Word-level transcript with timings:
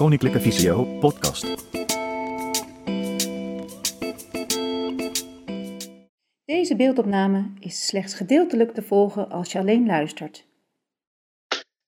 Koninklijke 0.00 0.40
Visio 0.40 0.84
podcast. 0.84 1.42
Deze 6.44 6.76
beeldopname 6.76 7.52
is 7.58 7.86
slechts 7.86 8.14
gedeeltelijk 8.14 8.74
te 8.74 8.82
volgen 8.82 9.30
als 9.30 9.52
je 9.52 9.58
alleen 9.58 9.86
luistert. 9.86 10.46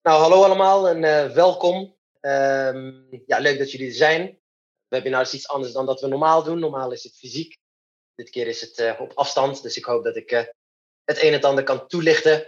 Nou, 0.03 0.21
hallo 0.21 0.43
allemaal 0.43 0.88
en 0.88 1.03
uh, 1.03 1.35
welkom. 1.35 1.97
Um, 2.21 3.08
ja, 3.26 3.38
leuk 3.38 3.58
dat 3.58 3.71
jullie 3.71 3.87
er 3.87 3.94
zijn. 3.94 4.38
Webinar 4.88 5.21
is 5.21 5.35
iets 5.35 5.49
anders 5.49 5.72
dan 5.72 5.87
dat 5.87 6.01
we 6.01 6.06
normaal 6.06 6.42
doen. 6.42 6.58
Normaal 6.58 6.92
is 6.92 7.03
het 7.03 7.17
fysiek. 7.17 7.58
Dit 8.15 8.31
keer 8.31 8.47
is 8.47 8.60
het 8.60 8.79
uh, 8.79 9.01
op 9.01 9.13
afstand, 9.15 9.63
dus 9.63 9.76
ik 9.76 9.85
hoop 9.85 10.04
dat 10.04 10.17
ik 10.17 10.33
uh, 10.33 10.42
het 11.04 11.19
een 11.19 11.29
en 11.29 11.33
het 11.33 11.44
ander 11.44 11.65
kan 11.65 11.87
toelichten. 11.87 12.47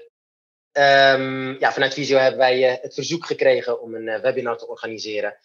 Um, 0.78 1.58
ja, 1.58 1.72
vanuit 1.72 1.94
Visio 1.94 2.18
hebben 2.18 2.38
wij 2.38 2.60
het 2.82 2.94
verzoek 2.94 3.26
gekregen 3.26 3.80
om 3.80 3.94
een 3.94 4.20
webinar 4.20 4.58
te 4.58 4.68
organiseren. 4.68 5.38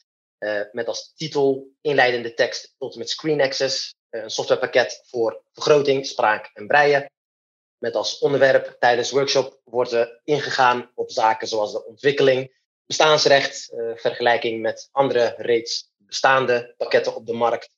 Met 0.72 0.88
als 0.88 1.14
titel 1.16 1.68
inleidende 1.82 2.34
tekst 2.34 2.76
met 2.96 3.10
Screen 3.10 3.42
Access. 3.42 3.94
een 4.10 4.30
softwarepakket 4.30 5.02
voor 5.06 5.42
vergroting, 5.54 6.06
spraak 6.06 6.50
en 6.54 6.68
breien. 6.68 7.12
Met 7.78 7.96
als 7.96 8.20
onderwerp 8.20 8.76
tijdens 8.80 9.12
workshop 9.12 9.62
wordt 9.64 9.92
er 9.92 10.22
ingegaan 10.24 10.92
op 10.96 11.12
zaken 11.12 11.48
zoals 11.48 11.72
de 11.72 11.86
ontwikkeling, 11.86 12.58
bestaansrecht, 12.86 13.72
uh, 13.74 13.92
vergelijking 13.96 14.62
met 14.62 14.90
andere 14.92 15.34
reeds 15.38 15.92
bestaande 15.98 16.74
pakketten 16.78 17.16
op 17.16 17.26
de 17.26 17.34
markt, 17.34 17.70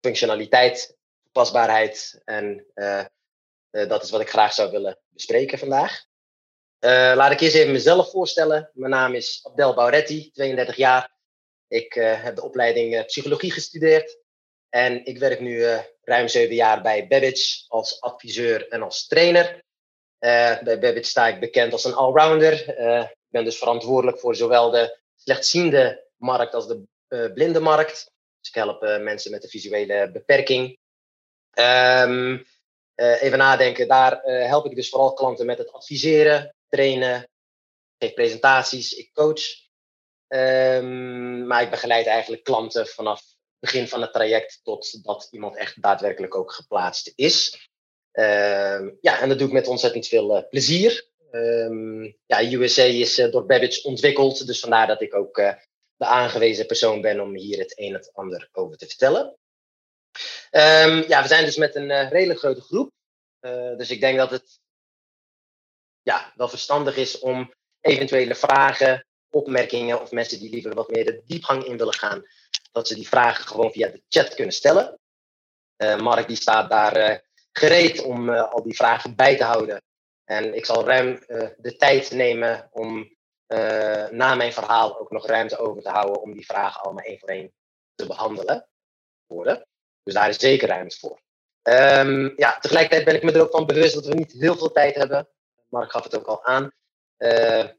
functionaliteit, 0.00 0.96
toepasbaarheid 1.22 2.20
en 2.24 2.66
dat 3.70 4.02
is 4.02 4.10
wat 4.10 4.20
ik 4.20 4.30
graag 4.30 4.52
zou 4.52 4.70
willen 4.70 4.98
bespreken 5.08 5.58
vandaag. 5.58 6.04
laat 7.14 7.32
ik 7.32 7.40
eerst 7.40 7.54
even 7.54 7.72
mezelf 7.72 8.10
voorstellen. 8.10 8.70
Mijn 8.72 8.90
naam 8.90 9.14
is 9.14 9.40
Abdel 9.42 9.74
Bauretti, 9.74 10.30
32 10.30 10.76
jaar. 10.76 11.19
Ik 11.70 11.92
heb 11.94 12.36
de 12.36 12.42
opleiding 12.42 13.04
psychologie 13.06 13.50
gestudeerd 13.50 14.18
en 14.68 15.04
ik 15.04 15.18
werk 15.18 15.40
nu 15.40 15.56
uh, 15.56 15.80
ruim 16.02 16.28
zeven 16.28 16.54
jaar 16.54 16.82
bij 16.82 17.06
Babbage 17.06 17.64
als 17.68 18.00
adviseur 18.00 18.68
en 18.68 18.82
als 18.82 19.06
trainer. 19.06 19.64
Bij 20.18 20.62
Babbage 20.64 21.02
sta 21.02 21.28
ik 21.28 21.40
bekend 21.40 21.72
als 21.72 21.84
een 21.84 21.94
allrounder. 21.94 22.52
Ik 23.00 23.28
ben 23.28 23.44
dus 23.44 23.58
verantwoordelijk 23.58 24.18
voor 24.18 24.36
zowel 24.36 24.70
de 24.70 24.98
slechtziende 25.14 26.06
markt 26.16 26.54
als 26.54 26.66
de 26.66 26.84
blinde 27.34 27.60
markt. 27.60 28.12
Dus 28.40 28.48
ik 28.48 28.54
help 28.54 28.80
mensen 28.80 29.30
met 29.30 29.42
een 29.42 29.50
visuele 29.50 30.10
beperking. 30.12 30.78
Um, 31.58 32.46
even 32.94 33.38
nadenken, 33.38 33.88
daar 33.88 34.22
help 34.22 34.66
ik 34.66 34.74
dus 34.74 34.88
vooral 34.88 35.12
klanten 35.12 35.46
met 35.46 35.58
het 35.58 35.72
adviseren, 35.72 36.54
trainen, 36.68 37.28
geef 37.98 38.14
presentaties, 38.14 38.92
ik 38.92 39.12
coach. 39.12 39.68
Um, 40.32 41.46
maar 41.46 41.62
ik 41.62 41.70
begeleid 41.70 42.06
eigenlijk 42.06 42.44
klanten 42.44 42.86
vanaf 42.86 43.22
begin 43.58 43.88
van 43.88 44.00
het 44.00 44.12
traject 44.12 44.60
tot 44.62 45.04
dat 45.04 45.28
iemand 45.30 45.56
echt 45.56 45.82
daadwerkelijk 45.82 46.34
ook 46.34 46.52
geplaatst 46.52 47.12
is. 47.14 47.68
Uh, 48.12 48.80
ja, 49.00 49.20
en 49.20 49.28
dat 49.28 49.38
doe 49.38 49.46
ik 49.46 49.52
met 49.52 49.66
ontzettend 49.66 50.06
veel 50.06 50.36
uh, 50.36 50.48
plezier. 50.48 51.08
Um, 51.30 52.16
ja, 52.26 52.52
USA 52.52 52.82
is 52.82 53.18
uh, 53.18 53.30
door 53.30 53.46
Babbage 53.46 53.82
ontwikkeld, 53.82 54.46
dus 54.46 54.60
vandaar 54.60 54.86
dat 54.86 55.00
ik 55.00 55.14
ook 55.14 55.38
uh, 55.38 55.52
de 55.96 56.04
aangewezen 56.04 56.66
persoon 56.66 57.00
ben 57.00 57.20
om 57.20 57.34
hier 57.34 57.58
het 57.58 57.78
een 57.78 57.86
en 57.86 57.94
het 57.94 58.10
ander 58.12 58.48
over 58.52 58.76
te 58.76 58.86
vertellen. 58.86 59.24
Um, 60.50 61.04
ja, 61.08 61.22
we 61.22 61.28
zijn 61.28 61.44
dus 61.44 61.56
met 61.56 61.74
een 61.74 62.08
redelijk 62.08 62.38
grote 62.38 62.60
groep. 62.60 62.92
dus 63.76 63.90
ik 63.90 64.00
denk 64.00 64.18
dat 64.18 64.30
het 64.30 64.60
ja, 66.02 66.32
wel 66.36 66.48
verstandig 66.48 66.96
is 66.96 67.18
om 67.18 67.54
eventuele 67.80 68.34
vragen, 68.34 69.06
opmerkingen 69.30 70.00
of 70.00 70.10
mensen 70.10 70.38
die 70.38 70.50
liever 70.50 70.74
wat 70.74 70.90
meer 70.90 71.04
de 71.04 71.22
diepgang 71.26 71.64
in 71.64 71.76
willen 71.76 71.94
gaan, 71.94 72.24
dat 72.72 72.88
ze 72.88 72.94
die 72.94 73.08
vragen 73.08 73.44
gewoon 73.44 73.72
via 73.72 73.88
de 73.88 74.02
chat 74.08 74.34
kunnen 74.34 74.54
stellen. 74.54 74.98
Uh, 75.76 75.96
Mark 75.96 76.26
die 76.26 76.36
staat 76.36 76.70
daar 76.70 76.96
uh, 76.96 77.16
gereed 77.52 78.02
om 78.02 78.28
uh, 78.28 78.52
al 78.52 78.62
die 78.62 78.76
vragen 78.76 79.14
bij 79.16 79.36
te 79.36 79.44
houden. 79.44 79.82
En 80.24 80.54
ik 80.54 80.64
zal 80.64 80.84
ruim 80.84 81.18
de 81.56 81.76
tijd 81.78 82.10
nemen 82.10 82.68
om 82.72 83.18
na 84.10 84.34
mijn 84.34 84.52
verhaal 84.52 85.00
ook 85.00 85.10
nog 85.10 85.26
ruimte 85.26 85.58
over 85.58 85.82
te 85.82 85.88
houden 85.88 86.22
om 86.22 86.32
die 86.32 86.44
vragen 86.44 86.80
allemaal 86.80 87.04
één 87.04 87.18
voor 87.18 87.28
één 87.28 87.52
te 87.94 88.06
behandelen. 88.06 88.68
Worden. 89.26 89.66
Dus 90.02 90.14
daar 90.14 90.28
is 90.28 90.36
zeker 90.36 90.68
ruimte 90.68 90.98
voor. 90.98 91.20
Um, 91.62 92.32
ja, 92.36 92.58
tegelijkertijd 92.58 93.04
ben 93.04 93.14
ik 93.14 93.22
me 93.22 93.32
er 93.32 93.42
ook 93.42 93.50
van 93.50 93.66
bewust 93.66 93.94
dat 93.94 94.06
we 94.06 94.14
niet 94.14 94.32
heel 94.32 94.56
veel 94.56 94.72
tijd 94.72 94.94
hebben. 94.94 95.28
Mark 95.68 95.90
gaf 95.90 96.04
het 96.04 96.16
ook 96.16 96.26
al 96.26 96.44
aan. 96.44 96.72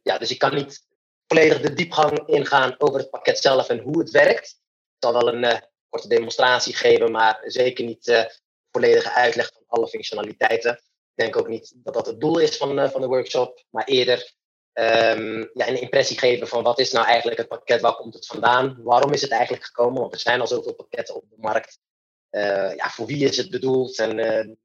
ja, 0.04 0.18
dus 0.18 0.32
ik 0.32 0.40
kan 0.40 0.56
niet 0.56 0.86
volledig 1.32 1.62
de 1.62 1.74
diepgang 1.74 2.28
ingaan 2.28 2.76
over 2.78 3.00
het 3.00 3.10
pakket 3.10 3.38
zelf 3.38 3.70
en 3.70 3.80
hoe 3.80 4.00
het 4.00 4.10
werkt 4.10 4.60
zal 5.00 5.14
wel 5.14 5.34
een 5.34 5.44
uh, 5.44 5.58
korte 5.90 6.08
demonstratie 6.08 6.76
geven, 6.76 7.12
maar 7.12 7.42
zeker 7.46 7.86
niet 7.86 8.08
uh, 8.08 8.24
volledige 8.72 9.14
uitleg 9.14 9.52
van 9.54 9.64
alle 9.68 9.88
functionaliteiten. 9.88 10.72
Ik 10.72 11.24
denk 11.24 11.38
ook 11.38 11.48
niet 11.48 11.74
dat 11.76 11.94
dat 11.94 12.06
het 12.06 12.20
doel 12.20 12.40
is 12.40 12.58
van, 12.58 12.80
uh, 12.80 12.90
van 12.90 13.02
de 13.02 13.08
workshop, 13.08 13.64
maar 13.70 13.86
eerder 13.86 14.34
um, 14.74 15.50
ja, 15.54 15.68
een 15.68 15.82
impressie 15.82 16.18
geven 16.18 16.48
van 16.48 16.64
wat 16.64 16.80
is 16.80 16.92
nou 16.92 17.06
eigenlijk 17.06 17.38
het 17.38 17.48
pakket, 17.48 17.82
waar 17.82 17.96
komt 17.96 18.14
het 18.14 18.26
vandaan, 18.26 18.80
waarom 18.84 19.14
is 19.14 19.22
het 19.22 19.32
eigenlijk 19.32 19.64
gekomen, 19.66 20.02
want 20.02 20.14
er 20.14 20.20
zijn 20.20 20.42
al 20.42 20.48
zoveel 20.48 20.74
pakketten 20.74 21.16
op 21.16 21.24
de 21.30 21.36
markt. 21.38 21.80
ja, 22.76 22.90
voor 22.90 23.06
wie 23.06 23.26
is 23.26 23.38
het 23.38 23.50
bedoeld 23.50 24.00
en 24.00 24.18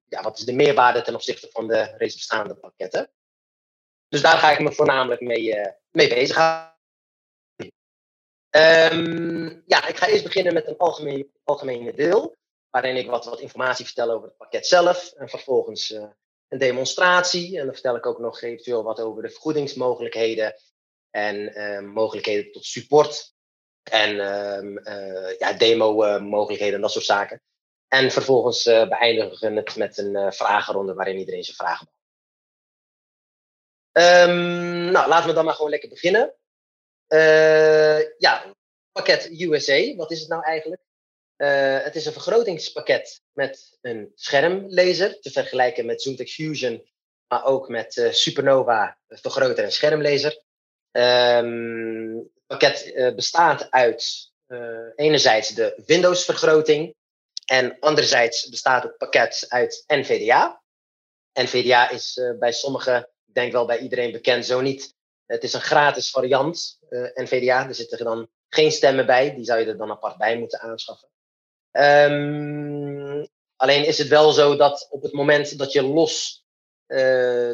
ja, 0.09 0.23
wat 0.23 0.39
is 0.39 0.45
de 0.45 0.53
meerwaarde 0.53 1.03
ten 1.03 1.15
opzichte 1.15 1.49
van 1.53 1.67
de 1.69 1.95
reeds 1.97 2.15
bestaande 2.15 2.55
pakketten. 2.55 3.11
Dus 4.09 4.23
daar 4.23 4.39
ga 4.39 4.51
ik 4.51 4.59
me 4.59 4.73
voornamelijk 4.73 5.21
mee, 5.21 5.55
mee 5.91 6.09
bezighouden. 6.09 6.75
Um, 8.51 9.63
ja, 9.67 9.87
ik 9.87 9.97
ga 9.97 10.07
eerst 10.07 10.25
beginnen 10.25 10.55
met 10.55 10.67
een 10.67 10.77
algemeen, 10.77 11.31
algemene 11.45 11.95
deel, 11.95 12.37
waarin 12.71 12.97
ik 12.97 13.11
wat, 13.11 13.25
wat 13.25 13.41
informatie 13.41 13.85
vertel 13.85 14.11
over 14.11 14.29
het 14.29 14.37
pakket 14.37 14.67
zelf. 14.67 15.13
En 15.13 15.29
vervolgens 15.29 15.91
uh, 15.91 16.05
een 16.49 16.59
demonstratie. 16.59 17.59
En 17.59 17.65
dan 17.65 17.75
vertel 17.75 17.97
ik 17.97 18.07
ook 18.07 18.19
nog 18.19 18.41
eventueel 18.41 18.83
wat 18.83 19.01
over 19.01 19.23
de 19.23 19.31
vergoedingsmogelijkheden 19.31 20.55
en 21.11 21.59
uh, 21.59 21.81
mogelijkheden 21.81 22.53
tot 22.53 22.65
support. 22.65 23.35
En 23.83 24.11
uh, 24.15 25.39
ja, 25.39 25.53
demo-mogelijkheden 25.53 26.75
en 26.75 26.81
dat 26.81 26.93
soort 26.93 27.05
zaken. 27.05 27.43
En 27.89 28.11
vervolgens 28.11 28.65
beëindigen 28.65 29.55
we 29.55 29.61
het 29.61 29.77
met 29.77 29.99
een 29.99 30.33
vragenronde 30.33 30.95
waarin 30.95 31.19
iedereen 31.19 31.45
zijn 31.45 31.57
vragen. 31.57 31.89
Um, 33.99 34.91
nou, 34.91 35.09
laten 35.09 35.29
we 35.29 35.35
dan 35.35 35.45
maar 35.45 35.55
gewoon 35.55 35.71
lekker 35.71 35.89
beginnen. 35.89 36.35
Uh, 37.09 38.19
ja, 38.19 38.55
pakket 38.93 39.31
USA, 39.41 39.95
wat 39.95 40.11
is 40.11 40.21
het 40.21 40.29
nou 40.29 40.43
eigenlijk? 40.43 40.83
Uh, 41.37 41.83
het 41.83 41.97
is 41.97 42.07
een 42.07 42.13
vergrotingspakket 42.13 43.23
met 43.33 43.79
een 43.81 44.13
schermlezer, 44.15 45.21
te 45.21 45.31
vergelijken 45.31 45.87
met 45.87 46.03
ZoomText 46.03 46.35
Fusion, 46.35 46.89
maar 47.29 47.45
ook 47.45 47.69
met 47.69 47.97
uh, 47.97 48.13
Supernova 48.13 48.99
vergroter 49.09 49.65
en 49.65 49.73
schermlezer. 49.73 50.43
Um, 50.93 52.17
het 52.19 52.47
pakket 52.47 53.13
bestaat 53.15 53.71
uit 53.71 54.33
enerzijds 54.97 55.55
de 55.55 55.83
Windows-vergroting 55.87 56.95
en 57.45 57.77
anderzijds 57.81 58.49
bestaat 58.49 58.83
het 58.83 58.97
pakket 58.97 59.45
uit 59.49 59.85
NVDA. 59.87 60.63
NVDA 61.33 61.91
is 61.91 62.21
bij 62.39 62.53
sommigen, 62.53 62.99
ik 62.99 63.16
denk 63.37 63.53
wel 63.53 63.67
bij 63.67 63.79
iedereen 63.79 64.13
bekend, 64.13 64.47
zo 64.47 64.61
niet 64.61 64.95
het 65.27 65.43
is 65.43 65.53
een 65.53 65.61
gratis 65.61 66.11
variant, 66.11 66.79
uh, 66.89 67.09
NVDA. 67.15 67.69
Er 67.69 67.75
zitten 67.75 68.05
dan 68.05 68.29
geen 68.49 68.73
stemmen 68.73 69.07
bij. 69.07 69.35
Die 69.35 69.45
zou 69.45 69.61
je 69.61 69.67
er 69.67 69.77
dan 69.77 69.91
apart 69.91 70.17
bij 70.17 70.39
moeten 70.39 70.61
aanschaffen. 70.61 71.09
Um, 71.71 73.29
alleen 73.57 73.87
is 73.87 73.99
het 73.99 74.09
wel 74.09 74.33
zo 74.33 74.57
dat 74.57 74.87
op 74.91 75.03
het 75.03 75.13
moment 75.13 75.59
dat 75.59 75.73
je 75.73 75.83
los 75.83 76.45
uh, 76.87 76.99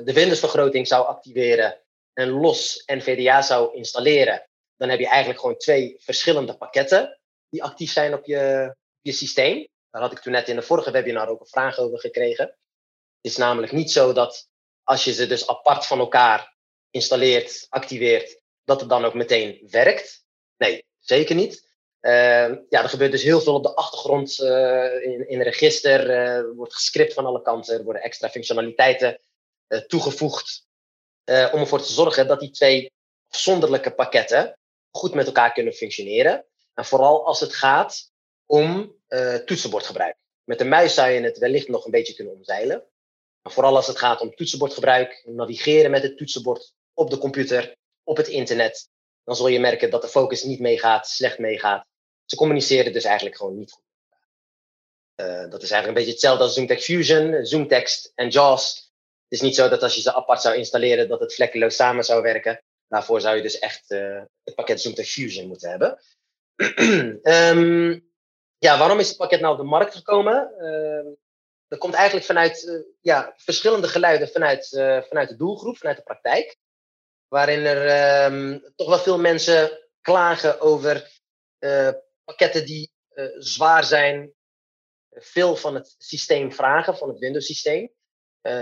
de 0.05 0.13
Windows-vergroting 0.13 0.87
zou 0.87 1.07
activeren 1.07 1.81
en 2.13 2.29
los 2.29 2.83
NVDA 2.87 3.43
zou 3.43 3.77
installeren, 3.77 4.49
dan 4.77 4.89
heb 4.89 4.99
je 4.99 5.09
eigenlijk 5.09 5.41
gewoon 5.41 5.57
twee 5.57 5.97
verschillende 5.99 6.57
pakketten 6.57 7.21
die 7.49 7.63
actief 7.63 7.93
zijn 7.93 8.15
op 8.15 8.25
je, 8.25 8.75
je 9.01 9.13
systeem. 9.13 9.69
Daar 9.91 10.03
had 10.03 10.13
ik 10.13 10.19
toen 10.19 10.33
net 10.33 10.49
in 10.49 10.57
de 10.57 10.63
vorige 10.63 10.91
webinar 10.91 11.29
ook 11.29 11.41
een 11.41 11.47
vraag 11.47 11.79
over 11.79 11.99
gekregen. 11.99 12.45
Het 12.45 13.33
is 13.33 13.37
namelijk 13.37 13.73
niet 13.73 13.91
zo 13.91 14.13
dat 14.13 14.49
als 14.85 15.05
je 15.05 15.13
ze 15.13 15.27
dus 15.27 15.47
apart 15.47 15.87
van 15.87 15.99
elkaar 15.99 16.57
installeert, 16.91 17.67
activeert, 17.69 18.41
dat 18.65 18.81
het 18.81 18.89
dan 18.89 19.05
ook 19.05 19.15
meteen 19.15 19.67
werkt. 19.71 20.25
Nee, 20.57 20.85
zeker 20.99 21.35
niet. 21.35 21.71
Uh, 22.01 22.49
ja, 22.69 22.83
er 22.83 22.89
gebeurt 22.89 23.13
dus 23.13 23.23
heel 23.23 23.41
veel 23.41 23.55
op 23.55 23.63
de 23.63 23.75
achtergrond 23.75 24.39
uh, 24.39 25.03
in, 25.03 25.29
in 25.29 25.41
register. 25.41 26.11
Er 26.11 26.55
wordt 26.55 26.75
gescript 26.75 27.13
van 27.13 27.27
alle 27.27 27.43
kanten. 27.43 27.79
Er 27.79 27.85
worden 27.85 28.03
extra 28.03 28.29
functionaliteiten 28.29 29.21
eh, 29.67 29.79
toegevoegd. 29.79 30.67
om 31.25 31.61
ervoor 31.61 31.83
te 31.83 31.93
zorgen 31.93 32.27
dat 32.27 32.41
die 32.41 32.51
twee 32.51 32.93
afzonderlijke 33.29 33.95
pakketten 33.95 34.59
goed 34.91 35.15
met 35.15 35.27
elkaar 35.27 35.53
kunnen 35.53 35.73
functioneren. 35.73 36.45
En 36.75 36.85
vooral 36.85 37.27
als 37.27 37.41
het 37.41 37.55
gaat 37.55 38.11
om 38.47 38.97
toetsenbordgebruik. 39.45 40.17
Met 40.45 40.59
de 40.59 40.65
muis 40.65 40.95
zou 40.95 41.11
je 41.11 41.21
het 41.21 41.39
wellicht 41.39 41.69
nog 41.69 41.85
een 41.85 41.91
beetje 41.91 42.15
kunnen 42.15 42.35
omzeilen. 42.35 42.87
Vooral 43.43 43.77
als 43.77 43.87
het 43.87 43.99
gaat 43.99 44.21
om 44.21 44.35
toetsenbordgebruik, 44.35 45.23
navigeren 45.25 45.91
met 45.91 46.03
het 46.03 46.17
toetsenbord 46.17 46.73
op 46.95 47.11
de 47.11 47.19
computer, 47.19 47.77
op 48.03 48.17
het 48.17 48.29
internet. 48.29 48.91
dan 49.25 49.37
zul 49.37 49.49
je 49.49 49.61
merken 49.61 49.91
dat 49.91 50.03
de 50.03 50.09
focus 50.09 50.43
niet 50.43 50.61
meegaat, 50.61 51.09
slecht 51.09 51.39
meegaat. 51.39 51.87
Ze 52.25 52.37
communiceren 52.37 52.93
dus 52.93 53.05
eigenlijk 53.05 53.37
gewoon 53.37 53.59
niet 53.59 53.73
goed. 53.73 53.85
Uh, 55.17 55.51
dat 55.51 55.63
is 55.63 55.71
eigenlijk 55.71 55.87
een 55.87 55.95
beetje 55.95 56.11
hetzelfde 56.11 56.45
als 56.45 56.55
ZoomText 56.55 56.85
Fusion, 56.85 57.47
ZoomText 57.47 58.13
en 58.15 58.29
JAWS. 58.29 58.75
Het 59.29 59.41
is 59.41 59.41
niet 59.41 59.55
zo 59.55 59.69
dat 59.69 59.83
als 59.83 59.95
je 59.95 60.01
ze 60.01 60.15
apart 60.15 60.41
zou 60.41 60.57
installeren, 60.57 61.09
dat 61.09 61.21
het 61.21 61.35
vlekkeloos 61.35 61.77
samen 61.77 62.05
zou 62.05 62.23
werken. 62.23 62.63
Daarvoor 62.89 63.21
zou 63.21 63.37
je 63.37 63.43
dus 63.43 63.59
echt 63.59 63.91
uh, 63.91 64.23
het 64.45 64.55
pakket 64.55 64.81
ZoomText 64.81 65.13
Fusion 65.13 65.47
moeten 65.47 65.71
hebben. 65.71 65.99
um, 67.23 68.11
ja, 68.67 68.79
waarom 68.79 68.99
is 68.99 69.09
het 69.09 69.17
pakket 69.17 69.41
nou 69.41 69.53
op 69.53 69.61
de 69.61 69.67
markt 69.67 69.95
gekomen? 69.95 70.55
Uh, 70.59 71.13
dat 71.73 71.81
komt 71.81 71.95
eigenlijk 71.95 72.27
vanuit 72.27 72.63
uh, 72.63 72.81
ja, 73.01 73.35
verschillende 73.37 73.89
geluiden 73.89 74.29
vanuit, 74.29 74.69
vanuit 75.09 75.29
de 75.29 75.37
doelgroep, 75.37 75.77
vanuit 75.77 75.97
de 75.97 76.03
praktijk. 76.03 76.57
Waarin 77.29 77.65
er 77.65 78.25
um, 78.33 78.73
toch 78.77 78.89
wel 78.89 78.99
veel 78.99 79.19
mensen 79.19 79.89
klagen 80.01 80.61
over 80.61 81.21
pakketten 82.25 82.67
die 82.67 82.93
zwaar 83.39 83.85
zijn, 83.85 84.33
veel 85.11 85.57
van 85.57 85.75
het 85.75 85.95
systeem 85.99 86.53
vragen, 86.53 86.97
van 86.97 87.09
het 87.09 87.19
Windows-systeem. 87.19 87.93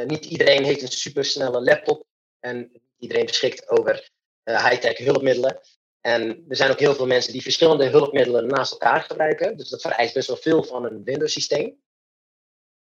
Niet 0.06 0.24
iedereen 0.24 0.64
heeft 0.64 0.82
een 0.82 0.88
supersnelle 0.88 1.62
laptop 1.62 2.04
en 2.40 2.82
iedereen 2.98 3.26
beschikt 3.26 3.68
over 3.68 4.10
high-tech 4.44 4.98
hulpmiddelen. 4.98 5.60
En 6.00 6.44
er 6.48 6.56
zijn 6.56 6.70
ook 6.70 6.78
heel 6.78 6.94
veel 6.94 7.06
mensen 7.06 7.32
die 7.32 7.42
verschillende 7.42 7.88
hulpmiddelen 7.88 8.46
naast 8.46 8.72
elkaar 8.72 9.02
gebruiken. 9.02 9.56
Dus 9.56 9.68
dat 9.68 9.80
vereist 9.80 10.14
best 10.14 10.28
wel 10.28 10.36
veel 10.36 10.62
van 10.62 10.84
een 10.84 11.04
Windows-systeem. 11.04 11.82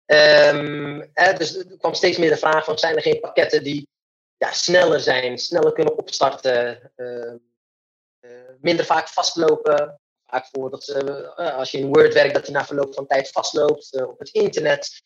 Um, 0.06 1.02
eh, 1.12 1.36
dus 1.36 1.56
er 1.56 1.76
kwam 1.78 1.94
steeds 1.94 2.18
meer 2.18 2.30
de 2.30 2.36
vraag 2.36 2.64
van, 2.64 2.78
zijn 2.78 2.96
er 2.96 3.02
geen 3.02 3.20
pakketten 3.20 3.62
die 3.62 3.88
ja, 4.36 4.52
sneller 4.52 5.00
zijn, 5.00 5.38
sneller 5.38 5.72
kunnen 5.72 5.98
opstarten, 5.98 6.92
uh, 6.96 7.32
minder 8.60 8.84
vaak 8.84 9.08
vastlopen, 9.08 10.00
vaak 10.26 10.46
voor 10.46 10.70
dat 10.70 10.88
uh, 10.88 11.56
als 11.56 11.70
je 11.70 11.78
in 11.78 11.86
Word 11.86 12.14
werkt, 12.14 12.34
dat 12.34 12.44
hij 12.44 12.54
na 12.54 12.66
verloop 12.66 12.94
van 12.94 13.06
tijd 13.06 13.30
vastloopt 13.30 13.94
uh, 13.94 14.08
op 14.08 14.18
het 14.18 14.28
internet, 14.28 15.02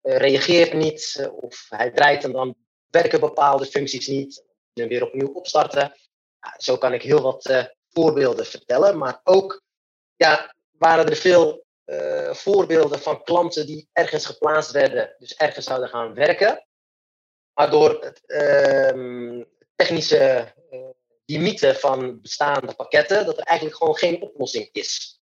reageert 0.00 0.72
niet, 0.72 1.30
of 1.40 1.66
hij 1.68 1.90
draait 1.90 2.24
en 2.24 2.32
dan 2.32 2.54
werken 2.90 3.20
bepaalde 3.20 3.66
functies 3.66 4.06
niet, 4.06 4.44
en 4.74 4.88
weer 4.88 5.06
opnieuw 5.06 5.32
opstarten. 5.32 5.94
Ja, 6.40 6.54
zo 6.56 6.76
kan 6.76 6.92
ik 6.92 7.02
heel 7.02 7.20
wat 7.20 7.68
voorbeelden 7.88 8.46
vertellen, 8.46 8.98
maar 8.98 9.20
ook 9.24 9.62
ja, 10.16 10.54
waren 10.70 11.08
er 11.08 11.16
veel 11.16 11.64
voorbeelden 12.30 12.98
van 12.98 13.22
klanten 13.22 13.66
die 13.66 13.88
ergens 13.92 14.26
geplaatst 14.26 14.70
werden, 14.70 15.14
dus 15.18 15.34
ergens 15.34 15.66
zouden 15.66 15.88
gaan 15.88 16.14
werken, 16.14 16.66
maar 17.54 17.70
door 17.70 18.00
het 18.00 18.22
ehm, 18.26 19.42
technische 19.74 20.54
limieten 21.24 21.76
van 21.76 22.20
bestaande 22.20 22.74
pakketten, 22.74 23.26
dat 23.26 23.38
er 23.38 23.44
eigenlijk 23.44 23.78
gewoon 23.78 23.96
geen 23.96 24.22
oplossing 24.22 24.68
is. 24.72 25.20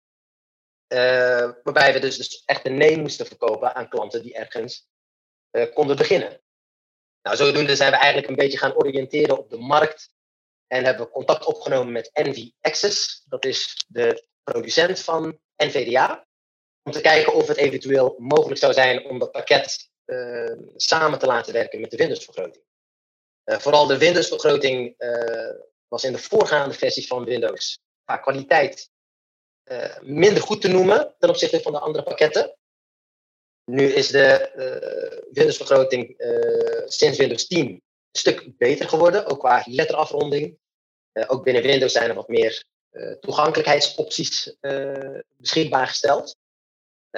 Uh, 0.89 1.51
waarbij 1.63 1.93
we 1.93 1.99
dus, 1.99 2.17
dus 2.17 2.43
echt 2.45 2.67
een 2.67 2.77
nee 2.77 2.99
moesten 2.99 3.27
verkopen 3.27 3.75
aan 3.75 3.89
klanten 3.89 4.23
die 4.23 4.35
ergens 4.35 4.89
konden 5.75 5.97
beginnen. 5.97 6.41
Nou, 7.23 7.37
zodoende 7.37 7.77
zijn 7.77 7.91
we 7.91 7.97
eigenlijk 7.97 8.29
een 8.29 8.37
beetje 8.37 8.59
gaan 8.59 8.75
oriënteren 8.75 9.39
op 9.39 9.51
de 9.51 9.59
markt 9.59 10.15
en 10.67 10.85
hebben 10.85 11.07
we 11.07 11.13
contact 11.13 11.45
opgenomen 11.45 11.93
met 11.93 12.11
NV 12.13 12.49
Access, 12.61 13.25
dat 13.29 13.45
is 13.45 13.85
de 13.89 14.27
producent 14.43 15.01
van 15.01 15.39
NVDA, 15.57 16.27
om 16.83 16.93
te 16.93 17.01
kijken 17.01 17.35
of 17.35 17.49
het 17.49 17.57
eventueel 17.57 18.15
mogelijk 18.19 18.61
zou 18.61 18.73
zijn 18.73 19.05
om 19.05 19.19
dat 19.19 19.31
pakket 19.31 19.91
uh, 20.07 20.53
samen 20.77 21.19
te 21.19 21.27
laten 21.27 21.53
werken 21.53 21.81
met 21.81 21.91
de 21.91 21.97
Windows-vergroting. 21.97 22.65
vooral 23.45 23.87
de 23.87 23.99
Windows-vergroting 23.99 24.95
was 25.89 26.05
in 26.05 26.13
de 26.13 26.19
voorgaande 26.19 26.75
versies 26.75 27.07
van 27.07 27.25
Windows 27.25 27.79
qua 28.05 28.17
kwaliteit 28.17 28.91
uh, 29.65 29.99
minder 30.01 30.43
goed 30.43 30.61
te 30.61 30.69
noemen 30.69 31.15
ten 31.19 31.29
opzichte 31.29 31.61
van 31.61 31.73
de 31.73 31.79
andere 31.79 32.05
pakketten. 32.05 32.57
Nu 33.65 33.85
is 33.85 34.09
de 34.09 34.51
uh, 34.57 35.33
Windows-vergroting 35.33 36.21
uh, 36.21 36.83
sinds 36.87 37.19
Windows 37.19 37.47
10 37.47 37.67
een 37.67 37.83
stuk 38.13 38.57
beter 38.59 38.89
geworden, 38.89 39.27
ook 39.27 39.39
qua 39.39 39.63
letterafronding. 39.67 40.59
ook 41.27 41.45
binnen 41.45 41.63
Windows 41.63 41.93
zijn 41.93 42.09
er 42.09 42.15
wat 42.15 42.29
meer 42.29 42.65
toegankelijkheidsopties 43.21 44.57
beschikbaar 45.37 45.87
gesteld. 45.87 46.37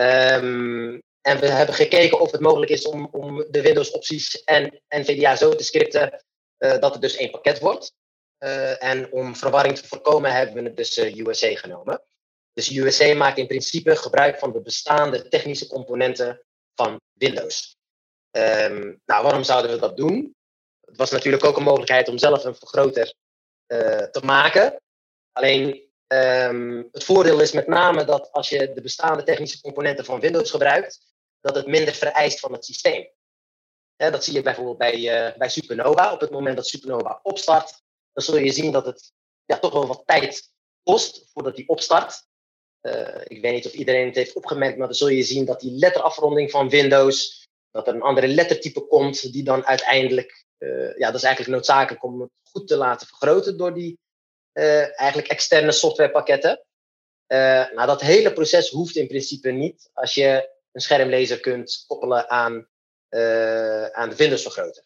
Um, 0.01 1.03
en 1.21 1.41
we 1.41 1.47
hebben 1.47 1.75
gekeken 1.75 2.21
of 2.21 2.31
het 2.31 2.41
mogelijk 2.41 2.71
is 2.71 2.87
om, 2.87 3.09
om 3.13 3.47
de 3.51 3.63
Windows-opties 3.63 4.45
en 4.45 4.81
NVDA 4.89 5.37
zo 5.37 5.55
te 5.55 5.65
scripten 5.65 6.25
dat 6.59 6.93
het 6.93 7.01
dus 7.01 7.17
één 7.17 7.31
pakket 7.31 7.59
wordt. 7.59 7.95
Uh, 8.45 8.83
en 8.83 9.13
om 9.13 9.37
verwarring 9.37 9.79
te 9.79 9.89
voorkomen 9.89 10.33
hebben 10.33 10.55
we 10.55 10.63
het 10.63 10.77
dus 10.77 10.99
uh, 10.99 11.07
eh, 11.07 11.27
USA 11.27 11.55
genomen. 11.55 12.03
Dus 12.53 12.77
USA 12.77 13.15
maakt 13.15 13.39
in 13.39 13.47
principe 13.47 13.97
gebruik 13.97 14.39
van 14.39 14.53
de 14.53 14.61
bestaande 14.61 15.29
technische 15.29 15.67
componenten 15.67 16.43
van 16.75 17.01
Windows. 17.13 17.77
Um, 18.31 19.01
nou, 19.05 19.23
waarom 19.23 19.43
zouden 19.43 19.71
we 19.71 19.79
dat 19.79 19.97
doen? 19.97 20.35
Het 20.81 20.97
was 20.97 21.11
natuurlijk 21.11 21.45
ook 21.45 21.57
een 21.57 21.63
mogelijkheid 21.63 22.09
om 22.09 22.19
zelf 22.19 22.45
een 22.45 22.55
vergroter 22.55 23.15
te 24.11 24.21
maken. 24.25 24.81
Alleen 25.33 25.84
um, 26.07 26.89
het 26.93 27.05
voordeel 27.05 27.41
is 27.41 27.53
met 27.53 27.67
name 27.67 28.05
dat 28.05 28.33
als 28.33 28.49
je 28.49 28.73
de 28.73 28.81
bestaande 28.81 29.23
technische 29.23 29.61
componenten 29.61 30.05
van 30.05 30.21
Windows 30.21 30.51
gebruikt, 30.51 31.01
dat 31.41 31.55
het 31.55 31.67
minder 31.67 31.95
vereist 31.95 32.41
van 32.41 32.53
het 32.53 32.65
systeem. 32.65 33.09
Dat 33.97 34.25
zie 34.25 34.35
je 34.35 34.43
bijvoorbeeld 34.43 34.79
bij, 34.79 35.35
bij 35.39 35.49
Supernova. 35.49 36.13
Op 36.13 36.21
het 36.21 36.31
moment 36.31 36.57
dat 36.57 36.67
Supernova 36.67 37.21
opstart, 37.23 37.83
dan 38.13 38.25
zul 38.25 38.37
je 38.37 38.53
zien 38.53 38.73
dat 38.73 38.87
het 38.87 39.13
ja, 39.45 39.59
toch 39.59 39.73
wel 39.73 39.87
wat 39.87 40.03
tijd 40.07 40.53
kost 40.83 41.31
voordat 41.33 41.57
die 41.57 41.69
opstart. 41.69 42.27
Uh, 42.83 43.21
ik 43.25 43.41
weet 43.41 43.53
niet 43.53 43.67
of 43.67 43.73
iedereen 43.73 44.07
het 44.07 44.15
heeft 44.15 44.35
opgemerkt, 44.35 44.79
maar 44.79 44.87
dan 44.87 44.97
zul 44.97 45.09
je 45.09 45.23
zien 45.23 45.45
dat 45.45 45.61
die 45.61 45.79
letterafronding 45.79 46.51
van 46.51 46.69
Windows, 46.69 47.47
dat 47.71 47.87
er 47.87 47.95
een 47.95 48.03
andere 48.03 48.29
lettertype 48.29 48.87
komt, 48.87 49.33
die 49.33 49.45
dan 49.45 49.67
uiteindelijk, 49.67 50.47
uh, 50.59 50.97
ja, 50.97 51.07
dat 51.07 51.15
is 51.15 51.23
eigenlijk 51.23 51.57
noodzakelijk 51.57 52.05
om 52.05 52.21
het 52.21 52.31
goed 52.51 52.69
te 52.69 52.77
laten 52.77 53.07
vergroten 53.07 53.57
door 53.57 53.75
die 53.75 53.99
uh, 54.55 55.01
eigenlijk 55.01 55.29
externe 55.29 55.73
softwarepakketten. 55.73 56.65
nou, 57.27 57.87
dat 57.87 58.01
hele 58.01 58.33
proces 58.33 58.71
hoeft 58.71 58.97
in 58.97 59.07
principe 59.07 59.51
niet 59.51 59.91
als 59.93 60.15
je 60.15 60.51
een 60.73 60.81
schermlezer 60.81 61.41
kunt 61.41 61.85
koppelen 61.87 62.31
aan, 62.31 62.69
aan 63.93 64.09
de 64.09 64.17
Windows-vergroter. 64.17 64.85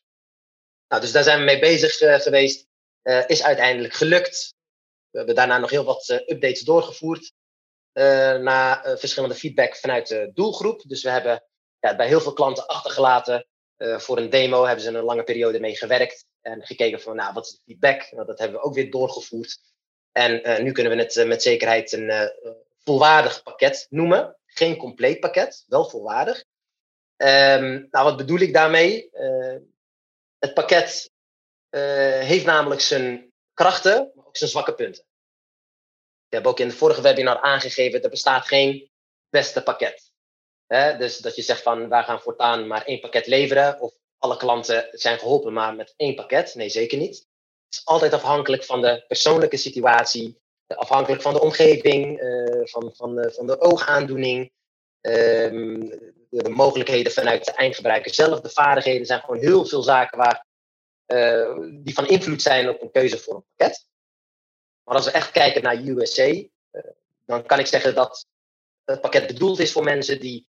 Nou, 0.89 1.03
dus 1.03 1.13
daar 1.13 1.23
zijn 1.23 1.39
we 1.39 1.45
mee 1.45 1.59
bezig 1.59 1.97
geweest. 2.23 2.67
Uh, 3.03 3.29
is 3.29 3.43
uiteindelijk 3.43 3.95
gelukt. 3.95 4.55
We 5.11 5.19
hebben 5.19 5.35
daarna 5.35 5.59
nog 5.59 5.71
heel 5.71 5.85
wat 5.85 6.09
uh, 6.09 6.17
updates 6.17 6.61
doorgevoerd. 6.61 7.33
Uh, 7.93 8.05
na 8.37 8.83
verschillende 8.97 9.35
feedback 9.35 9.77
vanuit 9.77 10.09
de 10.09 10.31
doelgroep. 10.35 10.83
Dus 10.87 11.03
we 11.03 11.11
hebben 11.11 11.45
ja, 11.79 11.97
bij 11.97 12.07
heel 12.07 12.21
veel 12.21 12.33
klanten 12.33 12.67
achtergelaten. 12.67 13.47
Voor 13.79 14.19
een 14.19 14.31
demo 14.31 14.65
hebben 14.65 14.85
ze 14.85 14.91
een 14.91 15.05
lange 15.05 15.25
periode 15.25 15.61
mee 15.61 15.77
gewerkt. 15.77 16.27
En 16.41 16.67
gekeken 16.67 17.01
van, 17.01 17.17
nou, 17.17 17.33
wat 17.33 17.47
is 17.47 17.53
de 17.53 17.61
feedback? 17.65 18.11
Nou, 18.11 18.27
dat 18.27 18.39
hebben 18.39 18.59
we 18.59 18.65
ook 18.65 18.75
weer 18.75 18.91
doorgevoerd. 18.91 19.59
En 20.13 20.63
nu 20.65 20.73
kunnen 20.73 20.97
we 20.97 21.03
het 21.03 21.27
met 21.27 21.43
zekerheid 21.43 21.93
een 21.93 22.33
volwaardig 22.85 23.43
pakket 23.43 23.87
noemen. 23.91 24.37
Geen 24.47 24.77
compleet 24.77 25.21
pakket, 25.21 25.65
wel 25.67 25.89
volwaardig. 25.89 26.45
Um, 27.17 27.89
nou, 27.91 28.05
wat 28.05 28.17
bedoel 28.17 28.39
ik 28.39 28.53
daarmee? 28.53 29.11
het 30.39 30.55
pakket 30.55 31.11
heeft 32.21 32.45
namelijk 32.45 32.81
zijn 32.81 33.33
krachten, 33.55 34.13
maar 34.15 34.27
ook 34.27 34.37
zijn 34.37 34.51
zwakke 34.51 34.75
punten. 34.75 35.05
Ik 36.29 36.35
heb 36.35 36.47
ook 36.47 36.61
in 36.61 36.69
de 36.69 36.75
vorige 36.75 37.03
webinar 37.03 37.41
aangegeven, 37.41 38.03
er 38.03 38.11
bestaat 38.11 38.47
geen 38.47 38.91
beste 39.29 39.63
pakket. 39.63 40.08
Dus 40.99 41.19
dat 41.19 41.37
je 41.37 41.43
zegt 41.43 41.63
van, 41.63 41.89
wij 41.89 42.03
gaan 42.03 42.21
voortaan 42.21 42.67
maar 42.67 42.85
één 42.85 43.01
pakket 43.01 43.27
leveren, 43.27 43.81
of 43.81 43.95
alle 44.19 44.37
klanten 44.37 44.89
zijn 44.93 45.19
geholpen 45.19 45.53
maar 45.53 45.75
met 45.75 45.95
één 45.97 46.15
pakket. 46.15 46.55
Nee, 46.55 46.69
zeker 46.69 46.99
niet. 46.99 47.17
Het 47.65 47.79
is 47.79 47.85
altijd 47.85 48.13
afhankelijk 48.13 48.65
van 48.65 48.81
de 48.81 49.05
persoonlijke 49.09 49.57
situatie, 49.57 50.41
afhankelijk 50.67 51.23
van 51.23 51.33
de 51.33 51.41
omgeving, 51.41 52.21
uh, 52.23 52.61
van, 52.65 52.93
van, 52.95 53.15
de, 53.15 53.33
van 53.33 53.47
de 53.47 53.61
oogaandoening, 53.61 54.53
um, 55.01 55.89
de, 55.89 56.43
de 56.43 56.49
mogelijkheden 56.49 57.13
vanuit 57.13 57.45
de 57.45 57.53
eindgebruiker 57.53 58.15
zelf, 58.15 58.41
de 58.41 58.51
vaardigheden. 58.51 59.07
zijn 59.07 59.21
gewoon 59.21 59.41
heel 59.41 59.65
veel 59.65 59.83
zaken 59.83 60.19
waar 60.19 60.47
uh, 61.07 61.59
die 61.71 61.95
van 61.95 62.09
invloed 62.09 62.43
zijn 62.43 62.69
op 62.69 62.83
een 62.83 62.91
keuze 62.91 63.19
voor 63.19 63.35
een 63.35 63.45
pakket. 63.57 63.87
Maar 64.85 64.97
als 64.97 65.05
we 65.05 65.11
echt 65.11 65.31
kijken 65.31 65.63
naar 65.63 65.77
USA, 65.77 66.23
eh, 66.23 66.83
dan 67.27 67.47
kan 67.47 67.59
ik 67.59 67.67
zeggen 67.67 67.95
dat 67.95 68.27
het 68.85 69.01
pakket 69.01 69.27
bedoeld 69.27 69.59
is 69.59 69.73
voor 69.73 69.85
mensen 69.85 70.21
die 70.21 70.48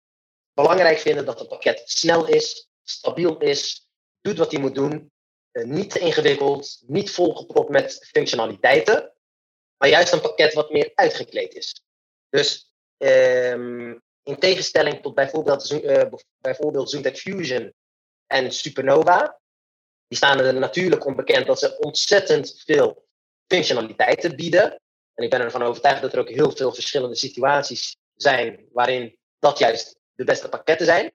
belangrijk 0.53 0.97
vinden 0.97 1.25
dat 1.25 1.39
het 1.39 1.47
pakket 1.47 1.81
snel 1.85 2.27
is, 2.27 2.69
stabiel 2.83 3.37
is, 3.37 3.89
doet 4.21 4.37
wat 4.37 4.51
hij 4.51 4.61
moet 4.61 4.75
doen, 4.75 5.11
uh, 5.51 5.65
niet 5.65 5.89
te 5.89 5.99
ingewikkeld, 5.99 6.83
niet 6.87 7.11
volgepropt 7.11 7.69
met 7.69 8.07
functionaliteiten, 8.11 9.13
maar 9.77 9.89
juist 9.89 10.13
een 10.13 10.21
pakket 10.21 10.53
wat 10.53 10.71
meer 10.71 10.91
uitgekleed 10.95 11.53
is. 11.53 11.81
Dus 12.29 12.71
um, 12.97 14.01
in 14.23 14.39
tegenstelling 14.39 15.01
tot 15.01 15.15
bijvoorbeeld, 15.15 15.81
bijvoorbeeld 16.37 16.89
ZoomTech 16.89 17.17
Fusion 17.17 17.73
en 18.27 18.51
Supernova, 18.51 19.39
die 20.07 20.17
staan 20.17 20.39
er 20.39 20.53
natuurlijk 20.53 21.05
onbekend 21.05 21.47
dat 21.47 21.59
ze 21.59 21.77
ontzettend 21.77 22.61
veel 22.65 23.05
functionaliteiten 23.47 24.35
bieden. 24.35 24.81
En 25.13 25.23
ik 25.23 25.29
ben 25.29 25.41
ervan 25.41 25.61
overtuigd 25.61 26.01
dat 26.01 26.13
er 26.13 26.19
ook 26.19 26.29
heel 26.29 26.51
veel 26.51 26.73
verschillende 26.73 27.15
situaties 27.15 27.95
zijn 28.15 28.67
waarin 28.71 29.17
dat 29.39 29.57
juist 29.57 29.99
de 30.21 30.31
beste 30.31 30.49
pakketten 30.49 30.85
zijn. 30.85 31.13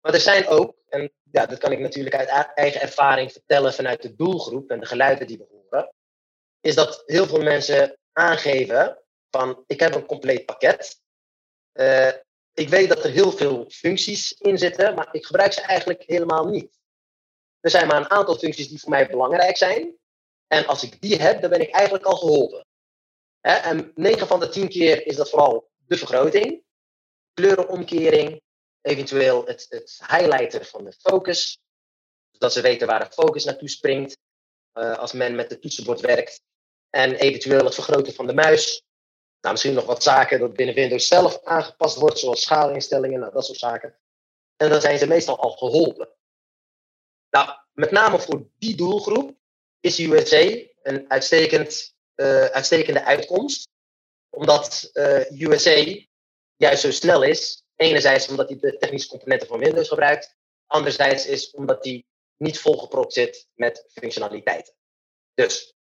Maar 0.00 0.14
er 0.14 0.20
zijn 0.20 0.46
ook, 0.46 0.76
en 0.88 1.12
ja, 1.30 1.46
dat 1.46 1.58
kan 1.58 1.72
ik 1.72 1.78
natuurlijk 1.78 2.14
uit 2.14 2.52
eigen 2.54 2.80
ervaring 2.80 3.32
vertellen 3.32 3.74
vanuit 3.74 4.02
de 4.02 4.14
doelgroep 4.14 4.70
en 4.70 4.80
de 4.80 4.86
geluiden 4.86 5.26
die 5.26 5.38
we 5.38 5.46
horen, 5.50 5.94
is 6.60 6.74
dat 6.74 7.02
heel 7.06 7.26
veel 7.26 7.42
mensen 7.42 7.98
aangeven 8.12 8.98
van 9.30 9.64
ik 9.66 9.80
heb 9.80 9.94
een 9.94 10.06
compleet 10.06 10.44
pakket. 10.44 11.00
Uh, 11.72 12.12
ik 12.52 12.68
weet 12.68 12.88
dat 12.88 13.04
er 13.04 13.10
heel 13.10 13.32
veel 13.32 13.64
functies 13.68 14.32
in 14.32 14.58
zitten, 14.58 14.94
maar 14.94 15.08
ik 15.12 15.26
gebruik 15.26 15.52
ze 15.52 15.60
eigenlijk 15.60 16.02
helemaal 16.06 16.44
niet. 16.48 16.78
Er 17.60 17.70
zijn 17.70 17.86
maar 17.86 17.96
een 17.96 18.10
aantal 18.10 18.36
functies 18.36 18.68
die 18.68 18.80
voor 18.80 18.90
mij 18.90 19.06
belangrijk 19.06 19.56
zijn. 19.56 19.96
En 20.46 20.66
als 20.66 20.82
ik 20.82 21.00
die 21.00 21.16
heb, 21.16 21.40
dan 21.40 21.50
ben 21.50 21.60
ik 21.60 21.70
eigenlijk 21.70 22.04
al 22.04 22.16
geholpen. 22.16 22.66
En 23.40 23.92
9 23.94 24.26
van 24.26 24.40
de 24.40 24.48
10 24.48 24.68
keer 24.68 25.06
is 25.06 25.16
dat 25.16 25.30
vooral 25.30 25.70
de 25.86 25.96
vergroting, 25.96 26.63
kleurenomkering, 27.34 28.42
eventueel 28.80 29.46
het, 29.46 29.66
het 29.68 30.00
van 30.66 30.84
de 30.84 30.92
focus, 30.92 31.58
zodat 32.30 32.52
ze 32.52 32.60
weten 32.60 32.86
waar 32.86 33.04
de 33.04 33.12
focus 33.12 33.44
naartoe 33.44 33.68
springt 33.68 34.18
uh, 34.74 34.98
als 34.98 35.12
men 35.12 35.34
met 35.34 35.50
het 35.50 35.60
toetsenbord 35.60 36.00
werkt. 36.00 36.42
En 36.90 37.14
eventueel 37.14 37.64
het 37.64 37.74
vergroten 37.74 38.14
van 38.14 38.26
de 38.26 38.34
muis. 38.34 38.82
Nou, 39.40 39.52
misschien 39.52 39.74
nog 39.74 39.84
wat 39.84 40.02
zaken 40.02 40.40
dat 40.40 40.54
binnen 40.54 40.74
Windows 40.74 41.06
zelf 41.06 41.44
aangepast 41.44 41.96
wordt, 41.96 42.18
zoals 42.18 42.42
schaalinstellingen, 42.42 43.20
nou, 43.20 43.32
dat 43.32 43.44
soort 43.44 43.58
zaken. 43.58 43.98
En 44.56 44.68
dan 44.70 44.80
zijn 44.80 44.98
ze 44.98 45.06
meestal 45.06 45.38
al 45.38 45.50
geholpen. 45.50 46.08
Nou, 47.30 47.58
met 47.72 47.90
name 47.90 48.18
voor 48.18 48.48
die 48.58 48.76
doelgroep 48.76 49.36
is 49.80 49.98
USA 49.98 50.62
een 50.82 51.10
uitstekend, 51.10 51.94
uh, 52.16 52.44
uitstekende 52.44 53.04
uitkomst. 53.04 53.68
Omdat 54.30 54.90
uh, 54.92 55.40
USA 55.40 56.04
juist 56.56 56.80
zo 56.80 56.90
snel 56.90 57.22
is. 57.22 57.62
Enerzijds 57.76 58.28
omdat 58.28 58.48
hij 58.48 58.58
de 58.58 58.78
technische 58.78 59.08
componenten 59.08 59.48
van 59.48 59.58
Windows 59.58 59.88
gebruikt. 59.88 60.36
Anderzijds 60.66 61.26
is 61.26 61.50
omdat 61.50 61.84
hij 61.84 62.04
niet 62.36 62.58
volgepropt 62.58 63.12
zit 63.12 63.48
met 63.54 63.84
functionaliteiten. 63.92 64.74
Dus 65.34 65.74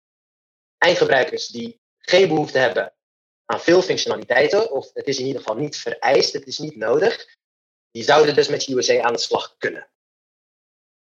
eindgebruikers 0.77 1.47
die 1.47 1.81
geen 1.97 2.27
behoefte 2.27 2.57
hebben 2.57 2.93
aan 3.45 3.61
veel 3.61 3.81
functionaliteiten, 3.81 4.71
of 4.71 4.89
het 4.93 5.07
is 5.07 5.19
in 5.19 5.25
ieder 5.25 5.41
geval 5.41 5.57
niet 5.57 5.77
vereist, 5.77 6.33
het 6.33 6.47
is 6.47 6.57
niet 6.57 6.75
nodig, 6.75 7.37
die 7.91 8.03
zouden 8.03 8.35
dus 8.35 8.47
met 8.47 8.67
USA 8.67 9.01
aan 9.01 9.13
de 9.13 9.19
slag 9.19 9.55
kunnen. 9.57 9.89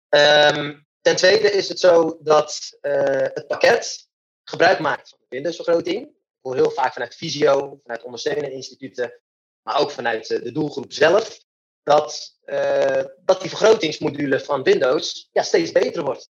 Um, 0.08 0.86
ten 1.00 1.16
tweede 1.16 1.50
is 1.50 1.68
het 1.68 1.80
zo 1.80 2.18
dat 2.22 2.78
uh, 2.82 2.92
het 3.34 3.46
pakket 3.46 4.08
gebruik 4.44 4.78
maakt 4.78 5.08
van 5.08 5.18
de 5.20 5.26
Windows-vergroting. 5.28 6.06
Ik 6.08 6.14
hoor 6.40 6.54
heel 6.54 6.70
vaak 6.70 6.92
vanuit 6.92 7.14
Visio, 7.14 7.80
vanuit 7.82 8.02
ondersteunende 8.02 8.52
instituten, 8.52 9.20
maar 9.62 9.80
ook 9.80 9.90
vanuit 9.90 10.30
uh, 10.30 10.42
de 10.42 10.52
doelgroep 10.52 10.92
zelf, 10.92 11.40
dat, 11.82 12.38
uh, 12.44 13.04
dat 13.24 13.40
die 13.40 13.48
vergrotingsmodule 13.48 14.40
van 14.40 14.62
Windows 14.62 15.28
ja, 15.32 15.42
steeds 15.42 15.72
beter 15.72 16.04
wordt. 16.04 16.30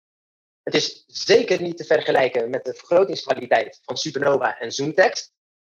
Het 0.63 0.75
is 0.75 1.03
zeker 1.07 1.61
niet 1.61 1.77
te 1.77 1.83
vergelijken 1.83 2.49
met 2.49 2.65
de 2.65 2.73
vergrotingskwaliteit 2.73 3.79
van 3.81 3.97
Supernova 3.97 4.59
en 4.59 4.71
ZoomText. 4.71 5.31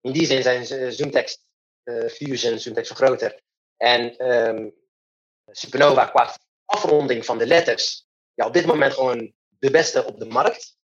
In 0.01 0.11
die 0.11 0.25
zin 0.25 0.41
zijn 0.41 0.93
ZoomText 0.93 1.45
uh, 1.83 2.09
Fusion, 2.09 2.59
ZoomText 2.59 2.91
vergroter. 2.95 3.41
En 3.77 4.31
um, 4.33 4.75
Supernova 5.51 6.05
qua 6.05 6.37
afronding 6.65 7.25
van 7.25 7.37
de 7.37 7.47
letters, 7.47 8.07
ja, 8.33 8.45
op 8.45 8.53
dit 8.53 8.65
moment 8.65 8.93
gewoon 8.93 9.33
de 9.59 9.71
beste 9.71 10.05
op 10.05 10.19
de 10.19 10.25
markt. 10.25 10.77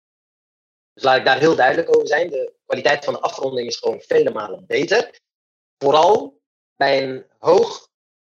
Dus 0.92 1.02
laat 1.02 1.18
ik 1.18 1.24
daar 1.24 1.38
heel 1.38 1.56
duidelijk 1.56 1.96
over 1.96 2.08
zijn. 2.08 2.30
De 2.30 2.54
kwaliteit 2.66 3.04
van 3.04 3.14
de 3.14 3.20
afronding 3.20 3.68
is 3.68 3.76
gewoon 3.76 4.00
vele 4.00 4.30
malen 4.30 4.66
beter. 4.66 5.20
Vooral 5.78 6.37
bij 6.78 7.02
een 7.02 7.24
hoog 7.38 7.88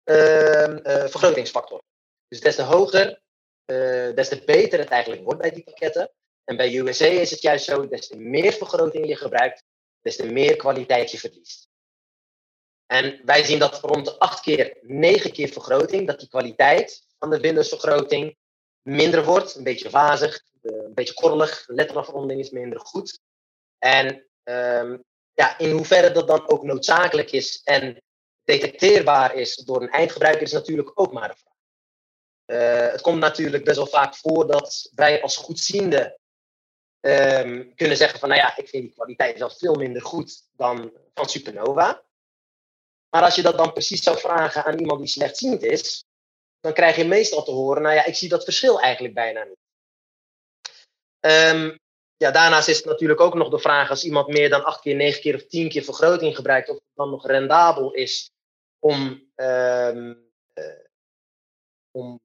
uh, 0.05 0.67
uh, 0.67 1.05
vergrotingsfactor. 1.08 1.81
Dus 2.27 2.39
des 2.39 2.55
te 2.55 2.63
hoger, 2.63 3.22
uh, 3.65 4.15
des 4.15 4.29
te 4.29 4.41
beter 4.46 4.79
het 4.79 4.89
eigenlijk 4.89 5.24
wordt 5.24 5.41
bij 5.41 5.51
die 5.51 5.63
pakketten. 5.63 6.12
En 6.43 6.58
bij 6.58 6.77
USA 6.77 7.05
is 7.05 7.31
het 7.31 7.41
juist 7.41 7.65
zo, 7.65 7.88
des 7.88 8.08
te 8.08 8.17
meer 8.17 8.53
vergroting 8.53 9.08
je 9.08 9.15
gebruikt, 9.15 9.63
des 10.01 10.15
te 10.15 10.25
meer 10.25 10.55
kwaliteit 10.55 11.12
je 11.12 11.17
verliest. 11.19 11.67
En 12.86 13.22
wij 13.25 13.43
zien 13.43 13.60
dat 13.60 13.79
rond 13.79 14.05
de 14.05 14.19
8 14.19 14.41
keer, 14.41 14.77
9 14.81 15.31
keer 15.31 15.48
vergroting, 15.48 16.08
dat 16.08 16.19
die 16.19 16.29
kwaliteit 16.29 17.05
van 17.17 17.29
de 17.29 17.39
Windows-vergroting 17.39 18.38
minder 18.81 19.25
wordt. 19.25 19.55
Een 19.55 19.63
beetje 19.63 19.89
wazig, 19.89 20.41
een 20.62 20.93
beetje 20.93 21.13
korrelig, 21.13 21.63
letterafronding 21.67 22.39
is 22.39 22.50
minder 22.50 22.79
goed. 22.79 23.19
En 23.77 24.27
um, 24.43 25.03
ja, 25.34 25.58
in 25.58 25.72
hoeverre 25.72 26.12
dat 26.12 26.27
dan 26.27 26.50
ook 26.50 26.63
noodzakelijk 26.63 27.31
is 27.31 27.62
en 27.63 28.01
detecteerbaar 28.50 29.36
is 29.36 29.56
door 29.56 29.82
een 29.82 29.89
eindgebruiker, 29.89 30.41
is 30.41 30.51
natuurlijk 30.51 30.91
ook 30.94 31.13
maar 31.13 31.29
een 31.29 31.38
vraag. 31.38 31.58
Uh, 32.46 32.91
het 32.91 33.01
komt 33.01 33.20
natuurlijk 33.20 33.63
best 33.63 33.77
wel 33.77 33.88
vaak 33.88 34.15
voor 34.15 34.48
dat 34.48 34.89
wij 34.96 35.22
als 35.22 35.38
goedziende 35.38 36.20
um, 37.01 37.75
kunnen 37.75 37.98
zeggen 37.98 38.20
van, 38.20 38.29
nou 38.29 38.41
ja, 38.41 38.58
ik 38.58 38.70
vind 38.70 38.84
die 38.84 38.94
kwaliteit 38.94 39.38
zelf 39.38 39.58
veel 39.58 39.75
minder 39.75 40.01
goed 40.01 40.41
dan 40.51 40.94
van 41.13 41.29
Supernova. 41.29 42.03
Maar 43.10 43.24
als 43.24 43.36
je 43.36 43.41
dat 43.41 43.58
dan 43.58 43.74
precies 43.74 44.03
zou 44.03 44.18
vragen 44.18 44.65
aan 44.65 44.79
iemand 44.79 45.00
die 45.00 45.10
slechtziend 45.10 45.63
is, 45.63 46.03
dan 46.60 46.74
krijg 46.74 46.96
je 46.96 47.06
meestal 47.06 47.44
te 47.44 47.51
horen, 47.51 47.82
nou 47.82 47.96
ja, 47.96 48.06
ik 48.06 48.15
zie 48.15 48.29
dat 48.29 48.44
verschil 48.44 48.82
eigenlijk 48.82 49.13
bijna 49.13 49.44
niet. 49.44 49.58
Um, 51.20 51.79
ja, 52.18 52.32
daarnaast 52.32 52.68
is 52.68 52.77
het 52.77 52.86
natuurlijk 52.86 53.22
ook 53.22 53.34
nog 53.34 53.50
de 53.50 53.60
vraag, 53.60 53.89
als 53.89 54.03
iemand 54.03 54.27
meer 54.27 54.50
dan 54.50 54.63
8 54.63 54.82
keer, 54.82 54.96
9 54.96 55.22
keer 55.22 55.36
of 55.36 55.46
10 55.46 55.70
keer 55.70 55.84
vergroting 55.84 56.36
gebruikt, 56.36 56.70
of 56.70 56.75
het 56.75 56.96
dan 56.96 57.10
nog 57.10 57.27
rendabel 57.27 57.94
is 57.94 58.32
om, 58.79 59.31
um, 59.36 60.31
om 61.91 62.21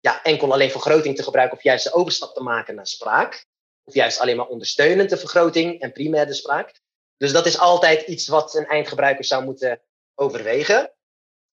ja, 0.00 0.22
enkel 0.22 0.52
alleen 0.52 0.70
vergroting 0.70 1.16
te 1.16 1.22
gebruiken 1.22 1.56
of 1.56 1.62
juist 1.62 1.84
de 1.84 1.92
overstap 1.92 2.34
te 2.34 2.42
maken 2.42 2.74
naar 2.74 2.86
spraak. 2.86 3.46
Of 3.84 3.94
juist 3.94 4.20
alleen 4.20 4.36
maar 4.36 4.46
ondersteunende 4.46 5.16
vergroting 5.16 5.80
en 5.80 5.92
primaire 5.92 6.32
spraak. 6.32 6.80
Dus 7.16 7.32
dat 7.32 7.46
is 7.46 7.58
altijd 7.58 8.06
iets 8.06 8.28
wat 8.28 8.54
een 8.54 8.66
eindgebruiker 8.66 9.24
zou 9.24 9.44
moeten 9.44 9.82
overwegen. 10.14 10.92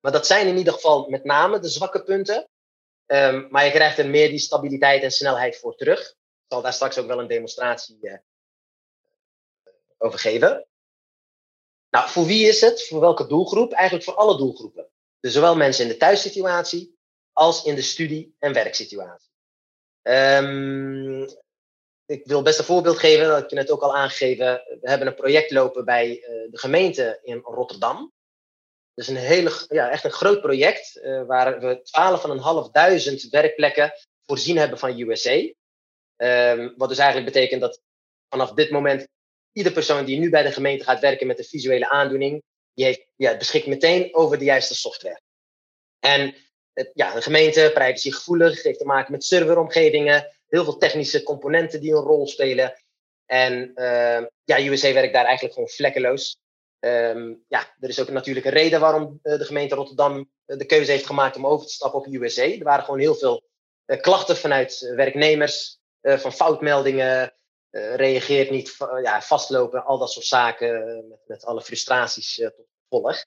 Maar 0.01 0.13
dat 0.13 0.27
zijn 0.27 0.47
in 0.47 0.57
ieder 0.57 0.73
geval 0.73 1.09
met 1.09 1.25
name 1.25 1.59
de 1.59 1.69
zwakke 1.69 2.03
punten. 2.03 2.49
Um, 3.07 3.47
maar 3.51 3.65
je 3.65 3.71
krijgt 3.71 3.99
er 3.99 4.09
meer 4.09 4.29
die 4.29 4.39
stabiliteit 4.39 5.03
en 5.03 5.11
snelheid 5.11 5.59
voor 5.59 5.77
terug. 5.77 6.01
Ik 6.11 6.45
zal 6.49 6.63
daar 6.63 6.73
straks 6.73 6.99
ook 6.99 7.07
wel 7.07 7.21
een 7.21 7.27
demonstratie 7.27 7.99
uh, 8.01 8.19
over 9.99 10.19
geven. 10.19 10.67
Nou, 11.97 12.09
voor 12.09 12.27
wie 12.27 12.49
is 12.49 12.61
het? 12.61 12.87
Voor 12.87 13.01
welke 13.01 13.27
doelgroep? 13.27 13.73
Eigenlijk 13.73 14.05
voor 14.05 14.15
alle 14.15 14.37
doelgroepen. 14.37 14.89
Dus 15.21 15.33
zowel 15.33 15.57
mensen 15.57 15.85
in 15.85 15.91
de 15.91 15.97
thuissituatie 15.97 16.97
als 17.33 17.65
in 17.65 17.75
de 17.75 17.83
studie- 17.83 18.35
en 18.39 18.53
werksituatie. 18.53 19.31
Um, 20.03 21.23
ik 22.07 22.27
wil 22.27 22.43
best 22.43 22.59
een 22.59 22.65
voorbeeld 22.65 22.99
geven, 22.99 23.27
dat 23.27 23.41
heb 23.41 23.51
je 23.51 23.57
net 23.57 23.71
ook 23.71 23.81
al 23.81 23.97
aangegeven. 23.97 24.63
We 24.81 24.89
hebben 24.89 25.07
een 25.07 25.15
project 25.15 25.51
lopen 25.51 25.85
bij 25.85 26.09
uh, 26.09 26.27
de 26.51 26.59
gemeente 26.59 27.19
in 27.23 27.39
Rotterdam. 27.39 28.13
Dus 28.95 29.09
een 29.09 29.17
hele, 29.17 29.67
ja, 29.69 29.91
echt 29.91 30.05
een 30.05 30.11
groot 30.11 30.41
project 30.41 31.01
uh, 31.03 31.27
waar 31.27 31.61
we 31.61 31.81
12.500 33.25 33.31
werkplekken 33.31 33.93
voorzien 34.27 34.57
hebben 34.57 34.79
van 34.79 35.01
USA. 35.01 35.53
Um, 36.17 36.75
wat 36.77 36.89
dus 36.89 36.99
eigenlijk 36.99 37.33
betekent 37.33 37.61
dat 37.61 37.81
vanaf 38.29 38.53
dit 38.53 38.71
moment 38.71 39.09
ieder 39.57 39.73
persoon 39.73 40.05
die 40.05 40.19
nu 40.19 40.31
bij 40.31 40.43
de 40.43 40.53
gemeente 40.53 40.85
gaat 40.85 41.01
werken 41.01 41.27
met 41.27 41.39
een 41.39 41.45
visuele 41.45 41.89
aandoening, 41.89 42.43
die 42.75 42.85
heeft, 42.85 43.07
ja, 43.17 43.37
beschikt 43.37 43.67
meteen 43.67 44.15
over 44.15 44.39
de 44.39 44.45
juiste 44.45 44.75
software. 44.75 45.21
En 45.99 46.35
het, 46.73 46.91
ja, 46.95 47.15
de 47.15 47.23
gemeente, 47.23 47.71
privacygevoelig, 47.75 48.63
heeft 48.63 48.79
te 48.79 48.85
maken 48.85 49.13
met 49.13 49.25
serveromgevingen, 49.25 50.33
heel 50.49 50.65
veel 50.65 50.77
technische 50.77 51.23
componenten 51.23 51.81
die 51.81 51.93
een 51.93 52.03
rol 52.03 52.27
spelen. 52.27 52.83
En 53.27 53.73
uh, 53.75 54.25
ja, 54.45 54.61
USA 54.61 54.93
werkt 54.93 55.13
daar 55.13 55.25
eigenlijk 55.25 55.55
gewoon 55.55 55.69
vlekkeloos. 55.69 56.39
Um, 56.81 57.45
ja, 57.49 57.75
er 57.81 57.89
is 57.89 58.01
ook 58.01 58.11
natuurlijk 58.11 58.47
een 58.47 58.53
reden 58.53 58.81
waarom 58.81 59.21
uh, 59.23 59.39
de 59.39 59.45
gemeente 59.45 59.75
Rotterdam 59.75 60.17
uh, 60.47 60.59
de 60.59 60.67
keuze 60.67 60.91
heeft 60.91 61.07
gemaakt 61.07 61.37
om 61.37 61.47
over 61.47 61.67
te 61.67 61.73
stappen 61.73 62.01
op 62.01 62.07
USA. 62.07 62.43
Er 62.43 62.65
waren 62.65 62.85
gewoon 62.85 63.01
heel 63.01 63.15
veel 63.15 63.49
uh, 63.87 64.01
klachten 64.01 64.37
vanuit 64.37 64.93
werknemers, 64.97 65.79
van 66.01 66.33
foutmeldingen, 66.33 67.37
reageert 67.95 68.51
niet, 68.51 68.77
ja, 69.03 69.23
vastlopen, 69.23 69.85
al 69.85 69.99
dat 69.99 70.13
soort 70.13 70.27
zaken, 70.27 71.05
met, 71.09 71.19
met 71.27 71.45
alle 71.45 71.63
frustraties 71.63 72.35
tot 72.35 72.67
gevolg. 72.89 73.25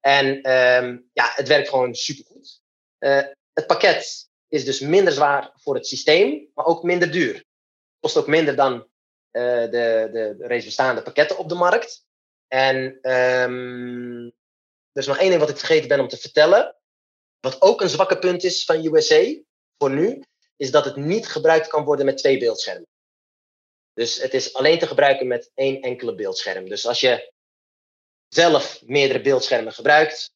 En 0.00 0.26
um, 0.26 1.10
ja, 1.12 1.32
het 1.34 1.48
werkt 1.48 1.68
gewoon 1.68 1.94
supergoed. 1.94 2.60
het 3.52 3.66
pakket 3.66 4.28
is 4.48 4.64
dus 4.64 4.80
minder 4.80 5.12
zwaar 5.12 5.52
voor 5.54 5.74
het 5.74 5.86
systeem, 5.86 6.50
maar 6.54 6.64
ook 6.64 6.82
minder 6.82 7.10
duur. 7.10 7.44
Kost 8.00 8.16
ook 8.16 8.26
minder 8.26 8.56
dan 8.56 8.88
de, 9.30 9.68
de, 9.70 10.34
de 10.38 10.46
reeds 10.46 10.64
bestaande 10.64 11.02
pakketten 11.02 11.38
op 11.38 11.48
de 11.48 11.54
markt. 11.54 12.04
En 12.48 12.98
um, 13.12 14.24
er 14.92 15.02
is 15.02 15.06
nog 15.06 15.18
één 15.18 15.28
ding 15.28 15.40
wat 15.40 15.50
ik 15.50 15.58
vergeten 15.58 15.88
ben 15.88 16.00
om 16.00 16.08
te 16.08 16.16
vertellen. 16.16 16.76
Wat 17.40 17.62
ook 17.62 17.80
een 17.80 17.88
zwakke 17.88 18.18
punt 18.18 18.44
is 18.44 18.64
van 18.64 18.84
USA 18.84 19.34
voor 19.78 19.90
nu, 19.90 20.22
is 20.56 20.70
dat 20.70 20.84
het 20.84 20.96
niet 20.96 21.26
gebruikt 21.26 21.68
kan 21.68 21.84
worden 21.84 22.04
met 22.04 22.18
twee 22.18 22.38
beeldschermen. 22.38 22.86
Dus 23.96 24.16
het 24.16 24.34
is 24.34 24.54
alleen 24.54 24.78
te 24.78 24.86
gebruiken 24.86 25.26
met 25.26 25.50
één 25.54 25.80
enkele 25.80 26.14
beeldscherm. 26.14 26.68
Dus 26.68 26.86
als 26.86 27.00
je 27.00 27.32
zelf 28.28 28.82
meerdere 28.84 29.20
beeldschermen 29.20 29.72
gebruikt, 29.72 30.34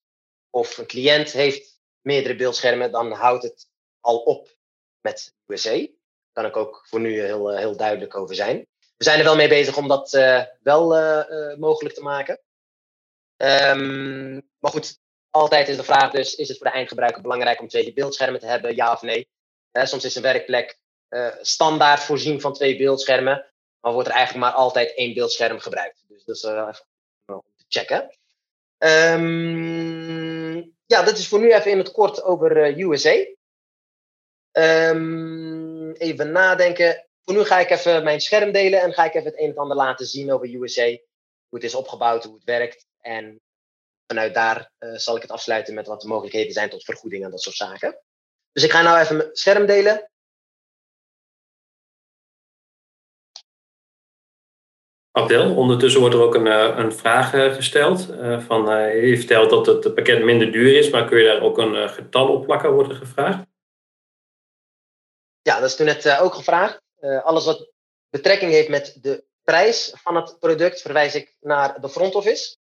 of 0.51 0.79
een 0.79 0.87
cliënt 0.87 1.33
heeft 1.33 1.81
meerdere 2.01 2.37
beeldschermen, 2.37 2.93
dan 2.93 3.13
houdt 3.13 3.43
het 3.43 3.69
al 4.01 4.19
op 4.19 4.57
met 5.01 5.35
USA. 5.47 5.77
Daar 5.77 5.89
kan 6.33 6.47
ik 6.47 6.57
ook 6.57 6.87
voor 6.87 7.01
nu 7.01 7.21
heel, 7.21 7.57
heel 7.57 7.77
duidelijk 7.77 8.17
over 8.17 8.35
zijn. 8.35 8.67
We 8.97 9.05
zijn 9.05 9.19
er 9.19 9.25
wel 9.25 9.37
mee 9.37 9.49
bezig 9.49 9.77
om 9.77 9.89
dat 9.89 10.11
wel 10.63 10.89
mogelijk 11.57 11.95
te 11.95 12.03
maken. 12.03 12.41
Um, 13.37 14.51
maar 14.59 14.71
goed, 14.71 14.99
altijd 15.31 15.69
is 15.69 15.77
de 15.77 15.85
vraag 15.85 16.11
dus, 16.11 16.35
is 16.35 16.49
het 16.49 16.57
voor 16.59 16.67
de 16.67 16.73
eindgebruiker 16.73 17.23
belangrijk 17.23 17.61
om 17.61 17.69
twee 17.69 17.93
beeldschermen 17.93 18.41
te 18.41 18.47
hebben, 18.47 18.75
ja 18.75 18.93
of 18.93 19.03
nee? 19.03 19.29
soms 19.73 20.05
is 20.05 20.15
een 20.15 20.23
werkplek 20.23 20.79
standaard 21.41 22.01
voorzien 22.01 22.41
van 22.41 22.53
twee 22.53 22.77
beeldschermen, 22.77 23.50
maar 23.81 23.93
wordt 23.93 24.09
er 24.09 24.15
eigenlijk 24.15 24.45
maar 24.45 24.55
altijd 24.55 24.95
één 24.95 25.15
beeldscherm 25.15 25.59
gebruikt. 25.59 26.05
Dus 26.09 26.25
dat 26.25 26.37
is 26.37 26.45
uh, 26.45 26.51
even 26.51 26.85
om 27.27 27.43
te 27.57 27.65
checken. 27.69 28.19
Um, 28.79 30.75
ja, 30.87 31.03
dat 31.03 31.19
is 31.19 31.29
voor 31.29 31.41
nu 31.41 31.53
even 31.53 31.71
in 31.71 31.79
het 31.79 31.91
kort 31.91 32.23
over 32.23 32.77
uh, 32.77 32.89
USA. 32.89 33.15
Um, 34.53 35.93
even 35.93 36.33
nadenken. 36.33 37.07
Voor 37.23 37.35
nu 37.35 37.45
ga 37.45 37.59
ik 37.59 37.71
even 37.71 38.05
mijn 38.05 38.21
scherm 38.21 38.53
delen 38.53 38.81
en 38.81 38.93
ga 38.93 39.05
ik 39.05 39.15
even 39.15 39.31
het 39.31 39.41
een 39.41 39.51
en 39.51 39.57
ander 39.57 39.77
laten 39.77 40.07
zien 40.07 40.33
over 40.33 40.55
USA. 40.55 40.87
Hoe 41.49 41.59
het 41.59 41.65
is 41.65 41.75
opgebouwd, 41.75 42.25
hoe 42.25 42.35
het 42.35 42.45
werkt. 42.45 42.87
En 43.01 43.41
vanuit 44.07 44.35
daar 44.35 44.71
uh, 44.79 44.97
zal 44.97 45.17
ik 45.17 45.23
het 45.23 45.31
afsluiten 45.31 45.75
met 45.75 45.87
wat 45.87 46.01
de 46.01 46.09
mogelijkheden 46.09 46.53
zijn 46.53 46.71
tot 46.71 46.85
vergoeding 46.85 47.25
en 47.25 47.31
dat 47.31 47.43
soort 47.43 47.57
zaken. 47.57 48.01
Dus 48.53 48.65
ik 48.65 48.71
ga 48.71 48.83
nou 48.83 49.01
even 49.01 49.17
mijn 49.17 49.29
scherm 49.33 49.67
delen. 49.67 50.11
Abdel, 55.21 55.55
ondertussen 55.57 56.01
wordt 56.01 56.15
er 56.15 56.23
ook 56.23 56.35
een, 56.35 56.47
uh, 56.47 56.75
een 56.77 56.93
vraag 56.93 57.35
uh, 57.35 57.55
gesteld. 57.55 58.07
van, 58.47 58.65
je 58.97 59.17
vertelt 59.17 59.51
dat 59.51 59.67
het 59.67 59.95
pakket 59.95 60.25
minder 60.25 60.53
duur 60.53 60.77
is, 60.77 60.91
maar 60.91 61.09
kun 61.09 61.19
je 61.19 61.25
daar 61.25 61.43
ook 61.43 61.59
een 61.59 61.89
getal 61.89 62.29
op 62.29 62.45
plakken, 62.45 62.73
wordt 62.73 62.91
er 62.91 62.97
gevraagd? 62.97 63.45
Ja, 65.43 65.61
dat 65.61 65.69
is 65.69 65.77
toen 65.77 65.87
net 65.87 66.19
ook 66.19 66.35
gevraagd. 66.35 66.81
alles 67.23 67.45
wat 67.45 67.71
betrekking 68.11 68.53
heeft 68.53 68.69
met 68.69 68.99
de 69.01 69.25
prijs 69.43 69.93
van 69.95 70.17
het 70.17 70.37
product 70.39 70.81
verwijs 70.81 71.15
ik 71.15 71.37
naar 71.41 71.81
de 71.81 71.89
front 71.89 72.15
office. 72.15 72.57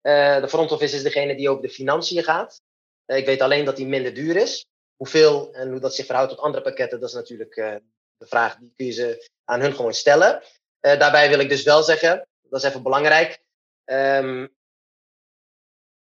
De 0.00 0.48
front 0.48 0.72
office 0.72 0.96
is 0.96 1.02
degene 1.02 1.36
die 1.36 1.50
over 1.50 1.62
de 1.62 1.68
financiën 1.68 2.22
gaat. 2.22 2.60
Ik 3.06 3.26
weet 3.26 3.40
alleen 3.40 3.64
dat 3.64 3.76
die 3.76 3.86
minder 3.86 4.14
duur 4.14 4.36
is. 4.36 4.66
Hoeveel 4.96 5.54
en 5.54 5.70
hoe 5.70 5.80
dat 5.80 5.94
zich 5.94 6.06
verhoudt 6.06 6.30
tot 6.30 6.40
andere 6.40 6.62
pakketten, 6.62 7.00
dat 7.00 7.08
is 7.08 7.14
natuurlijk 7.14 7.80
de 8.18 8.26
vraag 8.26 8.56
die 8.56 8.72
kun 8.76 8.86
je 8.86 8.92
ze 8.92 9.28
aan 9.44 9.60
hun 9.60 9.74
gewoon 9.74 9.94
stellen. 9.94 10.42
Daarbij 10.80 11.28
wil 11.28 11.38
ik 11.38 11.48
dus 11.48 11.62
wel 11.62 11.82
zeggen, 11.82 12.28
dat 12.42 12.62
is 12.62 12.68
even 12.68 12.82
belangrijk. 12.82 13.42
Um, 13.84 14.56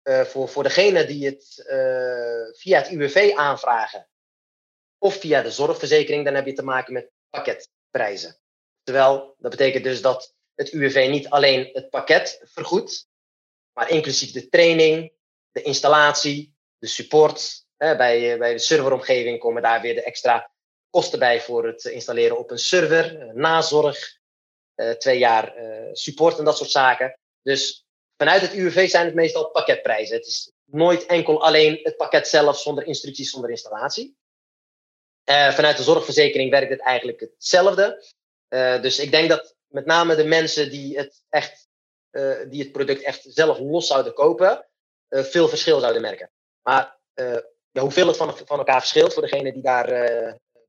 voor, 0.03 0.49
voor 0.49 0.63
degene 0.63 1.05
die 1.05 1.25
het 1.25 1.53
via 2.57 2.77
het 2.77 2.89
UWV 2.89 3.33
aanvragen 3.35 4.07
of 4.97 5.15
via 5.15 5.41
de 5.41 5.51
zorgverzekering, 5.51 6.25
dan 6.25 6.35
heb 6.35 6.45
je 6.45 6.53
te 6.53 6.63
maken 6.63 6.93
met 6.93 7.11
pakketprijzen. 7.29 8.39
Terwijl 8.83 9.35
dat 9.37 9.51
betekent 9.51 9.83
dus 9.83 10.01
dat 10.01 10.35
het 10.55 10.69
UWV 10.69 11.07
niet 11.09 11.29
alleen 11.29 11.69
het 11.73 11.89
pakket 11.89 12.41
vergoedt, 12.43 13.07
maar 13.73 13.89
inclusief 13.89 14.31
de 14.31 14.49
training, 14.49 15.13
de 15.51 15.61
installatie, 15.61 16.55
de 16.77 16.87
support. 16.87 17.65
bij, 17.77 18.33
eh, 18.33 18.39
bij 18.39 18.53
de 18.53 18.59
serveromgeving 18.59 19.39
komen 19.39 19.61
daar 19.61 19.81
weer 19.81 19.95
de 19.95 20.03
extra 20.03 20.51
kosten 20.89 21.19
bij 21.19 21.41
voor 21.41 21.65
het 21.65 21.85
installeren 21.85 22.37
op 22.37 22.51
een 22.51 22.57
server, 22.57 23.19
eh, 23.19 23.33
nazorg, 23.33 23.97
eh, 23.97 24.13
twee 24.97 25.17
jaar 25.17 25.53
support 25.93 26.37
en 26.37 26.45
dat 26.45 26.57
soort 26.57 26.71
zaken. 26.71 27.19
Dus 27.41 27.85
vanuit 28.17 28.41
het 28.41 28.53
UWV 28.53 28.89
zijn 28.89 29.05
het 29.05 29.15
meestal 29.15 29.49
pakketprijzen. 29.49 30.15
Het 30.15 30.25
is 30.25 30.51
nooit 30.65 31.05
enkel 31.05 31.43
alleen 31.43 31.79
het 31.83 31.97
pakket 31.97 32.27
zelf 32.27 32.59
zonder 32.59 32.85
instructies, 32.85 33.29
zonder 33.29 33.49
installatie. 33.49 34.17
vanuit 35.23 35.77
de 35.77 35.83
zorgverzekering 35.83 36.51
werkt 36.51 36.71
het 36.71 36.81
eigenlijk 36.81 37.19
hetzelfde. 37.19 38.03
dus 38.81 38.99
ik 38.99 39.11
denk 39.11 39.29
dat 39.29 39.55
met 39.67 39.85
name 39.85 40.15
de 40.15 40.23
mensen 40.23 40.69
die 40.69 40.97
het 40.97 41.23
echt 41.29 41.67
die 42.49 42.63
het 42.63 42.71
product 42.71 43.01
echt 43.01 43.25
zelf 43.27 43.59
los 43.59 43.87
zouden 43.87 44.13
kopen, 44.13 44.67
veel 45.09 45.47
verschil 45.47 45.79
zouden 45.79 46.01
merken. 46.01 46.31
Maar 46.61 46.99
ja, 47.71 47.81
hoeveel 47.81 48.07
het 48.07 48.17
van, 48.17 48.37
van 48.37 48.57
elkaar 48.57 48.79
verschilt, 48.79 49.13
voor 49.13 49.21
degenen 49.21 49.53
die 49.53 49.63
daar 49.63 49.87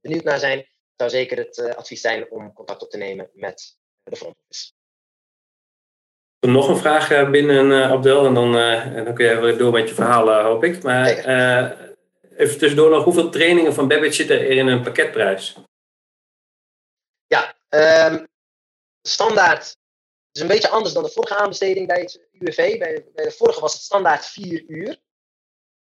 benieuwd 0.01 0.25
naar 0.25 0.38
zijn, 0.38 0.68
zou 0.97 1.11
zeker 1.11 1.38
het 1.38 1.59
advies 1.77 2.01
zijn 2.01 2.31
om 2.31 2.53
contact 2.53 2.83
op 2.83 2.90
te 2.90 2.97
nemen 2.97 3.31
met 3.33 3.77
de 4.11 4.16
front 4.16 4.37
office. 4.49 4.73
Nog 6.40 6.68
een 6.68 6.77
vraag 6.77 7.31
binnen, 7.31 7.90
Abdel, 7.90 8.27
en 8.27 8.35
dan, 8.35 8.53
dan 9.05 9.14
kun 9.14 9.27
je 9.27 9.40
weer 9.40 9.59
door 9.59 9.73
met 9.73 9.88
je 9.88 9.94
verhaal, 9.94 10.42
hoop 10.42 10.64
ik. 10.64 10.83
Maar 10.83 11.07
even 12.37 12.59
tussendoor 12.59 12.90
nog, 12.90 13.05
hoeveel 13.05 13.31
trainingen 13.31 13.75
van 13.75 13.88
Babbage 13.88 14.12
zitten 14.12 14.37
er 14.37 14.51
in 14.51 14.66
een 14.66 14.83
pakketprijs? 14.83 15.57
Ja, 17.27 17.55
um, 18.11 18.27
standaard 19.03 19.77
is 20.33 20.40
een 20.40 20.49
beetje 20.49 20.68
anders 20.68 20.94
dan 20.94 21.03
de 21.03 21.11
vorige 21.11 21.37
aanbesteding 21.37 21.87
bij 21.87 22.01
het 22.01 22.29
UWV. 22.33 22.79
Bij, 22.79 23.07
bij 23.14 23.25
de 23.25 23.31
vorige 23.31 23.61
was 23.61 23.73
het 23.73 23.83
standaard 23.83 24.27
vier 24.27 24.64
uur. 24.66 24.99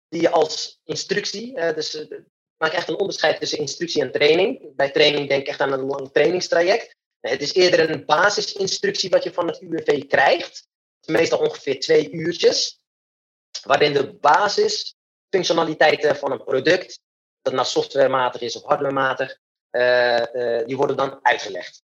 Die 0.09 0.21
je 0.21 0.31
als 0.31 0.81
instructie, 0.85 1.57
uh, 1.57 1.75
dus 1.75 1.95
uh, 1.95 2.19
maak 2.57 2.73
echt 2.73 2.89
een 2.89 2.99
onderscheid 2.99 3.41
tussen 3.41 3.59
instructie 3.59 4.03
en 4.03 4.13
training. 4.13 4.77
Bij 4.77 4.91
training 4.91 5.29
denk 5.29 5.41
ik 5.41 5.49
echt 5.49 5.61
aan 5.61 5.73
een 5.73 5.87
lang 5.87 6.13
trainingstraject. 6.13 6.97
Het 7.21 7.41
is 7.41 7.55
eerder 7.55 7.91
een 7.91 8.05
basisinstructie 8.05 9.11
wat 9.11 9.23
je 9.23 9.33
van 9.33 9.47
het 9.47 9.61
UWV 9.61 10.07
krijgt. 10.07 10.69
Meestal 11.05 11.39
ongeveer 11.39 11.81
twee 11.81 12.11
uurtjes. 12.11 12.81
Waarin 13.63 13.93
de 13.93 14.13
basisfunctionaliteiten 14.13 16.17
van 16.17 16.33
een 16.33 16.45
product, 16.45 17.01
dat 17.43 17.53
nou 17.53 17.67
softwarematig 17.67 18.41
is 18.41 18.57
of 18.57 18.63
hardwarematig, 18.63 19.39
uh, 19.71 20.25
die 20.67 20.77
worden 20.77 20.97
dan 20.97 21.19
uitgelegd. 21.23 21.85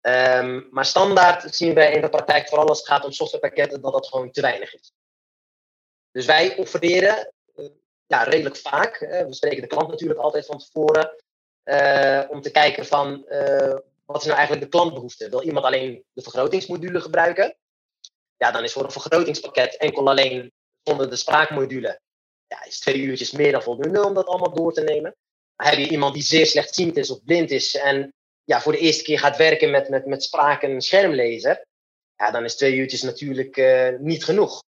Um, 0.00 0.68
maar 0.70 0.84
standaard 0.84 1.54
zien 1.54 1.74
wij 1.74 1.92
in 1.92 2.00
de 2.00 2.08
praktijk, 2.08 2.48
vooral 2.48 2.68
als 2.68 2.78
het 2.78 2.86
gaat 2.86 3.04
om 3.04 3.12
softwarepakketten, 3.12 3.80
dat 3.80 3.92
dat 3.92 4.06
gewoon 4.06 4.30
te 4.30 4.40
weinig 4.40 4.74
is. 4.74 4.92
Dus 6.10 6.26
wij 6.26 6.56
offereren 6.56 7.32
uh, 7.56 7.66
ja, 8.06 8.22
redelijk 8.22 8.56
vaak, 8.56 8.98
we 8.98 9.34
spreken 9.34 9.60
de 9.60 9.66
klant 9.66 9.88
natuurlijk 9.88 10.20
altijd 10.20 10.46
van 10.46 10.58
tevoren, 10.58 11.14
om 12.30 12.40
te 12.40 12.50
kijken 12.52 12.86
van 12.86 13.24
wat 14.12 14.20
is 14.20 14.26
nou 14.26 14.38
eigenlijk 14.38 14.70
de 14.70 14.78
klantbehoefte. 14.78 15.28
Wil 15.28 15.42
iemand 15.42 15.64
alleen 15.64 16.04
de 16.12 16.22
vergrotingsmodule 16.22 17.00
gebruiken? 17.00 17.56
Ja, 18.36 18.50
dan 18.50 18.64
is 18.64 18.72
voor 18.72 18.84
een 18.84 18.90
vergrotingspakket 18.90 19.76
enkel 19.76 20.08
alleen 20.08 20.52
zonder 20.82 21.10
de 21.10 21.16
spraakmodule, 21.16 22.00
ja, 22.46 22.64
is 22.64 22.78
twee 22.78 22.96
uurtjes 22.96 23.30
meer 23.30 23.52
dan 23.52 23.62
voldoende 23.62 24.04
om 24.04 24.14
dat 24.14 24.26
allemaal 24.26 24.54
door 24.54 24.72
te 24.72 24.82
nemen. 24.82 25.16
Heb 25.56 25.78
je 25.78 25.88
iemand 25.88 26.14
die 26.14 26.22
zeer 26.22 26.46
slechtziend 26.46 26.96
is 26.96 27.10
of 27.10 27.24
blind 27.24 27.50
is 27.50 27.74
en 27.74 28.14
ja, 28.44 28.60
voor 28.60 28.72
de 28.72 28.78
eerste 28.78 29.02
keer 29.02 29.18
gaat 29.18 29.36
werken 29.36 29.70
met, 29.70 29.88
met, 29.88 30.06
met 30.06 30.22
spraak 30.22 30.62
en 30.62 30.80
schermlezer, 30.80 31.66
ja, 32.16 32.30
dan 32.30 32.44
is 32.44 32.56
twee 32.56 32.74
uurtjes 32.74 33.02
natuurlijk 33.02 33.56
uh, 33.56 33.98
niet 33.98 34.24
genoeg. 34.24 34.62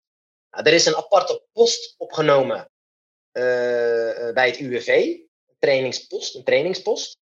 Nou, 0.50 0.66
er 0.66 0.72
is 0.72 0.86
een 0.86 0.96
aparte 0.96 1.42
post 1.52 1.94
opgenomen 1.96 2.58
uh, 2.58 4.32
bij 4.32 4.46
het 4.46 4.58
UWV, 4.58 4.88
een 4.88 5.56
trainingspost, 5.58 6.34
een 6.34 6.44
trainingspost. 6.44 7.16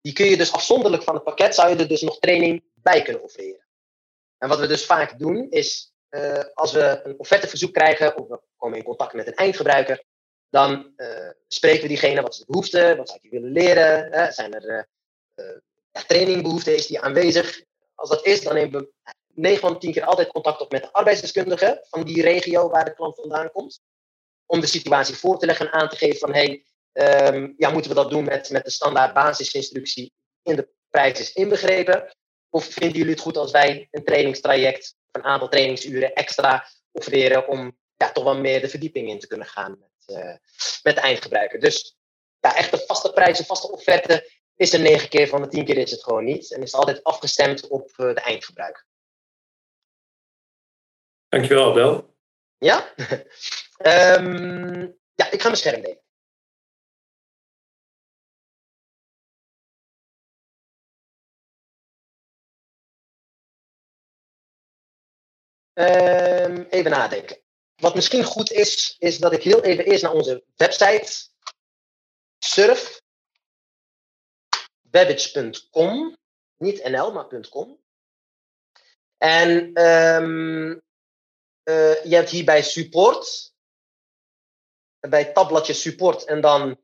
Die 0.00 0.12
kun 0.12 0.26
je 0.26 0.36
dus 0.36 0.52
afzonderlijk 0.52 1.02
van 1.02 1.14
het 1.14 1.24
pakket, 1.24 1.54
zou 1.54 1.70
je 1.70 1.76
er 1.76 1.88
dus 1.88 2.02
nog 2.02 2.18
training 2.18 2.64
bij 2.74 3.02
kunnen 3.02 3.22
offereren. 3.22 3.66
En 4.38 4.48
wat 4.48 4.58
we 4.58 4.66
dus 4.66 4.86
vaak 4.86 5.18
doen, 5.18 5.50
is 5.50 5.92
uh, 6.10 6.44
als 6.54 6.72
we 6.72 7.00
een 7.04 7.18
offerteverzoek 7.18 7.72
krijgen, 7.72 8.16
of 8.16 8.28
we 8.28 8.40
komen 8.56 8.78
in 8.78 8.84
contact 8.84 9.12
met 9.12 9.26
een 9.26 9.34
eindgebruiker, 9.34 10.04
dan 10.50 10.92
spreken 11.48 11.82
we 11.82 11.88
diegene, 11.88 12.22
wat 12.22 12.32
is 12.32 12.38
de 12.38 12.44
behoefte, 12.46 12.94
wat 12.96 13.08
zou 13.08 13.18
je 13.22 13.30
willen 13.30 13.52
leren, 13.52 14.32
zijn 14.32 14.54
er 14.54 14.88
trainingbehoefte 16.06 16.74
is 16.74 16.86
die 16.86 17.00
aanwezig. 17.00 17.62
Als 17.94 18.08
dat 18.08 18.26
is, 18.26 18.42
dan 18.42 18.54
nemen 18.54 18.80
we 18.80 18.92
9 19.34 19.60
van 19.60 19.78
10 19.78 19.92
keer 19.92 20.04
altijd 20.04 20.28
contact 20.28 20.60
op 20.60 20.72
met 20.72 20.82
de 20.82 20.92
arbeidsdeskundige 20.92 21.86
van 21.90 22.04
die 22.04 22.22
regio 22.22 22.68
waar 22.68 22.84
de 22.84 22.94
klant 22.94 23.16
vandaan 23.16 23.50
komt. 23.50 23.80
Om 24.46 24.60
de 24.60 24.66
situatie 24.66 25.14
voor 25.14 25.38
te 25.38 25.46
leggen 25.46 25.66
en 25.66 25.72
aan 25.72 25.88
te 25.88 25.96
geven 25.96 26.18
van 26.18 26.32
hey, 26.32 26.64
um, 26.92 27.54
ja, 27.56 27.70
moeten 27.70 27.90
we 27.90 27.96
dat 27.96 28.10
doen 28.10 28.24
met, 28.24 28.50
met 28.50 28.64
de 28.64 28.70
standaard 28.70 29.14
basisinstructie 29.14 30.12
in 30.42 30.56
de 30.56 30.68
prijs 30.90 31.20
is 31.20 31.32
inbegrepen? 31.32 32.16
Of 32.50 32.64
vinden 32.64 32.98
jullie 32.98 33.12
het 33.12 33.22
goed 33.22 33.36
als 33.36 33.50
wij 33.50 33.88
een 33.90 34.04
trainingstraject, 34.04 34.94
een 35.10 35.24
aantal 35.24 35.48
trainingsuren 35.48 36.14
extra 36.14 36.66
offereren 36.92 37.48
om 37.48 37.78
ja, 37.96 38.12
toch 38.12 38.24
wel 38.24 38.36
meer 38.36 38.60
de 38.60 38.68
verdieping 38.68 39.08
in 39.08 39.18
te 39.18 39.26
kunnen 39.26 39.46
gaan 39.46 39.78
met, 39.78 40.18
uh, 40.18 40.34
met 40.82 40.94
de 40.94 41.00
eindgebruiker? 41.00 41.60
Dus 41.60 41.96
ja, 42.40 42.56
echt 42.56 42.72
een 42.72 42.82
vaste 42.86 43.12
prijs, 43.12 43.38
een 43.38 43.44
vaste 43.44 43.70
offerte 43.70 44.30
is 44.56 44.72
er 44.72 44.80
9 44.80 45.08
keer 45.08 45.28
van 45.28 45.42
de 45.42 45.48
10 45.48 45.64
keer 45.64 45.76
is 45.76 45.90
het 45.90 46.02
gewoon 46.02 46.24
niet. 46.24 46.52
En 46.52 46.62
is 46.62 46.74
altijd 46.74 47.04
afgestemd 47.04 47.68
op 47.68 47.90
uh, 47.96 48.14
de 48.14 48.20
eindgebruiker. 48.20 48.86
Dankjewel, 51.28 51.70
Abel. 51.70 52.16
Ja? 52.58 52.94
um, 54.18 54.98
ja, 55.20 55.30
ik 55.30 55.40
ga 55.40 55.46
mijn 55.46 55.56
scherm 55.56 55.80
delen. 55.80 56.00
Ehm, 65.78 66.64
even 66.70 66.90
nadenken. 66.90 67.38
Wat 67.76 67.94
misschien 67.94 68.24
goed 68.24 68.50
is, 68.50 68.96
is 68.98 69.18
dat 69.18 69.32
ik 69.32 69.42
heel 69.42 69.62
even 69.62 69.84
eerst 69.84 70.02
naar 70.02 70.12
onze 70.12 70.44
website 70.56 71.28
surf. 72.38 73.02
Babbage.com. 74.80 76.16
Niet 76.56 76.84
nl, 76.84 77.12
maar 77.12 77.48
.com. 77.48 77.80
En 79.16 79.72
ehm, 79.74 80.78
eh, 81.62 82.04
je 82.04 82.14
hebt 82.14 82.30
hier 82.30 82.44
bij 82.44 82.62
support. 82.62 83.52
Bij 85.00 85.32
tabbladje 85.32 85.72
support. 85.72 86.24
En 86.24 86.40
dan 86.40 86.80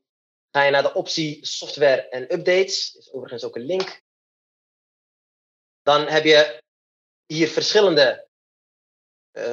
ga 0.51 0.63
je 0.63 0.71
naar 0.71 0.83
de 0.83 0.93
optie 0.93 1.45
software 1.45 2.09
en 2.09 2.33
updates. 2.33 2.95
Is 2.95 3.11
overigens 3.11 3.43
ook 3.43 3.55
een 3.55 3.65
link. 3.65 4.01
Dan 5.81 6.07
heb 6.07 6.23
je 6.23 6.63
hier 7.25 7.47
verschillende 7.47 8.24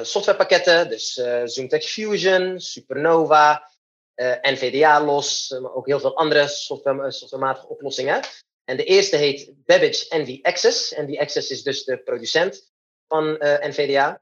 softwarepakketten. 0.01 0.89
Dus 0.89 1.17
uh, 1.17 1.41
ZoomText 1.45 1.89
Fusion, 1.89 2.59
Supernova, 2.59 3.69
uh, 4.15 4.35
NVDA 4.41 5.03
los, 5.03 5.55
maar 5.61 5.73
ook 5.73 5.85
heel 5.87 5.99
veel 5.99 6.15
andere 6.17 6.47
software, 6.47 7.11
softwarematige 7.11 7.67
oplossingen. 7.67 8.21
En 8.65 8.77
de 8.77 8.83
eerste 8.83 9.15
heet 9.15 9.51
Babbage 9.65 10.05
NV 10.09 10.39
Access. 10.41 10.91
NV 10.91 11.19
Access 11.19 11.49
is 11.49 11.63
dus 11.63 11.83
de 11.83 11.97
producent 11.97 12.71
van 13.07 13.37
NVDA. 13.39 14.21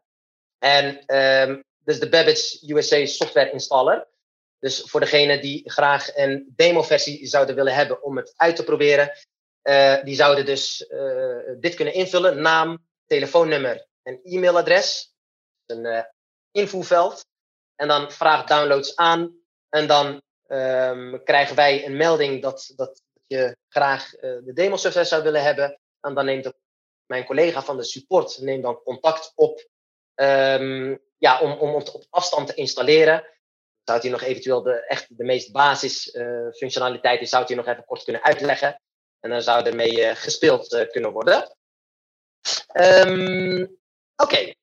En 0.60 1.16
um, 1.16 1.64
dus 1.84 2.00
de 2.00 2.10
Babbage 2.10 2.74
USA 2.74 3.06
software 3.06 3.52
installer. 3.52 4.08
Dus 4.60 4.82
voor 4.86 5.00
degenen 5.00 5.42
die 5.42 5.70
graag 5.70 6.16
een 6.16 6.54
demo-versie 6.56 7.28
zouden 7.28 7.56
willen 7.56 7.74
hebben 7.74 8.04
om 8.04 8.18
het 8.18 8.34
uit 8.36 8.56
te 8.56 8.64
proberen, 8.64 9.12
die 10.04 10.16
zouden 10.16 10.46
dus 10.46 10.86
dit 11.60 11.76
kunnen 11.76 11.94
invullen: 11.94 12.42
naam, 12.42 12.88
telefoonnummer 13.06 13.88
en 14.04 14.20
e-mailadres. 14.24 15.11
Uh, 15.78 16.04
invoerveld. 16.52 17.26
En 17.76 17.88
dan 17.88 18.12
vraag 18.12 18.46
downloads 18.46 18.96
aan. 18.96 19.40
En 19.70 19.88
dan 19.88 20.22
um, 20.48 21.24
krijgen 21.24 21.56
wij 21.56 21.86
een 21.86 21.98
melding 21.98 22.42
dat, 22.42 22.74
dat 22.76 23.02
je 23.28 23.58
graag 23.68 24.10
de 24.20 24.52
demo-software 24.54 25.08
zou 25.08 25.24
willen 25.24 25.44
hebben. 25.44 25.80
En 26.02 26.14
dan 26.14 26.26
neemt 26.26 26.54
mijn 27.06 27.26
collega 27.26 27.62
van 27.62 27.78
de 27.78 27.84
support 27.84 28.38
neemt 28.40 28.64
dan 28.64 28.82
contact 28.84 29.32
op 29.36 29.68
um, 30.16 31.00
ja, 31.18 31.40
om, 31.40 31.52
om 31.52 31.76
het 31.76 31.92
op 31.92 32.06
afstand 32.10 32.48
te 32.48 32.54
installeren 32.54 33.32
zou 33.84 34.00
hij 34.00 34.10
nog 34.10 34.22
eventueel 34.22 34.62
de, 34.62 34.86
echt 34.86 35.18
de 35.18 35.24
meest 35.24 35.52
basis 35.52 36.14
uh, 36.14 36.52
functionaliteiten 36.52 37.28
zou 37.28 37.46
hij 37.46 37.56
nog 37.56 37.68
even 37.68 37.86
kort 37.86 38.04
kunnen 38.04 38.24
uitleggen. 38.24 38.82
En 39.20 39.30
dan 39.30 39.42
zou 39.42 39.66
ermee 39.66 40.00
uh, 40.00 40.16
gespeeld 40.16 40.74
uh, 40.74 40.90
kunnen 40.90 41.12
worden. 41.12 41.56
Um, 42.74 43.80
Oké. 44.16 44.54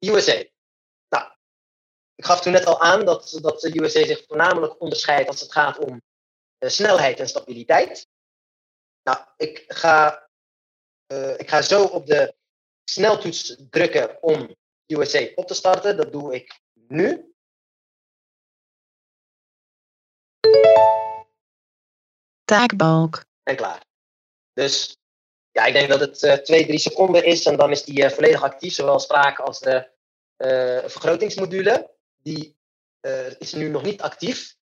USA. 0.00 0.44
Nou, 1.08 1.32
ik 2.14 2.24
gaf 2.24 2.40
toen 2.40 2.52
net 2.52 2.66
al 2.66 2.80
aan 2.80 3.04
dat, 3.04 3.38
dat 3.42 3.60
de 3.60 3.80
USA 3.80 4.04
zich 4.04 4.24
voornamelijk 4.26 4.80
onderscheidt 4.80 5.28
als 5.28 5.40
het 5.40 5.52
gaat 5.52 5.78
om 5.78 6.02
snelheid 6.58 7.20
en 7.20 7.28
stabiliteit. 7.28 8.08
Nou, 9.02 9.18
ik 9.36 9.64
ga, 9.66 10.28
ik 11.36 11.48
ga 11.48 11.62
zo 11.62 11.84
op 11.84 12.06
de 12.06 12.34
sneltoets 12.84 13.56
drukken 13.70 14.22
om 14.22 14.56
USA 14.86 15.28
op 15.34 15.46
te 15.46 15.54
starten. 15.54 15.96
Dat 15.96 16.12
doe 16.12 16.34
ik 16.34 16.60
nu. 16.72 17.34
Taakbalk. 22.44 23.24
En 23.42 23.56
klaar. 23.56 23.84
Dus 24.52 24.99
ja, 25.52 25.64
ik 25.64 25.72
denk 25.72 25.88
dat 25.88 26.00
het 26.00 26.22
uh, 26.22 26.32
twee, 26.32 26.66
drie 26.66 26.78
seconden 26.78 27.24
is 27.24 27.46
en 27.46 27.56
dan 27.56 27.70
is 27.70 27.84
die 27.84 28.02
uh, 28.02 28.10
volledig 28.10 28.42
actief, 28.42 28.74
zowel 28.74 28.98
sprake 28.98 29.42
als 29.42 29.60
de 29.60 29.88
uh, 30.38 30.88
vergrotingsmodule. 30.88 31.90
Die 32.22 32.58
is 33.38 33.52
nu 33.52 33.68
nog 33.68 33.82
niet 33.82 34.00
actief. 34.00 34.56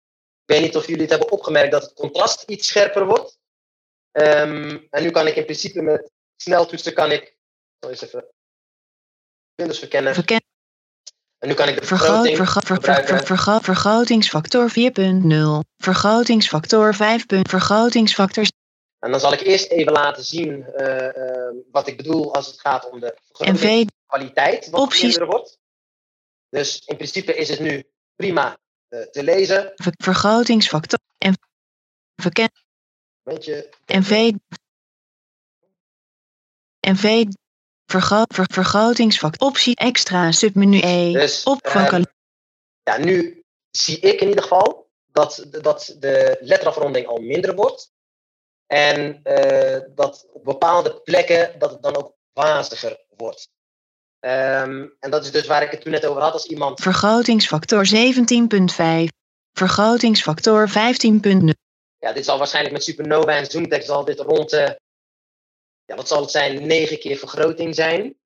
Ik 0.45 0.55
weet 0.55 0.61
niet 0.61 0.75
of 0.75 0.87
jullie 0.87 1.01
het 1.01 1.09
hebben 1.09 1.31
opgemerkt 1.31 1.71
dat 1.71 1.81
het 1.81 1.93
contrast 1.93 2.43
iets 2.43 2.67
scherper 2.67 3.05
wordt. 3.05 3.39
Um, 4.11 4.87
en 4.89 5.03
nu 5.03 5.11
kan 5.11 5.27
ik 5.27 5.35
in 5.35 5.43
principe 5.43 5.81
met 5.81 6.11
sneltoetsen 6.35 6.93
kan 6.93 7.11
ik, 7.11 7.37
zal 7.79 7.89
eens 7.89 8.01
even 8.01 8.25
Windows 9.55 9.79
verkennen. 9.79 10.13
Verken 10.13 10.45
en 11.45 11.47
nu 11.47 11.53
kan 11.53 11.67
ik 11.67 11.79
de 11.79 11.85
vergroting 11.85 12.37
vergrotingsfactor 13.65 14.69
4.0, 14.69 14.75
vergrotingsfactor 15.77 16.95
5. 16.95 17.25
vergrotingsfactor. 17.27 18.45
En 19.05 19.11
dan 19.11 19.19
zal 19.19 19.33
ik 19.33 19.41
eerst 19.41 19.69
even 19.69 19.91
laten 19.91 20.23
zien 20.23 20.65
uh, 20.75 21.09
uh, 21.15 21.53
wat 21.71 21.87
ik 21.87 21.97
bedoel 21.97 22.33
als 22.33 22.47
het 22.47 22.59
gaat 22.59 22.89
om 22.89 22.99
de 22.99 23.17
NV 23.37 23.85
kwaliteit 24.05 24.69
wat 24.69 24.81
opties. 24.81 25.01
minder 25.01 25.25
wordt. 25.25 25.59
Dus 26.49 26.81
in 26.85 26.95
principe 26.95 27.35
is 27.35 27.49
het 27.49 27.59
nu 27.59 27.89
prima 28.15 28.57
uh, 28.89 29.01
te 29.01 29.23
lezen. 29.23 29.71
Ver 29.75 29.93
vergrotingsfactor 29.97 30.99
en 31.17 31.33
verken 32.15 32.51
Momentje. 33.23 33.69
NV 33.85 34.31
NV 36.79 37.25
Vergro 37.85 38.23
ver 38.27 38.45
vergrotingsfactor. 38.51 39.47
Optie 39.47 39.75
extra 39.75 40.31
submenu 40.31 40.79
E. 40.83 41.11
Dus, 41.11 41.43
op 41.43 41.67
van 41.67 41.93
um, 41.93 42.05
ja, 42.83 42.97
nu 42.97 43.43
zie 43.71 43.99
ik 43.99 44.21
in 44.21 44.27
ieder 44.27 44.43
geval 44.43 44.89
dat, 45.05 45.45
dat 45.49 45.95
de 45.99 46.37
letterafronding 46.39 47.07
al 47.07 47.17
minder 47.17 47.55
wordt. 47.55 47.93
En 48.67 49.19
uh, 49.23 49.79
dat 49.95 50.27
op 50.33 50.43
bepaalde 50.43 51.01
plekken 51.01 51.59
dat 51.59 51.71
het 51.71 51.81
dan 51.81 51.95
ook 51.95 52.15
waziger 52.33 53.05
wordt. 53.17 53.49
Um, 54.19 54.95
en 54.99 55.09
dat 55.09 55.23
is 55.23 55.31
dus 55.31 55.47
waar 55.47 55.63
ik 55.63 55.71
het 55.71 55.81
toen 55.81 55.91
net 55.91 56.05
over 56.05 56.21
had 56.21 56.33
als 56.33 56.45
iemand. 56.45 56.81
Vergrotingsfactor 56.81 57.87
17.5. 57.95 59.07
Vergrotingsfactor 59.51 60.69
15.0. 60.69 60.73
Ja, 61.97 62.13
dit 62.13 62.25
zal 62.25 62.37
waarschijnlijk 62.37 62.73
met 62.73 62.83
Supernova 62.83 63.37
en 63.37 63.45
Zoomtext 63.45 63.87
zal 63.87 64.05
dit 64.05 64.19
rond 64.19 64.49
de 64.49 64.79
ja, 65.85 65.95
wat 65.95 66.07
zal 66.07 66.21
het 66.21 66.31
zijn, 66.31 66.67
negen 66.67 66.99
keer 66.99 67.17
vergroting 67.17 67.75
zijn. 67.75 68.17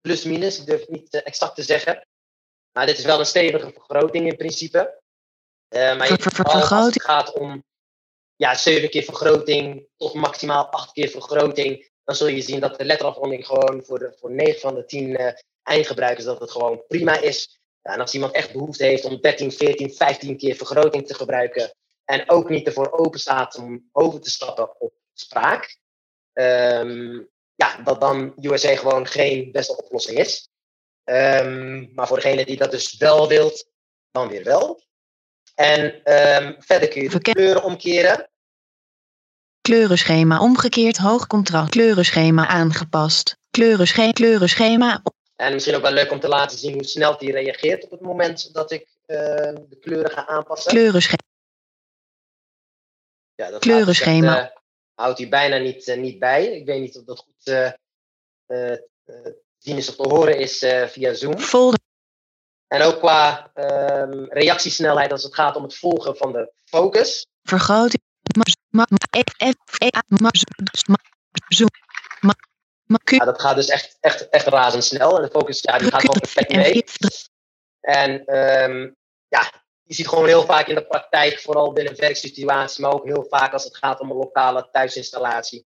Plus 0.00 0.24
minus, 0.24 0.60
ik 0.60 0.66
durf 0.66 0.80
het 0.80 0.90
niet 0.90 1.14
uh, 1.14 1.20
exact 1.24 1.54
te 1.54 1.62
zeggen. 1.62 2.06
Maar 2.72 2.86
dit 2.86 2.98
is 2.98 3.04
wel 3.04 3.18
een 3.18 3.26
stevige 3.26 3.70
vergroting 3.72 4.26
in 4.26 4.36
principe. 4.36 5.00
Uh, 5.68 5.96
maar 5.96 6.06
ver, 6.06 6.18
ver, 6.18 6.32
ver, 6.32 6.44
als 6.44 6.94
het 6.94 7.02
gaat 7.02 7.32
om 7.32 7.64
ja, 8.36 8.54
zeven 8.54 8.90
keer 8.90 9.02
vergroting 9.02 9.88
tot 9.96 10.14
maximaal 10.14 10.66
acht 10.66 10.92
keer 10.92 11.08
vergroting, 11.08 11.90
dan 12.04 12.14
zul 12.14 12.26
je 12.26 12.40
zien 12.40 12.60
dat 12.60 12.78
de 12.78 12.84
letterafronding 12.84 13.46
gewoon 13.46 13.82
voor, 13.84 13.98
de, 13.98 14.16
voor 14.20 14.30
9 14.30 14.60
van 14.60 14.74
de 14.74 14.84
10 14.84 15.08
uh, 15.08 15.32
eindgebruikers 15.62 16.24
dat 16.24 16.40
het 16.40 16.50
gewoon 16.50 16.82
prima 16.88 17.20
is. 17.20 17.60
Ja, 17.82 17.92
en 17.92 18.00
als 18.00 18.14
iemand 18.14 18.32
echt 18.32 18.52
behoefte 18.52 18.84
heeft 18.84 19.04
om 19.04 19.20
13, 19.20 19.52
14, 19.52 19.92
15 19.92 20.36
keer 20.36 20.54
vergroting 20.54 21.06
te 21.06 21.14
gebruiken 21.14 21.74
en 22.04 22.30
ook 22.30 22.48
niet 22.48 22.66
ervoor 22.66 22.92
open 22.92 23.20
staat 23.20 23.56
om 23.56 23.88
over 23.92 24.20
te 24.20 24.30
stappen 24.30 24.80
op 24.80 24.92
spraak, 25.12 25.78
um, 26.32 27.28
ja, 27.54 27.82
dat 27.82 28.00
dan 28.00 28.34
USA 28.40 28.76
gewoon 28.76 29.06
geen 29.06 29.52
beste 29.52 29.76
oplossing 29.76 30.18
is. 30.18 30.48
Um, 31.04 31.90
maar 31.94 32.06
voor 32.06 32.16
degene 32.16 32.44
die 32.44 32.56
dat 32.56 32.70
dus 32.70 32.96
wel 32.96 33.28
wilt, 33.28 33.70
dan 34.10 34.28
weer 34.28 34.44
wel. 34.44 34.82
En 35.56 35.84
um, 35.84 36.56
verder 36.58 36.88
kun 36.88 37.02
je 37.02 37.08
de 37.08 37.18
kleuren 37.18 37.64
omkeren. 37.64 38.28
Kleurenschema 39.60 40.40
omgekeerd, 40.40 40.96
hoog 40.96 41.26
contrast. 41.26 41.70
Kleurenschema 41.70 42.46
aangepast. 42.46 43.36
Kleurenschema, 43.50 44.12
kleurenschema. 44.12 45.02
En 45.36 45.52
misschien 45.52 45.74
ook 45.74 45.82
wel 45.82 45.92
leuk 45.92 46.10
om 46.10 46.20
te 46.20 46.28
laten 46.28 46.58
zien 46.58 46.72
hoe 46.72 46.84
snel 46.84 47.18
die 47.18 47.32
reageert 47.32 47.84
op 47.84 47.90
het 47.90 48.00
moment 48.00 48.54
dat 48.54 48.70
ik 48.70 48.88
uh, 49.06 49.16
de 49.68 49.78
kleuren 49.80 50.10
ga 50.10 50.26
aanpassen. 50.26 50.70
Kleurenschema. 50.70 51.22
Ja, 53.34 53.50
dat 53.50 53.60
kleurenschema. 53.60 54.40
Echt, 54.40 54.50
uh, 54.50 54.56
houdt 54.94 55.18
hij 55.18 55.28
bijna 55.28 55.56
niet, 55.56 55.86
uh, 55.86 55.96
niet 55.96 56.18
bij. 56.18 56.46
Ik 56.46 56.66
weet 56.66 56.80
niet 56.80 56.96
of 56.96 57.04
dat 57.04 57.18
goed 57.18 57.46
uh, 57.46 57.70
uh, 58.46 58.76
zien 59.58 59.76
is 59.76 59.88
of 59.88 59.96
te 59.96 60.08
horen 60.08 60.38
is 60.38 60.58
via 60.86 61.14
Zoom. 61.14 61.38
Folder. 61.38 61.84
En 62.68 62.82
ook 62.82 62.98
qua 62.98 63.50
um, 63.54 64.32
reactiesnelheid 64.32 65.12
als 65.12 65.22
het 65.22 65.34
gaat 65.34 65.56
om 65.56 65.62
het 65.62 65.76
volgen 65.76 66.16
van 66.16 66.32
de 66.32 66.52
focus. 66.64 67.26
Vergroting. 67.42 68.02
Ja, 73.18 73.24
dat 73.24 73.40
gaat 73.40 73.56
dus 73.56 73.68
echt, 73.68 73.96
echt, 74.00 74.28
echt 74.28 74.46
razendsnel. 74.46 75.16
En 75.16 75.22
de 75.22 75.30
focus 75.30 75.60
ja, 75.60 75.78
die 75.78 75.90
gaat 75.90 76.02
wel 76.02 76.20
perfect 76.20 76.54
mee. 76.54 76.84
En 77.80 78.38
um, 78.38 78.96
ja, 79.28 79.52
je 79.82 79.94
ziet 79.94 80.08
gewoon 80.08 80.26
heel 80.26 80.44
vaak 80.44 80.66
in 80.66 80.74
de 80.74 80.86
praktijk, 80.86 81.40
vooral 81.40 81.72
binnen 81.72 81.96
werksituaties, 81.96 82.78
maar 82.78 82.92
ook 82.92 83.04
heel 83.04 83.26
vaak 83.28 83.52
als 83.52 83.64
het 83.64 83.76
gaat 83.76 84.00
om 84.00 84.10
een 84.10 84.16
lokale 84.16 84.68
thuisinstallatie. 84.72 85.66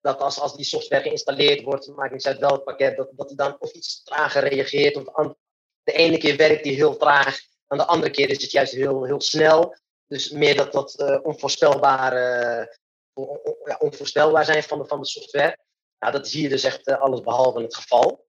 Dat 0.00 0.20
als, 0.20 0.40
als 0.40 0.56
die 0.56 0.64
software 0.64 1.02
geïnstalleerd 1.02 1.62
wordt, 1.62 1.88
maakt 1.88 2.12
niet 2.12 2.26
uit 2.26 2.38
welk 2.38 2.64
pakket, 2.64 2.96
dat, 2.96 3.08
dat 3.12 3.28
die 3.28 3.36
dan 3.36 3.56
of 3.58 3.72
iets 3.72 4.02
trager 4.02 4.48
reageert. 4.48 4.96
Of 4.96 5.34
de 5.82 5.92
ene 5.92 6.18
keer 6.18 6.36
werkt 6.36 6.64
die 6.64 6.74
heel 6.74 6.96
traag, 6.96 7.40
en 7.72 7.78
de 7.78 7.86
andere 7.86 8.12
keer 8.12 8.30
is 8.30 8.42
het 8.42 8.50
juist 8.50 8.72
heel, 8.72 9.04
heel 9.04 9.20
snel. 9.20 9.76
Dus 10.06 10.30
meer 10.30 10.56
dat 10.56 10.72
dat 10.72 11.00
uh, 11.00 11.18
onvoorspelbare, 11.22 12.78
on, 13.12 13.28
on, 13.28 13.56
ja, 13.64 13.76
onvoorspelbaar 13.78 14.44
zijn 14.44 14.62
van 14.62 14.78
de, 14.78 14.86
van 14.86 15.00
de 15.00 15.06
software. 15.06 15.58
Nou, 15.98 16.12
dat 16.12 16.28
zie 16.28 16.42
je 16.42 16.48
dus 16.48 16.64
echt 16.64 16.88
uh, 16.88 17.00
alles 17.00 17.20
behalve 17.20 17.62
het 17.62 17.74
geval. 17.74 18.26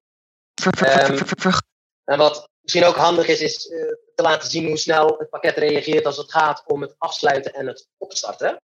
Ver, 0.53 1.25
En 2.03 2.17
wat 2.17 2.49
misschien 2.61 2.83
ook 2.83 2.95
handig 2.95 3.27
is, 3.27 3.41
is 3.41 3.65
uh, 3.65 3.81
te 4.15 4.23
laten 4.23 4.49
zien 4.49 4.67
hoe 4.67 4.77
snel 4.77 5.17
het 5.17 5.29
pakket 5.29 5.57
reageert 5.57 6.05
als 6.05 6.17
het 6.17 6.31
gaat 6.31 6.63
om 6.65 6.81
het 6.81 6.95
afsluiten 6.97 7.53
en 7.53 7.67
het 7.67 7.87
opstarten. 7.97 8.61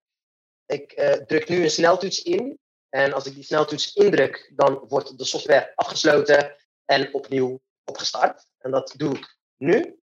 Ik 0.66 0.98
uh, 0.98 1.12
druk 1.12 1.48
nu 1.48 1.62
een 1.62 1.70
sneltoets 1.70 2.22
in. 2.22 2.58
En 2.88 3.12
als 3.12 3.26
ik 3.26 3.34
die 3.34 3.44
sneltoets 3.44 3.94
indruk, 3.94 4.52
dan 4.56 4.84
wordt 4.88 5.18
de 5.18 5.24
software 5.24 5.72
afgesloten 5.74 6.56
en 6.84 7.14
opnieuw 7.14 7.60
opgestart. 7.84 8.49
En 8.60 8.70
dat 8.70 8.94
doe 8.96 9.16
ik 9.16 9.36
nu. 9.56 10.00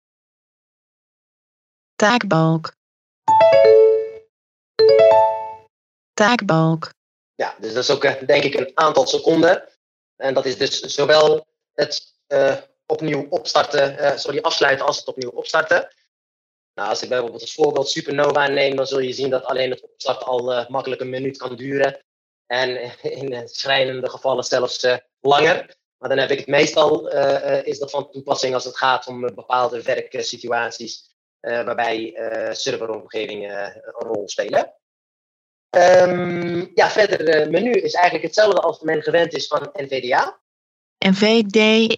Taakbalk. 1.94 2.74
Taakbalk. 6.14 6.92
Ja, 7.34 7.56
dus 7.58 7.74
dat 7.74 7.82
is 7.82 7.90
ook 7.90 8.04
uh, 8.04 8.22
denk 8.26 8.44
ik 8.44 8.54
een 8.54 8.70
aantal 8.74 9.06
seconden. 9.06 9.68
En 10.16 10.34
dat 10.34 10.44
is 10.44 10.58
dus 10.58 10.80
zowel 10.80 11.46
het 11.72 12.14
uh, 12.28 12.56
opnieuw 12.86 13.26
opstarten, 13.28 13.92
uh, 13.92 14.16
sorry, 14.16 14.38
afsluiten 14.38 14.86
als 14.86 14.98
het 14.98 15.06
opnieuw 15.08 15.30
opstarten. 15.30 15.94
Nou, 16.74 16.88
als 16.88 17.02
ik 17.02 17.08
bijvoorbeeld 17.08 17.42
als 17.42 17.54
voorbeeld 17.54 17.90
Supernova 17.90 18.48
neem, 18.48 18.76
dan 18.76 18.86
zul 18.86 18.98
je 18.98 19.12
zien 19.12 19.30
dat 19.30 19.44
alleen 19.44 19.70
het 19.70 19.82
opstarten 19.82 20.26
al 20.26 20.66
makkelijk 20.68 21.00
een 21.00 21.10
minuut 21.10 21.36
kan 21.36 21.56
duren. 21.56 22.04
En 22.46 23.00
in 23.02 23.48
schrijnende 23.48 24.10
gevallen 24.10 24.44
zelfs 24.44 24.86
langer. 25.20 25.76
Maar 26.02 26.10
dan 26.10 26.20
heb 26.20 26.30
ik 26.30 26.38
het 26.38 26.46
meestal, 26.46 27.08
is 27.62 27.78
dat 27.78 27.90
van 27.90 28.10
toepassing 28.10 28.54
als 28.54 28.64
het 28.64 28.76
gaat 28.76 29.06
om 29.06 29.20
bepaalde 29.20 29.82
werksituaties 29.82 31.14
waarbij 31.40 32.14
serveromgevingen 32.52 33.74
een 33.74 34.06
rol 34.06 34.28
spelen. 34.28 34.74
Um, 35.76 36.70
ja, 36.74 36.90
verder, 36.90 37.38
het 37.38 37.50
menu 37.50 37.70
is 37.70 37.92
eigenlijk 37.92 38.24
hetzelfde 38.24 38.60
als 38.60 38.80
men 38.80 39.02
gewend 39.02 39.34
is 39.34 39.46
van 39.46 39.70
NVDA. 39.72 40.40
NVD. 40.98 41.88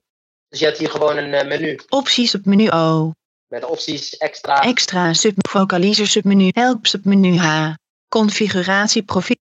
Dus 0.49 0.59
je 0.59 0.65
hebt 0.65 0.79
hier 0.79 0.91
gewoon 0.91 1.17
een 1.17 1.49
menu. 1.49 1.81
Opties 1.89 2.35
op 2.35 2.45
menu 2.45 2.71
O. 2.71 3.13
Met 3.47 3.65
opties 3.65 4.17
extra. 4.17 4.63
Extra 4.63 5.13
subvocalizer 5.13 6.07
submenu 6.07 6.51
help 6.53 6.87
submenu 6.87 7.37
H. 7.37 7.73
Configuratie 8.09 9.03
profiel. 9.03 9.37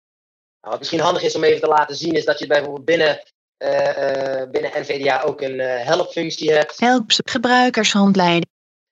Nou, 0.62 0.74
wat 0.74 0.80
misschien 0.80 1.00
handig 1.00 1.24
is 1.24 1.36
om 1.36 1.44
even 1.44 1.62
te 1.62 1.68
laten 1.68 1.96
zien 1.96 2.14
is 2.14 2.26
dat 2.26 2.40
je 2.40 2.48
bijvoorbeeld 2.48 2.86
binnen, 2.86 3.24
binnen 4.52 4.72
NVDA 4.76 5.24
ook 5.24 5.42
een 5.42 5.60
help 5.60 6.12
functie 6.12 6.52
hebt. 6.52 6.80
Help 6.80 7.04
gebruikershandleiding. 7.08 8.50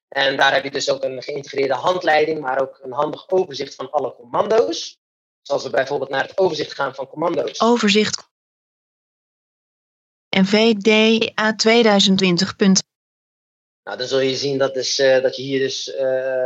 En 0.10 0.38
daar 0.38 0.54
heb 0.54 0.64
je 0.64 0.72
dus 0.72 0.90
ook 0.90 1.04
een 1.04 1.24
geïntegreerde 1.24 1.74
handleiding, 1.74 2.40
maar 2.40 2.62
ook 2.62 2.80
een 2.84 2.92
handig 2.92 3.30
overzicht 3.30 3.76
van 3.76 3.92
alle 3.92 4.16
commando's. 4.16 4.98
Als 5.44 5.64
we 5.64 5.70
bijvoorbeeld 5.70 6.10
naar 6.10 6.24
het 6.24 6.38
overzicht 6.38 6.74
gaan 6.74 6.96
van 6.96 7.08
commando's. 7.08 7.62
Overzicht. 7.62 8.28
NVDA 10.30 11.56
2020. 11.56 12.56
Nou, 13.84 13.98
dan 13.98 14.08
zul 14.08 14.20
je 14.20 14.36
zien 14.36 14.58
dat, 14.58 14.74
dus, 14.74 15.00
uh, 15.00 15.22
dat 15.22 15.36
je 15.36 15.42
hier 15.42 15.60
dus 15.60 15.88
uh, 15.88 16.00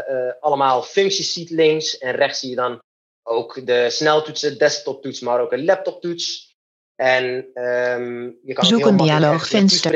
uh, 0.10 0.32
allemaal 0.40 0.84
functies 0.84 1.34
ziet 1.34 1.50
links. 1.50 1.98
En 1.98 2.16
rechts 2.16 2.40
zie 2.40 2.50
je 2.50 2.56
dan 2.56 2.82
ook 3.24 3.66
de 3.66 3.90
sneltoetsen, 3.90 4.58
desktoptoets, 4.58 5.20
maar 5.20 5.42
ook 5.42 5.52
een 5.52 5.66
laptoptoets. 5.66 6.53
En 6.96 7.24
um, 7.54 8.40
je 8.44 8.54
kan 8.54 8.66
Zoek 8.66 8.80
ook 8.80 8.86
een 8.86 8.98
dialoogvenster. 8.98 9.94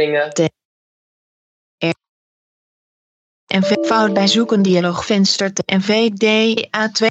En 3.48 3.64
fout 3.64 4.14
bij 4.14 4.28
zoek 4.28 4.52
een 4.52 4.62
dialoogvenster. 4.62 5.52
NVDA 5.66 6.92
2. 6.92 7.10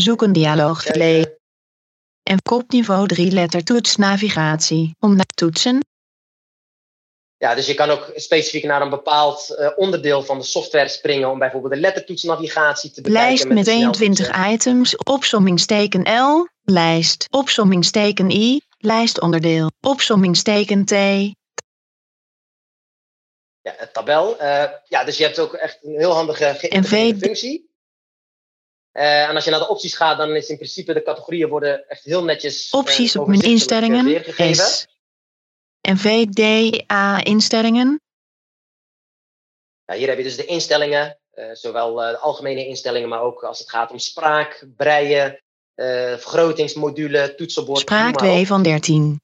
Zoek 0.00 0.22
een. 0.22 1.34
En 2.22 2.42
kopniveau 2.42 3.06
3 3.06 3.30
lettertoets 3.30 3.96
navigatie. 3.96 4.94
Om 4.98 5.16
naar 5.16 5.26
toetsen. 5.34 5.80
Ja, 7.38 7.54
dus 7.54 7.66
je 7.66 7.74
kan 7.74 7.90
ook 7.90 8.12
specifiek 8.14 8.64
naar 8.64 8.82
een 8.82 8.90
bepaald 8.90 9.56
uh, 9.58 9.70
onderdeel 9.76 10.22
van 10.22 10.38
de 10.38 10.44
software 10.44 10.88
springen 10.88 11.30
om 11.30 11.38
bijvoorbeeld 11.38 11.72
de 11.72 11.80
lettertoetsnavigatie 11.80 12.90
te 12.90 13.00
bekijken. 13.00 13.26
Lijst 13.26 13.44
met, 13.44 13.54
met 13.54 13.66
21 13.66 14.50
items, 14.50 14.96
opsommingsteken 14.96 16.02
L, 16.02 16.48
lijst, 16.62 17.26
opsommingsteken 17.30 18.30
I, 18.30 18.60
lijstonderdeel, 18.86 19.70
opsommingsteken 19.80 20.84
T. 20.84 20.90
Ja, 20.90 21.34
het 23.76 23.92
tabel. 23.92 24.42
Uh, 24.42 24.70
ja, 24.84 25.04
dus 25.04 25.16
je 25.16 25.24
hebt 25.24 25.38
ook 25.38 25.54
echt 25.54 25.84
een 25.84 25.98
heel 25.98 26.12
handige 26.12 26.54
geïntegreerde 26.54 27.18
functie. 27.18 27.74
Uh, 28.92 29.28
en 29.28 29.34
als 29.34 29.44
je 29.44 29.50
naar 29.50 29.60
de 29.60 29.68
opties 29.68 29.96
gaat, 29.96 30.18
dan 30.18 30.34
is 30.34 30.48
in 30.48 30.56
principe 30.56 30.92
de 30.92 31.02
categorieën 31.02 31.48
worden 31.48 31.88
echt 31.88 32.04
heel 32.04 32.24
netjes. 32.24 32.70
Opties 32.70 33.14
uh, 33.14 33.22
op 33.22 33.28
mijn 33.28 33.40
instellingen. 33.40 34.24
S. 34.54 34.86
En 35.80 35.98
VDA 35.98 37.24
instellingen. 37.24 38.00
Ja, 39.84 39.94
hier 39.94 40.08
heb 40.08 40.16
je 40.16 40.22
dus 40.22 40.36
de 40.36 40.44
instellingen, 40.44 41.18
zowel 41.52 41.94
de 41.94 42.18
algemene 42.18 42.66
instellingen, 42.66 43.08
maar 43.08 43.20
ook 43.20 43.44
als 43.44 43.58
het 43.58 43.70
gaat 43.70 43.90
om 43.90 43.98
spraak, 43.98 44.66
breien, 44.76 45.40
vergrotingsmodule, 46.18 47.34
toetsenbord. 47.34 47.80
Spraak 47.80 48.16
2 48.16 48.46
van 48.46 48.62
13. 48.62 49.20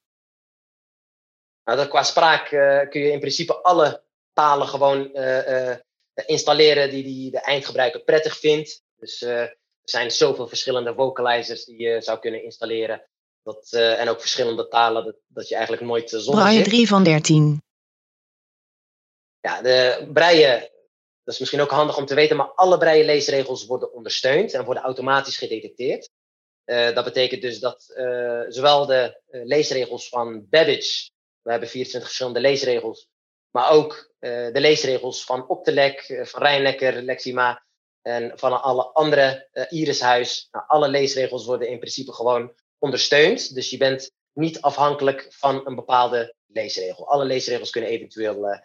Nou, 1.64 1.78
dat, 1.78 1.88
qua 1.88 2.02
spraak 2.02 2.48
kun 2.90 3.00
je 3.00 3.10
in 3.10 3.20
principe 3.20 3.54
alle 3.62 4.02
talen 4.32 4.68
gewoon 4.68 5.10
installeren 6.26 6.90
die, 6.90 7.02
die 7.02 7.30
de 7.30 7.40
eindgebruiker 7.40 8.00
prettig 8.00 8.38
vindt. 8.38 8.82
Dus 8.96 9.22
er 9.22 9.56
zijn 9.84 10.10
zoveel 10.10 10.48
verschillende 10.48 10.94
vocalizers 10.94 11.64
die 11.64 11.80
je 11.80 12.00
zou 12.00 12.18
kunnen 12.18 12.44
installeren. 12.44 13.06
Dat, 13.42 13.68
uh, 13.72 14.00
en 14.00 14.08
ook 14.08 14.20
verschillende 14.20 14.68
talen, 14.68 15.04
dat, 15.04 15.16
dat 15.26 15.48
je 15.48 15.54
eigenlijk 15.54 15.86
nooit 15.86 16.12
uh, 16.12 16.20
zonder 16.20 16.42
Braille 16.42 16.64
3 16.64 16.88
van 16.88 17.04
13. 17.04 17.62
Ja, 19.40 19.62
de 19.62 20.08
breien, 20.12 20.60
dat 21.24 21.34
is 21.34 21.38
misschien 21.38 21.60
ook 21.60 21.70
handig 21.70 21.96
om 21.96 22.06
te 22.06 22.14
weten, 22.14 22.36
maar 22.36 22.46
alle 22.46 22.78
breie 22.78 23.04
leesregels 23.04 23.66
worden 23.66 23.92
ondersteund 23.92 24.52
en 24.52 24.64
worden 24.64 24.82
automatisch 24.82 25.36
gedetecteerd. 25.36 26.10
Uh, 26.64 26.94
dat 26.94 27.04
betekent 27.04 27.42
dus 27.42 27.58
dat 27.58 27.84
zowel 28.48 28.86
de 28.86 29.20
leesregels 29.30 30.08
van 30.08 30.46
Babbage, 30.50 31.10
we 31.42 31.50
hebben 31.50 31.68
24 31.68 32.08
verschillende 32.08 32.40
leesregels, 32.40 33.08
maar 33.50 33.70
ook 33.70 34.14
de 34.18 34.60
leesregels 34.60 35.24
van 35.24 35.48
Optelec, 35.48 36.20
van 36.22 36.42
Rijnlekker, 36.42 37.02
Lexima, 37.02 37.64
en 38.02 38.32
van 38.34 38.62
alle 38.62 38.82
andere 38.82 39.48
Irishuis, 39.70 40.48
nou, 40.50 40.64
alle 40.68 40.88
leesregels 40.88 41.44
worden 41.44 41.68
in 41.68 41.78
principe 41.78 42.12
gewoon 42.12 42.52
ondersteund. 42.78 43.54
Dus 43.54 43.70
je 43.70 43.76
bent 43.76 44.10
niet 44.32 44.60
afhankelijk 44.60 45.26
van 45.30 45.66
een 45.66 45.74
bepaalde 45.74 46.34
leesregel. 46.46 47.08
Alle 47.08 47.24
leesregels 47.24 47.70
kunnen 47.70 47.90
eventueel 47.90 48.60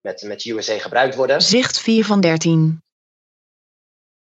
met, 0.00 0.22
met 0.22 0.44
USA 0.44 0.78
gebruikt 0.78 1.14
worden. 1.14 1.42
Zicht 1.42 1.78
4 1.78 2.04
van 2.04 2.20
13. 2.20 2.82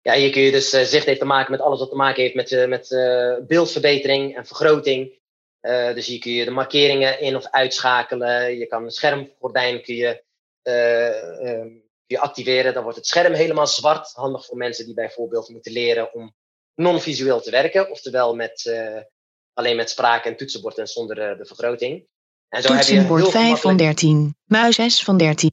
Ja, 0.04 0.14
hier 0.14 0.32
kun 0.32 0.42
je 0.42 0.52
dus, 0.52 0.74
uh, 0.74 0.82
zicht 0.82 1.06
heeft 1.06 1.20
te 1.20 1.26
maken 1.26 1.52
met 1.52 1.62
alles 1.62 1.80
wat 1.80 1.90
te 1.90 1.96
maken 1.96 2.22
heeft 2.22 2.36
met, 2.36 2.68
met 2.68 2.88
beeldverbetering 3.48 4.36
en 4.36 4.46
vergroting. 4.46 5.20
dus 5.94 6.08
hier 6.08 6.20
kun 6.20 6.32
je 6.32 6.46
de 6.46 6.52
markeringen 6.52 7.20
in 7.20 7.36
of 7.36 7.50
uitschakelen. 7.50 8.58
Je 8.58 8.68
kan 8.68 8.84
een 8.84 8.92
schermgordijn 8.92 9.82
kun 9.82 9.96
je 9.96 10.24
um, 10.64 11.84
je 12.06 12.20
activeren, 12.20 12.74
dan 12.74 12.84
wordt 12.84 12.98
het 12.98 13.08
scherm 13.08 13.34
helemaal 13.34 13.68
zwart. 13.68 14.12
Handig 14.14 14.46
voor 14.46 14.58
mensen 14.58 14.86
die 14.86 14.94
bijvoorbeeld 14.94 15.50
moeten 15.50 15.72
leren 15.72 16.14
om 16.14 16.34
non-visueel 16.76 17.42
te 17.42 17.52
werken, 17.52 17.90
oftewel 17.90 18.36
met, 18.36 18.74
alleen 19.54 19.76
met 19.76 19.90
spraak 19.90 20.26
en 20.26 20.38
toetsenbord 20.38 20.78
en 20.78 20.88
zonder 20.88 21.38
de 21.38 21.46
vergroting. 21.46 22.08
En 22.54 22.62
zo 22.62 22.68
toetsenbord 22.68 23.24
heb 23.24 23.32
je 23.32 23.38
5 23.40 23.62
van 23.62 23.78
13, 23.78 24.36
muis 24.46 24.76
6 24.76 25.04
van 25.04 25.18
13. 25.18 25.52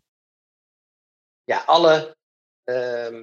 Ja, 1.45 1.63
alle 1.67 2.17
uh, 2.65 3.23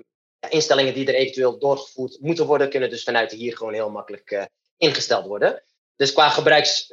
instellingen 0.49 0.93
die 0.93 1.07
er 1.07 1.13
eventueel 1.13 1.60
doorgevoerd 1.60 2.17
moeten 2.19 2.45
worden, 2.45 2.69
kunnen 2.69 2.89
dus 2.89 3.03
vanuit 3.03 3.31
hier 3.31 3.57
gewoon 3.57 3.73
heel 3.73 3.89
makkelijk 3.89 4.31
uh, 4.31 4.45
ingesteld 4.77 5.25
worden. 5.25 5.63
Dus 5.95 6.13
qua, 6.13 6.29
gebruiks, 6.29 6.88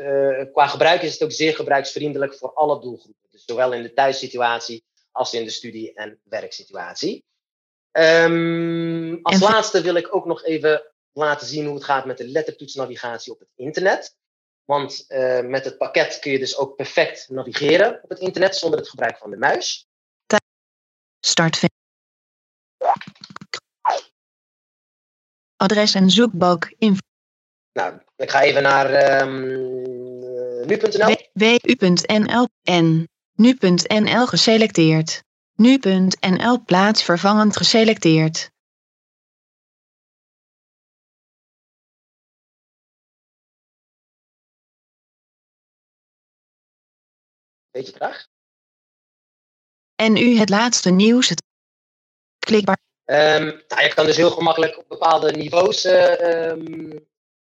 qua 0.53 0.67
gebruik 0.67 1.03
is 1.03 1.13
het 1.13 1.23
ook 1.23 1.33
zeer 1.33 1.55
gebruiksvriendelijk 1.55 2.35
voor 2.35 2.53
alle 2.53 2.81
doelgroepen. 2.81 3.29
Dus 3.31 3.45
zowel 3.45 3.73
in 3.73 3.83
de 3.83 3.93
thuissituatie 3.93 4.85
als 5.13 5.35
in 5.35 5.45
de 5.45 5.51
studie- 5.51 5.95
en 5.95 6.21
werksituatie. 6.23 7.25
Um, 7.93 9.19
als 9.23 9.35
en... 9.35 9.41
laatste 9.41 9.81
wil 9.81 9.95
ik 9.95 10.15
ook 10.15 10.25
nog 10.25 10.45
even 10.45 10.93
laten 11.13 11.47
zien 11.47 11.65
hoe 11.65 11.75
het 11.75 11.85
gaat 11.85 12.05
met 12.05 12.19
de 12.19 12.29
lettertoetsnavigatie 12.29 13.33
op 13.33 13.39
het 13.39 13.49
internet. 13.55 14.17
Want 14.65 15.05
uh, 15.09 15.41
met 15.41 15.65
het 15.65 15.79
pakket 15.79 16.19
kun 16.19 16.33
je 16.33 16.39
dus 16.39 16.57
ook 16.57 16.77
perfect 16.77 17.29
navigeren 17.29 18.01
op 18.03 18.09
het 18.09 18.19
internet 18.19 18.57
zonder 18.57 18.79
het 18.79 18.89
gebruik 18.89 19.19
van 19.19 19.31
de 19.31 19.37
muis. 19.37 19.87
Start. 21.21 21.61
Adres 25.57 25.95
en 25.95 26.11
zoekbalk 26.11 26.75
in. 26.79 26.99
Nou, 27.73 28.01
ik 28.17 28.31
ga 28.31 28.43
even 28.43 28.63
naar 28.63 29.21
um, 29.23 29.41
nu.nl. 30.67 31.17
wu.nl 31.33 32.49
en 32.63 33.09
Nu.nl 33.37 34.27
geselecteerd. 34.27 35.23
Nu.nl 35.55 36.65
plaatsvervangend 36.65 37.57
geselecteerd. 37.57 38.51
Beetje 47.71 47.93
traag. 47.93 48.27
En 49.95 50.17
u 50.17 50.37
het 50.37 50.49
laatste 50.49 50.91
nieuws. 50.91 51.29
Het 51.29 51.43
klikbaar. 52.39 52.84
Ehm, 53.05 53.45
nou, 53.69 53.83
je 53.83 53.93
kan 53.95 54.07
dus 54.07 54.17
heel 54.17 54.31
gemakkelijk 54.31 54.79
op 54.79 54.89
bepaalde 54.89 55.33
niveaus 55.33 55.85
eh, 55.85 56.49
ehm, 56.51 56.99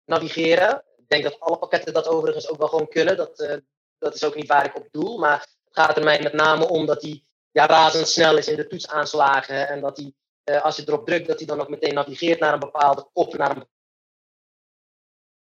navigeren. 0.05 0.83
Ik 0.97 1.09
denk 1.09 1.23
dat 1.23 1.41
alle 1.41 1.59
pakketten 1.59 1.93
dat 1.93 2.09
overigens 2.09 2.49
ook 2.49 2.59
wel 2.59 2.69
gewoon 2.69 2.89
kunnen. 2.89 3.17
Dat, 3.17 3.41
eh, 3.41 3.57
dat 3.99 4.15
is 4.15 4.25
ook 4.25 4.35
niet 4.35 4.47
waar 4.47 4.65
ik 4.65 4.77
op 4.77 4.89
doel. 4.91 5.19
Maar 5.19 5.41
het 5.41 5.77
gaat 5.85 5.97
er 5.97 6.05
mij 6.05 6.23
met 6.23 6.33
name 6.33 6.69
om 6.69 6.87
dat 6.87 7.03
hij 7.03 7.23
ja, 7.51 7.67
razendsnel 7.67 8.37
is 8.37 8.49
in 8.49 8.57
de 8.57 8.67
toetsaanslagen. 8.67 9.69
En 9.69 9.81
dat 9.81 9.97
hij, 9.97 10.13
eh, 10.45 10.65
als 10.65 10.77
je 10.77 10.83
erop 10.87 11.07
drukt, 11.07 11.27
dat 11.27 11.39
hij 11.39 11.47
dan 11.47 11.61
ook 11.61 11.69
meteen 11.69 11.95
navigeert 11.95 12.41
naar 12.41 12.53
een 12.53 12.59
bepaalde 12.59 13.09
kop. 13.13 13.37
Naar 13.37 13.57
een... 13.57 13.67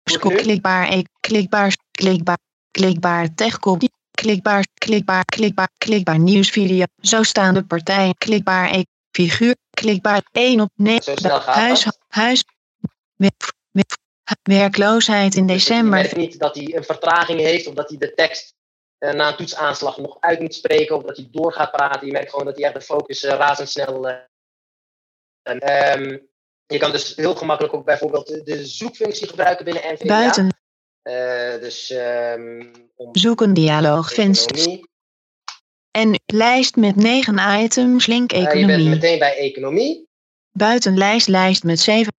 Scoop 0.03 0.33
klikbaar. 0.33 1.03
Klikbaar. 1.19 1.75
Klikbaar. 1.91 2.37
Klikbaar. 2.71 3.33
Techkop. 3.35 3.81
Klikbaar. 4.11 4.65
Klikbaar. 4.73 5.25
Klikbaar. 5.25 5.69
Klikbaar. 5.77 6.19
Nieuwsvideo. 6.19 6.85
Zo 7.01 7.23
staan 7.23 7.53
de 7.53 7.65
partijen. 7.65 8.15
Klikbaar. 8.17 8.83
Figuur. 9.11 9.55
Klikbaar. 9.69 10.21
1 10.31 10.59
op 10.61 10.69
9. 10.75 11.03
Zo 11.03 11.15
snel 11.15 11.41
gaat 11.41 11.55
Huis. 11.55 11.83
dat. 11.83 11.97
Huis. 12.07 12.43
wer- 13.15 13.31
wer- 13.71 13.97
Werkloosheid 14.41 15.35
in 15.35 15.47
Dus 15.47 15.55
december. 15.55 15.89
merkt 15.99 16.15
niet 16.15 16.39
dat 16.39 16.55
hij 16.55 16.75
een 16.75 16.83
vertraging 16.83 17.39
heeft 17.39 17.67
of 17.67 17.73
dat 17.73 17.89
hij 17.89 17.97
de 17.97 18.13
tekst 18.13 18.53
eh, 18.97 19.13
na 19.13 19.27
een 19.27 19.35
toetsaanslag 19.35 19.97
nog 19.97 20.17
uit 20.19 20.39
moet 20.39 20.53
spreken 20.55 20.95
of 20.95 21.03
dat 21.03 21.17
hij 21.17 21.27
door 21.31 21.53
gaat 21.53 21.71
praten. 21.71 22.05
Je 22.07 22.11
merkt 22.11 22.29
gewoon 22.29 22.45
dat 22.45 22.55
hij 22.55 22.65
echt 22.65 22.73
de 22.73 22.81
focus 22.81 23.23
eh, 23.23 23.35
razendsnel. 23.37 24.09
eh, 24.09 24.15
en, 25.41 25.59
ehm, 25.59 26.17
je 26.65 26.77
kan 26.77 26.91
dus 26.91 27.15
heel 27.15 27.35
gemakkelijk 27.35 27.73
ook 27.73 27.85
bijvoorbeeld 27.85 28.27
de, 28.27 28.43
de 28.43 28.65
zoekfunctie 28.65 29.27
gebruiken 29.27 29.65
binnen 29.65 29.83
NVDA. 29.93 30.07
Buiten. 30.07 30.59
Dus 31.61 31.89
ehm 31.89 32.73
om 32.95 33.09
Zoeken 33.17 33.53
dialoog. 33.53 34.13
Venster. 34.13 34.79
Economie. 35.91 36.19
En 36.27 36.35
lijst 36.37 36.75
met 36.75 36.95
9 36.95 37.63
items. 37.63 38.05
Link 38.05 38.31
Eh, 38.31 38.37
je 38.39 38.45
bent 38.45 38.55
economie. 38.57 38.89
meteen 38.89 39.19
bij 39.19 39.37
economie. 39.37 40.07
Buitenlijst. 40.51 41.27
Lijst 41.27 41.63
met 41.63 41.79
7. 41.79 42.13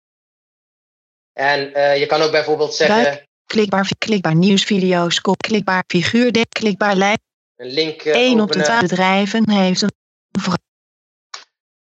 En 1.33 1.75
eh, 1.75 1.99
je 1.99 2.07
kan 2.07 2.21
ook 2.23 2.31
bijvoorbeeld 2.31 2.75
zeggen 2.75 3.03
Buik- 3.03 3.27
Klikbaar. 3.47 3.89
Klikbaar 3.99 4.35
nieuwsvideo's. 4.35 5.21
Kop. 5.21 5.37
Klikbaar 5.43 5.85
figuur. 5.87 6.33
de- 6.33 6.47
Klikbaar 6.49 6.95
lijst. 6.97 7.21
een 7.57 7.67
link 7.71 8.03
eh, 8.03 8.15
1 8.15 8.41
op 8.41 8.53
de. 8.53 8.63
12 8.63 8.81
bedrijven 8.81 9.51
heeft 9.51 9.83
een 9.83 9.91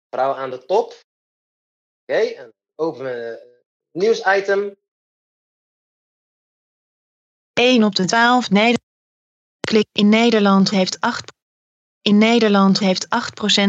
vrouw 0.10 0.34
aan 0.36 0.50
de 0.50 0.65
top. 0.65 1.02
Oké, 2.06 2.19
en 2.19 2.54
openen 2.76 3.32
uh, 3.32 3.38
nieuwsitem. 3.91 4.76
1 7.54 7.84
op 7.84 7.96
de 7.96 8.06
12 8.06 8.50
Neder 8.50 8.80
Klik 9.60 9.88
in 9.91 10.10
Nederland 10.10 10.69
heeft 10.69 11.00
8 11.00 11.32
In 12.04 12.18
Nederland 12.18 12.80
heeft 12.80 13.06
8% 13.06 13.10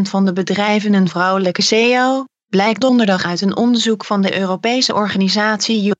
van 0.02 0.24
de 0.24 0.32
bedrijven 0.32 0.94
een 0.94 1.08
vrouwelijke 1.08 1.62
CEO, 1.62 2.24
blijkt 2.46 2.80
donderdag 2.80 3.24
uit 3.24 3.40
een 3.40 3.56
onderzoek 3.56 4.04
van 4.04 4.22
de 4.22 4.38
Europese 4.38 4.94
organisatie 4.94 5.94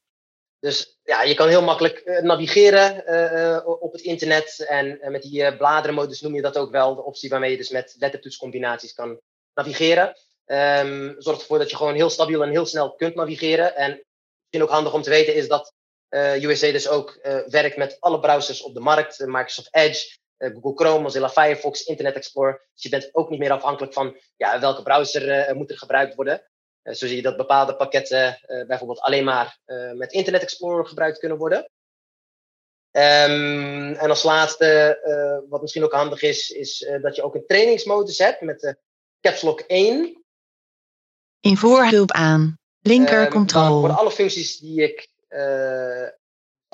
Dus 0.60 0.98
ja, 1.02 1.22
je 1.22 1.34
kan 1.34 1.48
heel 1.48 1.62
makkelijk 1.62 1.98
eh, 1.98 2.22
navigeren 2.22 3.06
eh, 3.06 3.54
eh, 3.56 3.66
op 3.66 3.92
het 3.92 4.00
internet. 4.00 4.64
En 4.68 4.98
met 5.02 5.22
die 5.22 5.56
bladerenmodus 5.56 6.20
noem 6.20 6.34
je 6.34 6.42
dat 6.42 6.58
ook 6.58 6.70
wel. 6.70 6.94
De 6.94 7.04
optie 7.04 7.30
waarmee 7.30 7.50
je 7.50 7.56
dus 7.56 7.70
met 7.70 7.94
lettertoetscombinaties 7.98 8.92
kan 8.92 9.20
navigeren. 9.54 10.16
Ehm 10.44 11.14
zorgt 11.18 11.40
ervoor 11.40 11.58
dat 11.58 11.70
je 11.70 11.76
gewoon 11.76 11.94
heel 11.94 12.10
stabiel 12.10 12.42
en 12.42 12.50
heel 12.50 12.66
snel 12.66 12.94
kunt 12.94 13.14
navigeren. 13.14 13.76
En 13.76 13.90
misschien 13.90 14.62
ook 14.62 14.74
handig 14.74 14.92
om 14.92 15.02
te 15.02 15.10
weten 15.10 15.34
is 15.34 15.48
dat 15.48 15.72
eh 16.08 16.42
USA 16.42 16.72
dus 16.72 16.88
ook 16.88 17.18
werkt 17.46 17.76
met 17.76 17.96
alle 18.00 18.20
browsers 18.20 18.62
op 18.62 18.74
de 18.74 18.80
markt. 18.80 19.18
Microsoft 19.26 19.68
Edge, 19.74 20.18
Google 20.52 20.74
Chrome, 20.74 21.02
Mozilla 21.02 21.28
Firefox, 21.28 21.84
Internet 21.84 22.14
Explorer. 22.14 22.66
Dus 22.74 22.82
je 22.82 22.88
bent 22.88 23.08
ook 23.14 23.30
niet 23.30 23.38
meer 23.38 23.52
afhankelijk 23.52 23.92
van 23.92 24.16
ja, 24.36 24.60
welke 24.60 24.82
browser 24.82 25.30
eh, 25.30 25.54
moet 25.54 25.70
er 25.70 25.78
gebruikt 25.78 26.14
worden. 26.14 26.42
Eh, 26.82 26.94
zo 26.94 27.06
zie 27.06 27.16
je 27.16 27.22
dat 27.22 27.36
bepaalde 27.36 27.76
pakketten 27.76 28.38
eh, 28.40 28.66
bijvoorbeeld 28.66 29.00
alleen 29.00 29.24
maar 29.24 29.58
eh, 29.64 29.92
met 29.92 30.12
Internet 30.12 30.42
Explorer 30.42 30.86
gebruikt 30.86 31.18
kunnen 31.18 31.38
worden. 31.38 31.68
Ehm, 32.90 33.92
en 33.92 34.08
als 34.10 34.22
laatste, 34.22 34.98
eh, 35.02 35.50
wat 35.50 35.60
misschien 35.60 35.84
ook 35.84 35.92
handig 35.92 36.22
is, 36.22 36.50
is 36.50 36.82
eh, 36.82 37.02
dat 37.02 37.16
je 37.16 37.22
ook 37.22 37.34
een 37.34 37.46
trainingsmodus 37.46 38.18
hebt 38.18 38.40
met 38.40 38.60
de 38.60 38.76
Caps 39.20 39.42
Lock 39.42 39.60
1. 39.66 40.24
in 41.40 41.56
voorhulp 41.56 42.10
aan. 42.12 42.58
Linker 42.80 43.22
Ehm, 43.22 43.30
control. 43.30 43.78
worden 43.80 43.96
alle 43.96 44.10
functies 44.10 44.58
die 44.58 44.82
ik, 44.82 45.08
eh, 45.28 46.06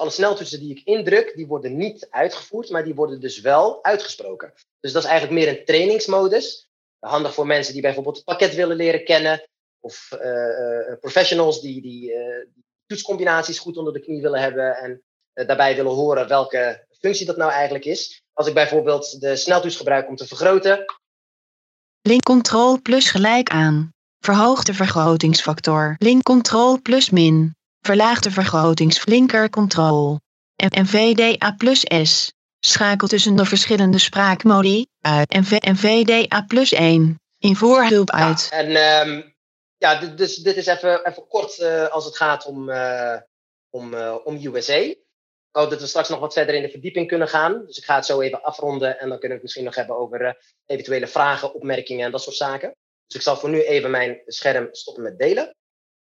alle 0.00 0.10
sneltoetsen 0.10 0.60
die 0.60 0.70
ik 0.70 0.84
indruk, 0.84 1.32
die 1.36 1.46
worden 1.46 1.76
niet 1.76 2.06
uitgevoerd, 2.10 2.70
maar 2.70 2.84
die 2.84 2.94
worden 2.94 3.20
dus 3.20 3.40
wel 3.40 3.84
uitgesproken. 3.84 4.52
Dus 4.80 4.92
dat 4.92 5.02
is 5.02 5.08
eigenlijk 5.08 5.40
meer 5.40 5.58
een 5.58 5.64
trainingsmodus. 5.64 6.68
Handig 6.98 7.34
voor 7.34 7.46
mensen 7.46 7.72
die 7.72 7.82
bijvoorbeeld 7.82 8.16
het 8.16 8.24
pakket 8.24 8.54
willen 8.54 8.76
leren 8.76 9.04
kennen, 9.04 9.48
of 9.80 10.12
eh, 10.12 10.90
eh, 10.90 10.98
professionals 11.00 11.60
die, 11.60 11.82
die 11.82 12.12
eh, 12.12 12.46
toetscombinaties 12.86 13.58
goed 13.58 13.76
onder 13.76 13.92
de 13.92 14.00
knie 14.00 14.22
willen 14.22 14.40
hebben 14.40 14.76
en 14.76 15.02
daarbij 15.46 15.76
willen 15.76 15.92
horen 15.92 16.28
welke 16.28 16.86
functie 17.00 17.26
dat 17.26 17.36
nou 17.36 17.52
eigenlijk 17.52 17.84
is. 17.84 18.22
Als 18.32 18.46
ik 18.46 18.54
bijvoorbeeld 18.54 19.20
de 19.20 19.36
sneltoets 19.36 19.76
gebruik 19.76 20.08
om 20.08 20.16
te 20.16 20.26
vergroten, 20.26 20.84
Link 22.02 22.22
control 22.22 22.80
plus 22.82 23.10
gelijk 23.10 23.48
aan. 23.50 23.92
Verhoog 24.18 24.62
de 24.62 24.74
vergrotingsfactor. 24.74 25.94
Link 25.98 26.22
control 26.22 26.80
plus 26.82 27.10
min. 27.10 27.54
Verlaag 27.80 28.20
de 28.20 28.30
vergrotings 28.30 29.06
linker 29.06 29.50
control. 29.50 30.18
En, 30.56 30.68
en 30.68 30.86
VDA 30.86 31.54
plus 31.56 31.84
S. 32.02 32.32
Schakel 32.60 33.08
tussen 33.08 33.36
de 33.36 33.44
verschillende 33.44 33.98
spraakmodi 33.98 34.86
uit. 35.00 35.30
En, 35.30 35.76
VDA 35.76 36.42
plus 36.46 36.72
1. 36.72 37.20
In 37.38 37.56
voorhulp 37.56 38.10
uit. 38.10 38.48
Ja, 38.50 38.56
en 38.56 39.34
ja, 39.80 40.00
dus 40.00 40.36
dit 40.36 40.56
is 40.56 40.66
even, 40.66 41.06
even 41.06 41.26
kort 41.28 41.58
eh, 41.58 41.88
als 41.88 42.04
het 42.04 42.16
gaat 42.16 42.46
om, 42.46 42.70
eh, 42.70 43.16
om, 43.70 43.94
eh, 43.94 44.16
om 44.24 44.36
USA. 44.36 44.74
Ik 44.74 44.98
hoop 45.50 45.70
dat 45.70 45.80
we 45.80 45.86
straks 45.86 46.08
nog 46.08 46.20
wat 46.20 46.32
verder 46.32 46.54
in 46.54 46.62
de 46.62 46.70
verdieping 46.70 47.08
kunnen 47.08 47.28
gaan. 47.28 47.66
Dus 47.66 47.78
ik 47.78 47.84
ga 47.84 47.94
het 47.94 48.06
zo 48.06 48.20
even 48.20 48.42
afronden 48.42 48.98
en 48.98 49.08
dan 49.08 49.18
kunnen 49.18 49.28
we 49.28 49.32
het 49.34 49.42
misschien 49.42 49.64
nog 49.64 49.74
hebben 49.74 49.96
over 49.96 50.36
eventuele 50.66 51.06
vragen, 51.06 51.54
opmerkingen 51.54 52.04
en 52.04 52.10
dat 52.10 52.22
soort 52.22 52.36
zaken. 52.36 52.76
Dus 53.06 53.16
ik 53.16 53.22
zal 53.22 53.36
voor 53.36 53.48
nu 53.48 53.62
even 53.62 53.90
mijn 53.90 54.22
scherm 54.26 54.68
stoppen 54.72 55.02
met 55.02 55.18
delen. 55.18 55.54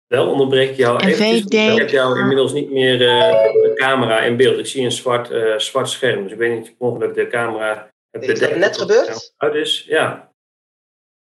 Wel 0.07 0.31
onderbreek 0.31 0.71
ik 0.71 0.77
jou 0.77 1.03
En 1.03 1.09
even. 1.09 1.25
VD. 1.25 1.53
Ik 1.53 1.79
heb 1.79 1.89
jou 1.89 2.19
inmiddels 2.19 2.53
niet 2.53 2.71
meer 2.71 3.09
eh, 3.09 3.53
de 3.53 3.73
camera 3.75 4.21
in 4.21 4.37
beeld. 4.37 4.59
Ik 4.59 4.67
zie 4.67 4.85
een 4.85 4.93
zwart, 4.93 5.31
eh, 5.31 5.59
zwart 5.59 5.89
scherm. 5.89 6.23
Dus 6.23 6.33
ik 6.33 6.39
weet 6.39 6.59
niet 6.59 6.71
of 6.71 6.79
mogelijk 6.79 7.15
de 7.15 7.27
camera 7.27 7.93
het 8.11 8.23
Is 8.23 8.41
dat 8.41 8.57
net 8.57 8.79
gebeurd? 8.79 9.09
het 9.09 9.35
Uit 9.37 9.55
is. 9.55 9.85
Ja. 9.85 10.33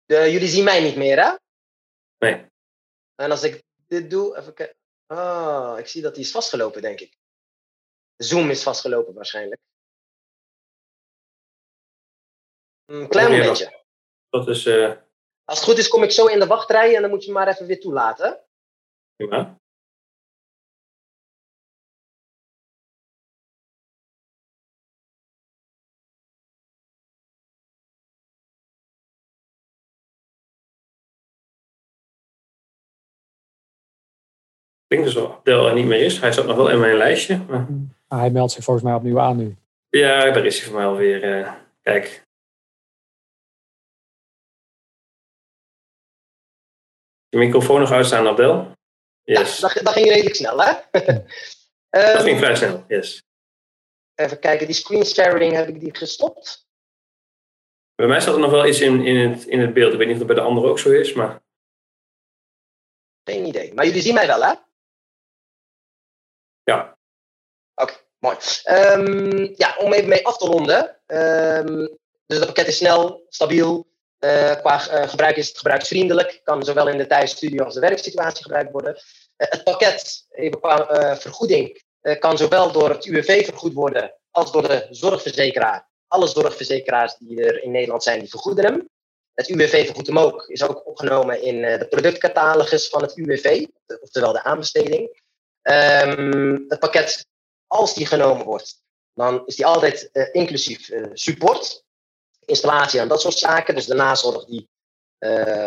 De, 0.04 0.30
jullie 0.30 0.48
zien 0.48 0.64
mij 0.64 0.82
niet 0.82 0.96
meer, 0.96 1.24
hè? 1.24 1.32
Nee. 2.18 2.46
En 3.14 3.30
als 3.30 3.42
ik 3.42 3.62
dit 3.86 4.10
doe, 4.10 4.38
even 4.38 4.54
kijken. 4.54 4.76
Ah, 5.06 5.78
ik 5.78 5.86
zie 5.86 6.02
dat 6.02 6.14
die 6.14 6.24
is 6.24 6.30
vastgelopen, 6.30 6.82
denk 6.82 7.00
ik. 7.00 7.18
Zoom 8.16 8.50
is 8.50 8.62
vastgelopen 8.62 9.14
waarschijnlijk. 9.14 9.60
Een 12.84 13.08
klein 13.08 13.30
momentje. 13.30 13.84
Dat 14.30 14.48
is 14.48 14.66
eh, 14.66 14.92
Als 15.44 15.58
het 15.58 15.68
goed 15.68 15.78
is, 15.78 15.88
kom 15.88 16.02
ik 16.02 16.10
zo 16.10 16.26
in 16.26 16.38
de 16.38 16.46
wachtrij 16.46 16.94
en 16.94 17.00
dan 17.00 17.10
moet 17.10 17.24
je 17.24 17.32
me 17.32 17.38
maar 17.38 17.48
even 17.48 17.66
weer 17.66 17.80
toelaten. 17.80 18.44
Prima. 19.18 19.56
Ik 34.90 34.96
denk 34.96 35.04
dus 35.04 35.14
dat 35.14 35.30
Abdel 35.30 35.66
er 35.66 35.74
niet 35.74 35.86
meer 35.86 36.04
is. 36.04 36.20
Hij 36.20 36.32
staat 36.32 36.46
nog 36.46 36.56
wel 36.56 36.70
in 36.70 36.80
mijn 36.80 36.96
lijstje. 36.96 37.44
Maar... 37.48 37.66
Ah, 38.08 38.18
hij 38.18 38.30
meldt 38.30 38.52
zich 38.52 38.64
volgens 38.64 38.84
mij 38.86 38.94
opnieuw 38.94 39.20
aan 39.20 39.36
nu. 39.36 39.56
Ja, 39.88 40.30
daar 40.30 40.46
is 40.46 40.58
hij 40.58 40.66
voor 40.68 40.76
mij 40.78 40.86
alweer. 40.86 41.22
eh 41.22 41.54
kijk. 41.82 42.26
Je 47.28 47.38
microfoon 47.38 47.80
nog 47.80 47.90
uitstaan, 47.90 48.26
Abdel? 48.26 48.77
Yes. 49.28 49.58
Ja, 49.58 49.68
dat, 49.68 49.84
dat 49.84 49.92
ging 49.92 50.08
redelijk 50.08 50.34
snel, 50.34 50.62
hè? 50.62 50.72
dat 52.14 52.22
ging 52.22 52.38
vrij 52.38 52.54
snel, 52.54 52.84
yes. 52.88 53.22
Even 54.14 54.38
kijken, 54.38 54.66
die 54.66 54.74
screen 54.74 55.04
sharing 55.04 55.52
heb 55.52 55.68
ik 55.68 55.80
die 55.80 55.96
gestopt. 55.96 56.66
Bij 57.94 58.06
mij 58.06 58.20
staat 58.20 58.34
er 58.34 58.40
nog 58.40 58.50
wel 58.50 58.66
iets 58.66 58.80
in, 58.80 59.04
in, 59.04 59.30
het, 59.30 59.44
in 59.44 59.60
het 59.60 59.74
beeld. 59.74 59.92
Ik 59.92 59.98
weet 59.98 60.06
niet 60.06 60.20
of 60.20 60.26
dat 60.26 60.34
bij 60.34 60.36
de 60.36 60.48
anderen 60.48 60.70
ook 60.70 60.78
zo 60.78 60.90
is, 60.90 61.12
maar... 61.12 61.42
Geen 63.24 63.46
idee. 63.46 63.74
Maar 63.74 63.84
jullie 63.86 64.02
zien 64.02 64.14
mij 64.14 64.26
wel, 64.26 64.42
hè? 64.42 64.54
Ja. 66.62 66.98
Oké, 67.74 67.92
mooi. 68.18 68.36
Ehm, 68.62 69.54
ja, 69.56 69.76
om 69.76 69.92
even 69.92 70.08
mee 70.08 70.26
af 70.26 70.36
te 70.38 70.46
ronden. 70.46 71.00
Ehm, 71.06 71.86
dus 72.26 72.38
dat 72.38 72.46
pakket 72.46 72.66
is 72.66 72.76
snel, 72.76 73.26
stabiel. 73.28 73.86
Eh, 74.18 74.56
qua 74.56 74.88
eh, 74.88 75.08
gebruik 75.08 75.36
is 75.36 75.48
het 75.48 75.56
gebruiksvriendelijk. 75.56 76.40
Kan 76.42 76.64
zowel 76.64 76.88
in 76.88 76.98
de 76.98 77.06
thuisstudio 77.06 77.64
als 77.64 77.74
de 77.74 77.80
werksituatie 77.80 78.42
gebruikt 78.42 78.72
worden. 78.72 78.94
Eh, 79.36 79.48
het 79.50 79.64
pakket, 79.64 80.26
qua 80.60 81.16
vergoeding, 81.16 81.82
kan 82.18 82.38
zowel 82.38 82.72
door 82.72 82.90
het 82.90 83.04
UWV 83.04 83.44
vergoed 83.44 83.72
worden 83.72 84.14
als 84.30 84.52
door 84.52 84.68
de 84.68 84.86
zorgverzekeraar. 84.90 85.86
alle 86.10 86.26
zorgverzekeraars 86.26 87.16
die 87.16 87.44
er 87.44 87.62
in 87.62 87.70
Nederland 87.70 88.02
zijn, 88.02 88.20
die 88.20 88.28
vergoeden 88.28 88.64
hem. 88.64 88.88
Het 89.34 89.48
UWV 89.48 89.84
vergoedt 89.84 90.06
hem 90.06 90.18
ook, 90.18 90.48
is 90.48 90.62
ook 90.62 90.86
opgenomen 90.86 91.42
in 91.42 91.60
de 91.60 91.86
productcatalogus 91.88 92.88
van 92.88 93.02
het 93.02 93.16
UWV, 93.16 93.66
oftewel 94.00 94.32
de 94.32 94.42
aanbesteding. 94.42 95.22
Ehm, 95.62 96.58
het 96.68 96.78
pakket, 96.78 97.26
als 97.66 97.94
die 97.94 98.06
genomen 98.06 98.44
wordt, 98.44 98.82
dan 99.14 99.46
is 99.46 99.56
die 99.56 99.66
altijd 99.66 100.10
inclusief 100.32 100.90
support, 101.12 101.84
installatie 102.48 103.00
en 103.00 103.08
dat 103.08 103.20
soort 103.20 103.38
zaken. 103.38 103.74
Dus 103.74 103.86
de 103.86 103.94
nazorg 103.94 104.44
die 104.44 104.68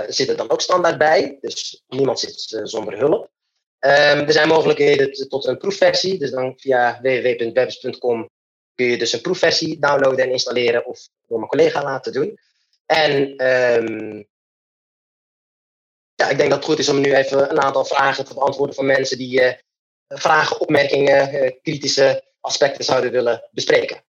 zit 0.08 0.30
er 0.30 0.38
dan 0.38 0.50
ook 0.50 0.62
standaard 0.62 0.98
bij. 0.98 1.38
Dus 1.42 1.84
niemand 1.88 2.20
zit 2.20 2.62
zonder 2.64 2.98
hulp. 2.98 3.30
Um, 3.86 4.20
er 4.28 4.32
zijn 4.32 4.48
mogelijkheden 4.48 5.30
tot 5.30 5.46
een 5.46 5.58
proefversie. 5.58 6.20
Dus 6.20 6.32
dan 6.32 6.54
via 6.58 7.00
www.webs.com 7.02 8.30
kun 8.76 8.86
je 8.86 8.98
dus 8.98 9.14
een 9.14 9.22
proefversie 9.22 9.80
downloaden 9.80 10.26
en 10.26 10.32
installeren 10.32 10.86
of 10.86 11.08
door 11.28 11.38
mijn 11.38 11.50
collega 11.50 11.84
laten 11.84 12.14
doen. 12.14 12.40
En 12.86 13.46
um, 13.48 14.28
ja, 16.16 16.30
ik 16.30 16.38
denk 16.38 16.50
dat 16.50 16.60
het 16.60 16.68
goed 16.68 16.80
is 16.80 16.90
om 16.90 17.02
nu 17.02 17.16
even 17.16 17.52
een 17.52 17.62
aantal 17.62 17.86
vragen 17.86 18.26
te 18.26 18.34
beantwoorden 18.34 18.76
van 18.76 18.86
mensen 18.86 19.18
die 19.18 19.42
uh, 19.42 19.54
vragen, 20.08 20.60
opmerkingen, 20.60 21.36
uh, 21.36 21.52
kritische 21.62 22.24
aspecten 22.40 22.84
zouden 22.84 23.12
willen 23.12 23.48
bespreken. 23.52 24.04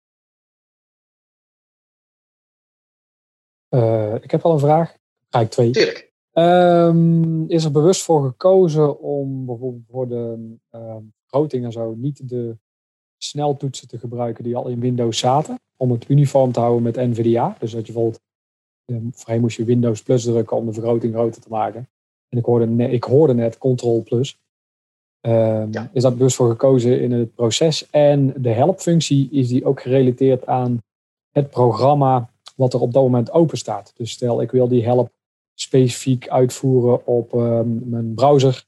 Uh, 3.75 4.13
ik 4.21 4.31
heb 4.31 4.41
al 4.41 4.51
een 4.51 4.59
vraag. 4.59 4.95
Ga 5.29 5.39
ik 5.39 5.49
twee. 5.49 5.71
Tuurlijk. 5.71 6.11
Um, 6.33 7.49
is 7.49 7.63
er 7.63 7.71
bewust 7.71 8.03
voor 8.03 8.23
gekozen 8.23 8.99
om 8.99 9.45
bijvoorbeeld 9.45 9.83
voor 9.89 10.07
de 10.07 10.55
um, 10.71 11.13
vergroting 11.21 11.65
en 11.65 11.71
zo 11.71 11.93
niet 11.93 12.29
de 12.29 12.57
sneltoetsen 13.17 13.87
te 13.87 13.97
gebruiken 13.97 14.43
die 14.43 14.55
al 14.55 14.67
in 14.67 14.79
Windows 14.79 15.19
zaten, 15.19 15.59
om 15.77 15.91
het 15.91 16.09
uniform 16.09 16.51
te 16.51 16.59
houden 16.59 16.83
met 16.83 16.95
NVDA. 16.95 17.55
Dus 17.59 17.71
dat 17.71 17.87
je 17.87 17.93
bijvoorbeeld, 17.93 18.21
um, 18.85 19.09
voorheen 19.13 19.41
moest 19.41 19.57
je 19.57 19.63
Windows 19.63 20.03
plus 20.03 20.23
drukken 20.23 20.57
om 20.57 20.65
de 20.65 20.73
vergroting 20.73 21.13
groter 21.13 21.41
te 21.41 21.49
maken. 21.49 21.89
En 22.29 22.37
ik 22.37 22.45
hoorde, 22.45 22.65
net, 22.65 22.91
ik 22.91 23.03
hoorde 23.03 23.33
net 23.33 23.57
Ctrl 23.57 24.01
plus. 24.03 24.39
Ja. 25.21 25.89
Is 25.93 26.01
dat 26.01 26.17
bewust 26.17 26.35
voor 26.35 26.49
gekozen 26.49 27.01
in 27.01 27.11
het 27.11 27.35
proces? 27.35 27.89
En 27.89 28.33
de 28.41 28.49
helpfunctie 28.49 29.29
is 29.31 29.47
die 29.47 29.65
ook 29.65 29.81
gerelateerd 29.81 30.45
aan 30.45 30.81
het 31.31 31.49
programma 31.49 32.30
wat 32.61 32.73
er 32.73 32.81
op 32.81 32.93
dat 32.93 33.03
moment 33.03 33.31
open 33.31 33.57
staat. 33.57 33.91
Dus 33.95 34.11
stel 34.11 34.41
ik 34.41 34.51
wil 34.51 34.67
die 34.67 34.83
help 34.83 35.09
specifiek 35.53 36.29
uitvoeren 36.29 37.05
op 37.05 37.33
um, 37.33 37.89
mijn 37.89 38.13
browser 38.13 38.65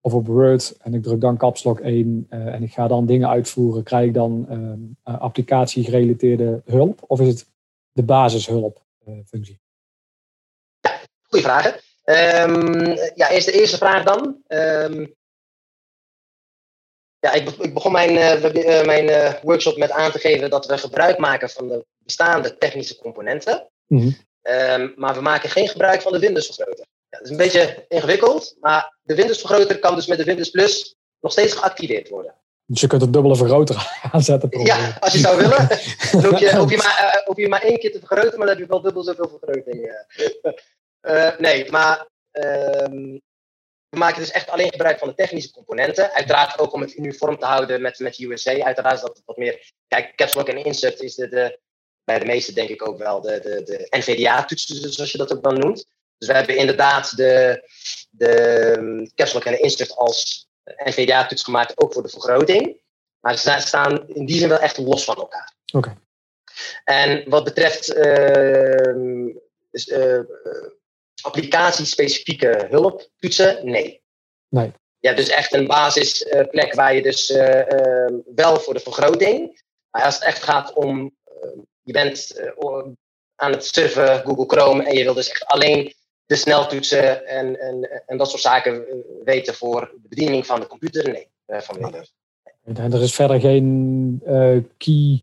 of 0.00 0.14
op 0.14 0.26
Word. 0.26 0.76
En 0.76 0.94
ik 0.94 1.02
druk 1.02 1.20
dan 1.20 1.36
caps 1.36 1.64
lock 1.64 1.80
1 1.80 2.26
uh, 2.30 2.46
en 2.46 2.62
ik 2.62 2.72
ga 2.72 2.88
dan 2.88 3.06
dingen 3.06 3.28
uitvoeren. 3.28 3.82
Krijg 3.82 4.06
ik 4.06 4.14
dan 4.14 4.46
um, 4.50 4.96
uh, 5.04 5.20
applicatie-gerelateerde 5.20 6.62
hulp? 6.64 7.02
Of 7.06 7.20
is 7.20 7.28
het 7.28 7.46
de 7.92 8.02
basishulp-functie? 8.02 9.60
Uh, 10.86 10.92
ja, 10.92 11.00
goede 11.22 11.44
vragen. 11.44 11.72
Um, 12.50 12.96
ja, 13.14 13.30
eerst 13.30 13.46
de 13.46 13.60
eerste 13.60 13.76
vraag 13.76 14.04
dan. 14.04 14.42
ja, 17.18 17.32
ik, 17.32 17.72
begon 17.74 17.92
mijn, 17.92 18.10
uh, 18.10 18.84
mijn 18.84 19.08
uh, 19.08 19.42
workshop 19.42 19.76
met 19.76 19.90
aan 19.90 20.10
te 20.10 20.18
geven 20.18 20.50
dat 20.50 20.66
we 20.66 20.78
gebruik 20.78 21.18
maken 21.18 21.50
van 21.50 21.68
de 21.68 21.86
bestaande 22.06 22.58
technische 22.58 22.96
componenten. 22.96 23.70
Mm 23.86 24.00
-hmm. 24.00 24.16
Um, 24.42 24.92
maar 24.96 25.14
we 25.14 25.20
maken 25.20 25.50
geen 25.50 25.68
gebruik 25.68 26.02
van 26.02 26.12
de 26.12 26.18
Windows-vergroter. 26.18 26.86
Ja, 27.08 27.18
dat 27.18 27.24
is 27.24 27.30
een 27.30 27.36
beetje 27.36 27.84
ingewikkeld, 27.88 28.56
maar 28.60 28.96
de 29.02 29.14
Windows-vergroter 29.14 29.78
kan 29.78 29.94
dus 29.94 30.06
met 30.06 30.18
de 30.18 30.24
Windows 30.24 30.50
Plus 30.50 30.96
nog 31.20 31.32
steeds 31.32 31.52
geactiveerd 31.52 32.08
worden. 32.08 32.34
Dus 32.66 32.80
je 32.80 32.86
kunt 32.86 33.02
een 33.02 33.10
dubbele 33.10 33.36
vergroter 33.36 33.90
aanzetten. 34.12 34.64
Ja, 34.64 34.96
als 35.00 35.12
je 35.12 35.18
zou 35.18 35.36
willen. 35.36 35.68
Dan 36.12 36.24
hoef 36.24 36.38
je, 36.38 36.56
hoef, 36.56 36.70
je 36.70 36.76
maar, 36.76 37.14
uh, 37.16 37.26
hoef 37.26 37.36
je 37.36 37.48
maar 37.48 37.62
één 37.62 37.78
keer 37.78 37.92
te 37.92 37.98
vergroten, 37.98 38.38
maar 38.38 38.46
dan 38.46 38.56
heb 38.56 38.58
je 38.58 38.66
wel 38.66 38.80
dubbel 38.80 39.02
zoveel 39.02 39.28
vergroting. 39.28 39.92
Uh, 41.02 41.38
nee, 41.46 41.70
maar 41.70 42.06
um, 42.32 43.20
we 43.88 43.98
maken 43.98 44.20
dus 44.20 44.30
echt 44.30 44.50
alleen 44.50 44.70
gebruik 44.70 44.98
van 44.98 45.08
de 45.08 45.14
technische 45.14 45.50
componenten. 45.50 46.12
Uiteraard 46.12 46.58
ook 46.58 46.72
om 46.72 46.80
het 46.80 46.96
uniform 46.96 47.38
te 47.38 47.46
houden 47.46 47.82
met, 47.82 47.98
met 47.98 48.18
USA. 48.18 48.64
Uiteraard 48.64 48.94
is 48.94 49.00
dat 49.00 49.22
wat 49.24 49.36
meer. 49.36 49.72
Kijk, 49.88 50.16
caps 50.16 50.34
lock 50.34 50.48
en 50.48 50.64
insert 50.64 51.00
is 51.00 51.14
de, 51.14 51.28
de 51.28 51.58
bij 52.06 52.18
de 52.18 52.24
meeste 52.24 52.52
denk 52.52 52.68
ik 52.68 52.88
ook 52.88 52.98
wel 52.98 53.20
de, 53.20 53.40
de, 53.40 53.62
de 53.62 53.86
NVDA-toetsen, 53.90 54.92
zoals 54.92 55.12
je 55.12 55.18
dat 55.18 55.32
ook 55.32 55.42
dan 55.42 55.58
noemt. 55.58 55.86
Dus 56.18 56.28
we 56.28 56.34
hebben 56.34 56.56
inderdaad 56.56 57.16
de, 57.16 57.62
de 58.10 59.10
lock 59.32 59.44
en 59.44 59.52
de 59.52 59.58
insert 59.58 59.96
als 59.96 60.48
NVDA-toets 60.84 61.42
gemaakt, 61.42 61.80
ook 61.80 61.92
voor 61.92 62.02
de 62.02 62.08
vergroting. 62.08 62.80
Maar 63.20 63.38
ze 63.38 63.56
staan 63.58 64.08
in 64.08 64.26
die 64.26 64.38
zin 64.38 64.48
wel 64.48 64.58
echt 64.58 64.78
los 64.78 65.04
van 65.04 65.16
elkaar. 65.16 65.54
Oké. 65.72 65.76
Okay. 65.76 65.98
En 66.84 67.30
wat 67.30 67.44
betreft 67.44 67.96
uh, 67.96 69.24
dus, 69.70 69.86
uh, 69.86 70.20
applicatie-specifieke 71.22 72.66
hulptoetsen, 72.70 73.70
nee. 73.70 74.02
Nee. 74.48 74.72
Ja, 74.98 75.12
dus 75.12 75.28
echt 75.28 75.52
een 75.52 75.66
basisplek 75.66 76.74
waar 76.74 76.94
je 76.94 77.02
dus 77.02 77.30
uh, 77.30 78.06
wel 78.34 78.60
voor 78.60 78.74
de 78.74 78.80
vergroting. 78.80 79.62
Maar 79.90 80.04
als 80.04 80.14
het 80.14 80.24
echt 80.24 80.42
gaat 80.42 80.72
om 80.72 81.16
je 81.86 81.92
bent 81.92 82.40
uh, 82.58 82.82
aan 83.34 83.52
het 83.52 83.66
surfen 83.66 84.22
Google 84.24 84.46
Chrome 84.46 84.84
en 84.84 84.96
je 84.96 85.04
wil 85.04 85.14
dus 85.14 85.30
echt 85.30 85.46
alleen 85.46 85.94
de 86.26 86.36
sneltoetsen 86.36 87.26
en, 87.26 87.60
en, 87.60 88.02
en 88.06 88.16
dat 88.16 88.30
soort 88.30 88.42
zaken 88.42 88.84
weten 89.24 89.54
voor 89.54 89.80
de 90.02 90.08
bediening 90.08 90.46
van 90.46 90.60
de 90.60 90.66
computer. 90.66 91.10
Nee, 91.12 91.28
uh, 91.46 91.60
van 91.60 91.78
Windows. 91.78 92.12
En 92.64 92.92
er 92.92 93.02
is 93.02 93.14
verder 93.14 93.40
geen 93.40 94.20
uh, 94.26 94.62
key 94.76 95.22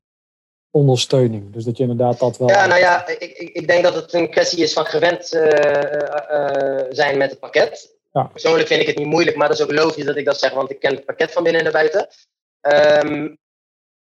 ondersteuning. 0.72 1.54
Dus 1.54 1.64
dat 1.64 1.78
je 1.78 1.84
inderdaad 1.84 2.20
dat 2.20 2.38
wel. 2.38 2.50
Ja, 2.50 2.66
nou 2.66 2.80
ja, 2.80 3.08
ik, 3.08 3.20
ik, 3.20 3.50
ik 3.50 3.68
denk 3.68 3.84
dat 3.84 3.96
het 3.96 4.14
een 4.14 4.30
kwestie 4.30 4.64
is 4.64 4.74
van 4.74 4.86
gewend 4.86 5.28
zijn 6.90 7.18
met 7.18 7.30
het 7.30 7.40
pakket. 7.40 7.98
Ja. 8.12 8.24
Persoonlijk 8.24 8.68
vind 8.68 8.82
ik 8.82 8.88
het 8.88 8.98
niet 8.98 9.08
moeilijk, 9.08 9.38
maar 9.38 9.48
dat 9.48 9.58
is 9.58 9.64
ook 9.64 9.72
logisch 9.72 10.06
dat 10.06 10.18
ik 10.18 10.26
dat 10.26 10.40
zeg, 10.40 10.54
want 10.54 10.72
ik 10.72 10.80
ken 10.80 10.96
het 10.96 11.06
pakket 11.06 11.32
van 11.32 11.44
binnen 11.44 11.66
en 11.66 11.72
naar 11.72 11.82
buiten. 11.82 12.08
Um, 13.06 13.38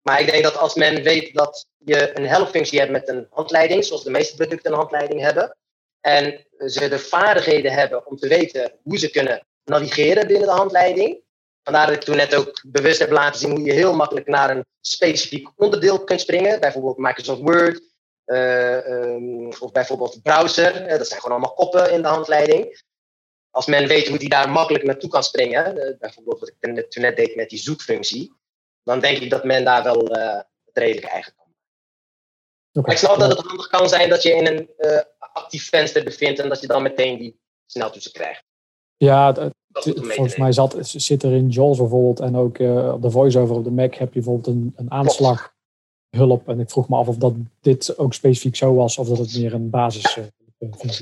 maar 0.02 0.20
ik 0.20 0.32
denk 0.32 0.44
dat 0.44 0.58
als 0.58 0.76
men 0.76 1.04
weet 1.04 1.34
dat 1.34 1.68
je 1.78 2.18
een 2.18 2.28
helpfunctie 2.28 2.80
hebt 2.80 2.92
met 2.92 3.10
een 3.10 3.28
handleiding, 3.30 3.86
zoals 3.86 4.04
de 4.04 4.10
meeste 4.10 4.36
producten 4.36 4.72
een 4.72 4.78
handleiding 4.78 5.22
hebben, 5.22 5.58
en 6.02 6.46
ze 6.58 6.88
de 6.88 7.00
vaardigheden 7.00 7.72
hebben 7.72 8.08
om 8.08 8.18
te 8.18 8.28
weten 8.28 8.72
hoe 8.84 8.98
ze 8.98 9.10
kunnen 9.10 9.48
navigeren 9.64 10.28
binnen 10.28 10.48
de 10.48 10.54
handleiding. 10.54 11.22
Vandaar 11.64 11.88
dat 11.88 11.96
ik 11.96 12.02
toen 12.02 12.16
net 12.16 12.36
ook 12.36 12.62
bewust 12.68 13.00
heb 13.00 13.12
laten 13.12 13.40
zien 13.40 13.50
hoe 13.50 13.66
je 13.66 13.74
heel 13.74 13.96
makkelijk 13.96 14.28
naar 14.28 14.50
een 14.50 14.66
specifiek 14.82 15.50
onderdeel 15.56 16.04
kunt 16.04 16.22
springen. 16.22 16.60
Bijvoorbeeld 16.60 16.98
Microsoft 16.98 17.42
Word 17.42 17.82
uh, 18.26 18.88
um, 18.88 19.48
of 19.60 19.72
bijvoorbeeld 19.72 20.22
browser. 20.22 20.88
dat 20.88 21.08
zijn 21.08 21.22
gewoon 21.22 21.38
allemaal 21.38 21.56
koppen 21.56 21.92
in 21.92 22.02
de 22.02 22.08
handleiding. 22.08 22.82
Als 23.50 23.66
men 23.66 23.88
weet 23.88 24.08
hoe 24.08 24.18
die 24.18 24.30
daar 24.30 24.50
makkelijk 24.50 24.84
naartoe 24.84 25.10
kan 25.10 25.24
springen, 25.24 25.78
uh, 25.78 25.98
bijvoorbeeld 26.00 26.40
wat 26.40 26.50
ik 26.50 26.90
toen 26.90 27.02
net 27.02 27.16
deed 27.16 27.36
met 27.36 27.50
die 27.50 27.60
zoekfunctie, 27.60 28.34
dan 28.84 29.00
denk 29.00 29.18
ik 29.18 29.30
dat 29.30 29.44
men 29.44 29.64
daar 29.64 29.84
wel 29.84 30.18
uh, 30.18 30.34
het 30.66 30.78
redelijk 30.78 31.06
eigen 31.06 31.34
kan 31.36 31.40
okay. 32.74 32.94
Ik 32.94 33.00
snap 33.00 33.20
dat 33.20 33.30
het 33.30 33.48
handig 33.48 33.68
kan 33.68 33.90
zijn 33.90 34.10
dat 34.10 34.24
je 34.24 34.32
in 34.32 34.48
een 34.48 34.70
uh, 34.78 35.00
actief 35.18 35.70
venster 35.70 36.04
bevindt 36.04 36.40
en 36.40 36.50
dat 36.50 36.62
je 36.62 36.68
dan 36.68 36.82
meteen 36.82 37.18
die 37.18 37.40
sneltoetsen 37.66 38.12
krijgt. 38.12 38.44
Ja, 38.98 39.52
volgens 39.72 40.36
mij 40.36 40.52
zat, 40.52 40.76
zit 40.80 41.24
er 41.24 41.34
in 41.34 41.50
JAWS 41.50 41.78
bijvoorbeeld 41.78 42.20
en 42.20 42.36
ook 42.36 42.58
uh, 42.58 42.94
op 42.94 43.02
de 43.02 43.12
voiceover 43.12 43.56
op 43.56 43.64
de 43.64 43.72
Mac 43.72 43.96
heb 43.96 44.14
je 44.14 44.20
bijvoorbeeld 44.20 44.48
een, 44.48 44.74
een 44.76 44.92
aanslaghulp. 44.92 46.48
En 46.48 46.60
ik 46.60 46.70
vroeg 46.70 46.90
me 46.90 46.96
af 46.96 47.08
of 47.08 47.18
dat 47.18 47.34
dit 47.62 47.98
ook 47.98 48.14
specifiek 48.14 48.56
zo 48.56 48.76
was 48.76 48.98
of 48.98 49.08
dat 49.08 49.18
het 49.18 49.38
meer 49.38 49.54
een 49.54 49.70
basis 49.70 50.18
uh, 50.18 50.24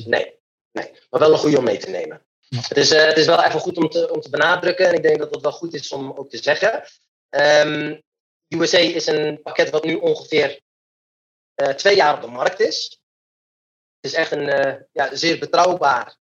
nee, 0.05 0.39
nee, 0.71 0.91
maar 1.09 1.19
wel 1.19 1.31
een 1.31 1.37
goede 1.37 1.57
om 1.57 1.63
mee 1.63 1.77
te 1.77 1.89
nemen. 1.89 2.21
Ja. 2.39 2.59
Het, 2.67 2.77
is, 2.77 2.91
uh, 2.91 3.05
het 3.05 3.17
is 3.17 3.25
wel 3.25 3.43
even 3.43 3.59
goed 3.59 3.77
om 3.77 3.89
te, 3.89 4.13
om 4.13 4.21
te 4.21 4.29
benadrukken 4.29 4.87
en 4.87 4.93
ik 4.93 5.01
denk 5.01 5.19
dat 5.19 5.33
het 5.33 5.41
wel 5.41 5.51
goed 5.51 5.73
is 5.73 5.91
om 5.91 6.11
ook 6.15 6.29
te 6.29 6.37
zeggen. 6.37 6.83
Um, 7.29 8.01
USA 8.47 8.77
is 8.77 9.07
een 9.07 9.41
pakket 9.41 9.69
wat 9.69 9.83
nu 9.83 9.95
ongeveer 9.95 10.61
uh, 11.55 11.69
twee 11.69 11.95
jaar 11.95 12.15
op 12.15 12.21
de 12.21 12.27
markt 12.27 12.59
is. 12.59 13.01
Het 13.99 14.11
is 14.11 14.13
echt 14.13 14.31
een 14.31 14.65
uh, 14.65 14.75
ja, 14.91 15.15
zeer 15.15 15.39
betrouwbaar 15.39 16.17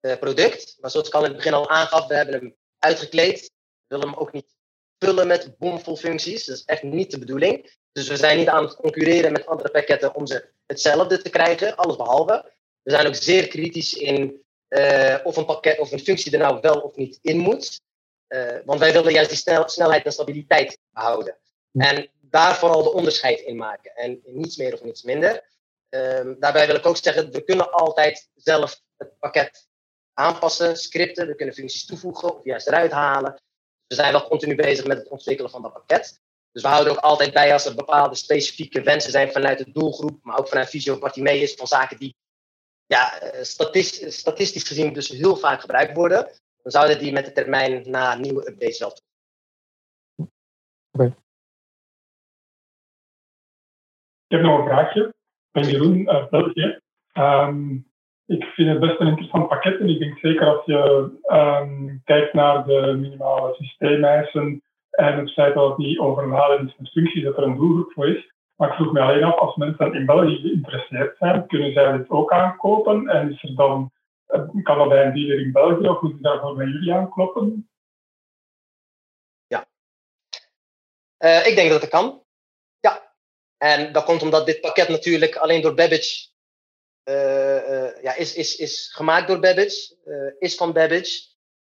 uh, 0.00 0.16
product. 0.16 0.76
Maar 0.80 0.90
zoals 0.90 1.08
ik 1.08 1.14
al 1.14 1.20
in 1.20 1.28
het 1.28 1.36
begin 1.36 1.54
al 1.54 1.68
aangaf, 1.68 2.06
we 2.06 2.14
hebben 2.14 2.34
hem 2.34 2.56
uitgekleed. 2.78 3.40
We 3.40 3.96
willen 3.96 4.08
hem 4.08 4.18
ook 4.18 4.32
niet 4.32 4.56
vullen 4.98 5.26
met 5.26 5.58
bomvol 5.58 5.96
functies. 5.96 6.44
Dat 6.44 6.56
is 6.56 6.64
echt 6.64 6.82
niet 6.82 7.10
de 7.10 7.18
bedoeling. 7.18 7.76
Dus 7.92 8.08
we 8.08 8.16
zijn 8.16 8.38
niet 8.38 8.48
aan 8.48 8.64
het 8.64 8.76
concurreren 8.76 9.32
met 9.32 9.46
andere 9.46 9.70
pakketten 9.70 10.14
om 10.14 10.26
ze 10.26 10.50
hetzelfde 10.66 11.22
te 11.22 11.30
krijgen, 11.30 11.76
alles 11.76 11.96
behalve. 11.96 12.52
We 12.82 12.90
zijn 12.90 13.06
ook 13.06 13.14
zeer 13.14 13.48
kritisch 13.48 13.94
in 13.94 14.46
of 15.22 15.36
een 15.36 15.44
pakket 15.44 15.78
of 15.78 15.92
een 15.92 15.98
functie 15.98 16.32
er 16.32 16.38
nou 16.38 16.60
wel 16.60 16.80
of 16.80 16.96
niet 16.96 17.18
in 17.22 17.38
moet. 17.38 17.80
Uh, 18.28 18.58
want 18.64 18.80
wij 18.80 18.92
willen 18.92 19.12
juist 19.12 19.28
die 19.28 19.38
snel, 19.38 19.68
snelheid 19.68 20.04
en 20.04 20.12
stabiliteit 20.12 20.78
behouden. 20.90 21.36
En 21.72 22.10
daar 22.20 22.56
vooral 22.56 22.82
de 22.82 22.92
onderscheid 22.92 23.40
in 23.40 23.56
maken. 23.56 23.94
En 23.94 24.20
niets 24.24 24.56
meer 24.56 24.74
of 24.74 24.82
niets 24.82 25.02
minder. 25.02 25.44
Um, 25.88 26.36
daarbij 26.40 26.66
wil 26.66 26.76
ik 26.76 26.86
ook 26.86 26.96
zeggen, 26.96 27.30
we 27.30 27.44
kunnen 27.44 27.70
altijd 27.70 28.28
zelf 28.34 28.80
het 28.96 29.18
pakket 29.18 29.68
aanpassen, 30.14 30.76
scripten. 30.76 31.26
We 31.26 31.34
kunnen 31.34 31.54
functies 31.54 31.86
toevoegen 31.86 32.34
of 32.34 32.44
juist 32.44 32.66
eruit 32.66 32.92
halen. 32.92 33.40
We 33.86 33.94
zijn 33.94 34.12
wel 34.12 34.28
continu 34.28 34.54
bezig 34.54 34.86
met 34.86 34.98
het 34.98 35.08
ontwikkelen 35.08 35.50
van 35.50 35.62
dat 35.62 35.72
pakket. 35.72 36.20
Dus 36.52 36.62
we 36.62 36.68
houden 36.68 36.92
ook 36.92 36.98
altijd 36.98 37.32
bij 37.32 37.52
als 37.52 37.64
er 37.64 37.74
bepaalde 37.74 38.14
specifieke 38.14 38.82
wensen 38.82 39.10
zijn 39.10 39.32
vanuit 39.32 39.58
de 39.58 39.72
doelgroep, 39.72 40.18
maar 40.22 40.38
ook 40.38 40.48
vanuit 40.48 40.70
Visio 40.70 40.98
is 41.22 41.54
van 41.54 41.66
zaken 41.66 41.98
die 41.98 42.16
ja, 42.86 43.20
eh, 43.20 43.42
statistisch, 43.42 44.18
statistisch 44.18 44.62
gezien 44.62 44.92
dus 44.92 45.08
heel 45.08 45.36
vaak 45.36 45.60
gebruikt 45.60 45.96
worden, 45.96 46.30
dan 46.68 46.80
zouden 46.80 47.04
die 47.04 47.12
met 47.12 47.24
de 47.24 47.32
termijn 47.32 47.90
na 47.90 48.14
nieuwe 48.14 48.48
updates 48.48 48.78
wel. 48.78 48.92
Oké. 50.92 51.04
Ik 54.26 54.36
heb 54.36 54.40
nog 54.40 54.58
een 54.58 54.64
vraagje. 54.64 55.06
Ik 55.06 55.14
ben 55.50 55.70
Jeroen 55.70 56.08
uit 56.08 56.30
België. 56.30 56.80
Um, 57.14 57.86
ik 58.26 58.44
vind 58.44 58.68
het 58.68 58.80
best 58.80 59.00
een 59.00 59.06
interessant 59.06 59.48
pakket 59.48 59.80
en 59.80 59.88
ik 59.88 59.98
denk 59.98 60.18
zeker 60.18 60.46
als 60.46 60.64
je 60.64 61.10
um, 61.32 62.00
kijkt 62.04 62.32
naar 62.32 62.64
de 62.64 62.96
minimale 63.00 63.54
systeemeisen 63.54 64.62
en 64.90 65.18
het 65.18 65.32
feit 65.32 65.54
dat 65.54 65.76
die 65.76 66.00
overladen 66.00 66.66
is 66.66 66.76
met 66.76 66.90
functies, 66.90 67.24
dat 67.24 67.36
er 67.36 67.42
een 67.42 67.56
doelgroep 67.56 67.92
voor 67.92 68.08
is. 68.08 68.32
Maar 68.56 68.68
ik 68.68 68.74
vroeg 68.74 68.92
me 68.92 69.00
alleen 69.00 69.24
af, 69.24 69.38
als 69.38 69.56
mensen 69.56 69.94
in 69.94 70.06
België 70.06 70.36
geïnteresseerd 70.36 71.16
zijn, 71.16 71.46
kunnen 71.46 71.72
zij 71.72 71.96
dit 71.96 72.10
ook 72.10 72.32
aankopen? 72.32 73.08
En 73.08 73.32
is 73.32 73.42
er 73.42 73.54
dan, 73.54 73.90
kan 74.62 74.78
dat 74.78 74.88
bij 74.88 75.04
een 75.04 75.14
dealer 75.14 75.40
in 75.40 75.52
België 75.52 75.88
of 75.88 76.00
moeten 76.00 76.22
daarvoor 76.22 76.56
bij 76.56 76.66
jullie 76.66 76.92
aankloppen? 76.92 77.70
Ja, 79.46 79.68
uh, 81.18 81.46
ik 81.46 81.54
denk 81.54 81.70
dat 81.70 81.80
het 81.80 81.90
kan. 81.90 82.24
Ja, 82.80 83.14
en 83.56 83.92
dat 83.92 84.04
komt 84.04 84.22
omdat 84.22 84.46
dit 84.46 84.60
pakket 84.60 84.88
natuurlijk 84.88 85.36
alleen 85.36 85.62
door 85.62 85.74
Babbage 85.74 86.28
uh, 87.04 88.02
ja, 88.02 88.14
is, 88.14 88.34
is, 88.34 88.56
is 88.56 88.92
gemaakt 88.92 89.28
door 89.28 89.38
Babbage, 89.38 89.96
is 90.38 90.54
van 90.54 90.72
Babbage. 90.72 91.26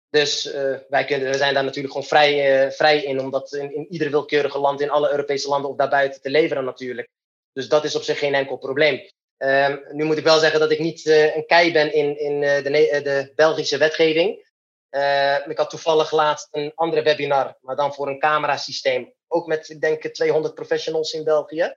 Dus 0.09 0.43
wij, 0.89 1.05
kunnen, 1.05 1.31
we 1.31 1.37
zijn 1.37 1.53
daar 1.53 1.63
natuurlijk 1.63 1.93
gewoon 1.93 2.07
vrij, 2.07 2.71
vrij 2.71 3.03
in, 3.03 3.19
om 3.19 3.31
dat 3.31 3.53
in, 3.53 3.75
in 3.75 3.91
ieder 3.91 4.09
willekeurige 4.09 4.59
land, 4.59 4.81
in 4.81 4.89
alle 4.89 5.11
Europese 5.11 5.47
landen 5.47 5.69
of 5.69 5.77
daarbuiten 5.77 6.21
te 6.21 6.29
leveren 6.29 6.63
natuurlijk. 6.63 7.09
Dus 7.53 7.69
dat 7.69 7.83
is 7.83 7.95
op 7.95 8.01
zich 8.01 8.19
geen 8.19 8.33
enkel 8.33 8.57
probleem. 8.57 9.09
Um, 9.37 9.83
nu 9.91 10.03
moet 10.03 10.17
ik 10.17 10.23
wel 10.23 10.39
zeggen 10.39 10.59
dat 10.59 10.71
ik 10.71 10.79
niet 10.79 11.05
uh, 11.05 11.35
een 11.35 11.45
kei 11.45 11.71
ben 11.71 11.93
in, 11.93 12.19
in 12.19 12.41
uh, 12.41 12.63
de, 12.63 13.01
de, 13.03 13.31
Belgische 13.35 13.77
wetgeving. 13.77 14.45
Uh, 14.91 15.47
ik 15.47 15.57
had 15.57 15.69
toevallig 15.69 16.11
laatst 16.11 16.47
een 16.51 16.71
andere 16.75 17.01
webinar, 17.01 17.57
maar 17.61 17.75
dan 17.75 17.93
voor 17.93 18.07
een 18.07 18.19
camerasysteem. 18.19 19.13
Ook 19.27 19.47
met, 19.47 19.69
ik 19.69 19.81
denk, 19.81 20.07
200 20.07 20.53
professionals 20.53 21.13
in 21.13 21.23
België. 21.23 21.75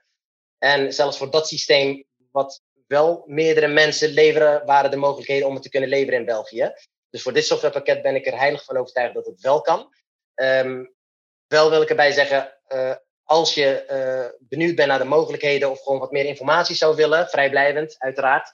En 0.57 0.93
zelfs 0.93 1.17
voor 1.17 1.31
dat 1.31 1.47
systeem, 1.47 2.05
wat 2.31 2.61
wel 2.87 3.23
meerdere 3.25 3.67
mensen 3.67 4.09
leveren, 4.09 4.65
waren 4.65 4.91
de 4.91 4.97
mogelijkheden 4.97 5.47
om 5.47 5.53
het 5.53 5.63
te 5.63 5.69
kunnen 5.69 5.89
leveren 5.89 6.19
in 6.19 6.25
België. 6.25 6.73
Dus 7.09 7.21
voor 7.21 7.33
dit 7.33 7.45
softwarepakket 7.45 8.01
ben 8.01 8.15
ik 8.15 8.27
er 8.27 8.37
heilig 8.37 8.63
van 8.63 8.77
overtuigd 8.77 9.13
dat 9.13 9.25
het 9.25 9.41
wel 9.41 9.61
kan. 9.61 9.93
Um, 10.35 10.93
wel 11.47 11.69
wil 11.69 11.81
ik 11.81 11.89
erbij 11.89 12.11
zeggen, 12.11 12.57
als 13.31 13.53
je 13.53 13.85
uh, 13.89 14.47
benieuwd 14.47 14.75
bent 14.75 14.87
naar 14.87 14.99
de 14.99 15.05
mogelijkheden 15.05 15.71
of 15.71 15.81
gewoon 15.81 15.99
wat 15.99 16.11
meer 16.11 16.25
informatie 16.25 16.75
zou 16.75 16.95
willen, 16.95 17.27
vrijblijvend 17.27 17.95
uiteraard, 17.97 18.53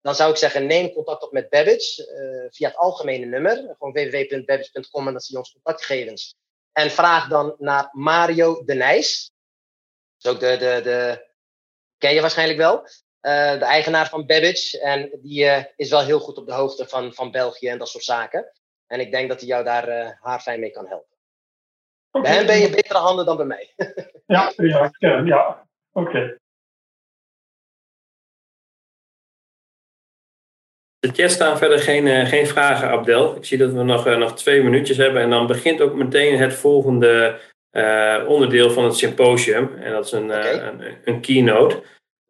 dan 0.00 0.14
zou 0.14 0.30
ik 0.30 0.36
zeggen 0.36 0.66
neem 0.66 0.92
contact 0.92 1.22
op 1.22 1.32
met 1.32 1.48
Babbage 1.48 2.12
uh, 2.12 2.50
via 2.50 2.68
het 2.68 2.76
algemene 2.76 3.26
nummer, 3.26 3.76
gewoon 3.78 3.92
www.babbage.com 3.92 5.06
en 5.06 5.12
dan 5.12 5.20
zie 5.20 5.34
je 5.34 5.38
ons 5.38 5.52
contactgegevens. 5.52 6.34
En 6.72 6.90
vraag 6.90 7.28
dan 7.28 7.54
naar 7.58 7.88
Mario 7.92 8.64
de 8.64 8.74
Nijs. 8.74 9.32
Dat 10.18 10.32
is 10.34 10.38
ook 10.38 10.50
de, 10.50 10.56
de, 10.56 10.80
de 10.82 11.28
ken 11.98 12.14
je 12.14 12.20
waarschijnlijk 12.20 12.58
wel. 12.58 12.78
Uh, 12.78 13.58
de 13.58 13.64
eigenaar 13.64 14.08
van 14.08 14.26
Babbage. 14.26 14.80
En 14.80 15.18
die 15.22 15.66
is 15.76 15.90
wel 15.90 16.04
heel 16.04 16.20
goed 16.20 16.38
op 16.38 16.46
de 16.46 16.52
hoogte 16.52 16.88
van, 16.88 17.14
van 17.14 17.30
België 17.30 17.68
en 17.68 17.78
dat 17.78 17.88
soort 17.88 18.04
zaken. 18.04 18.52
En 18.86 19.00
ik 19.00 19.10
denk 19.10 19.28
dat 19.28 19.38
hij 19.38 19.48
jou 19.48 19.64
daar 19.64 19.88
uh, 19.88 20.10
haarfijn 20.20 20.60
mee 20.60 20.70
kan 20.70 20.86
helpen. 20.86 21.09
Okay. 22.10 22.22
Bij 22.22 22.32
hem 22.38 22.46
ben 22.46 22.58
je 22.58 22.70
betere 22.70 22.98
handen 22.98 23.24
dan 23.24 23.36
bij 23.36 23.46
mij. 23.46 23.70
ja, 24.26 24.52
ja, 24.56 24.92
ja. 25.24 25.66
oké. 25.92 26.08
Okay. 26.08 26.38
De 30.98 31.10
chat 31.12 31.30
staan 31.30 31.58
verder 31.58 31.78
geen, 31.78 32.26
geen 32.26 32.46
vragen, 32.46 32.88
Abdel. 32.88 33.36
Ik 33.36 33.44
zie 33.44 33.58
dat 33.58 33.72
we 33.72 33.82
nog, 33.82 34.04
nog 34.04 34.36
twee 34.36 34.62
minuutjes 34.62 34.96
hebben. 34.96 35.22
En 35.22 35.30
dan 35.30 35.46
begint 35.46 35.80
ook 35.80 35.94
meteen 35.94 36.38
het 36.38 36.54
volgende 36.54 37.40
onderdeel 38.26 38.70
van 38.70 38.84
het 38.84 38.96
symposium. 38.96 39.74
En 39.74 39.92
dat 39.92 40.04
is 40.04 40.12
een, 40.12 40.24
okay. 40.24 40.52
een, 40.52 40.98
een 41.04 41.20
keynote. 41.20 41.82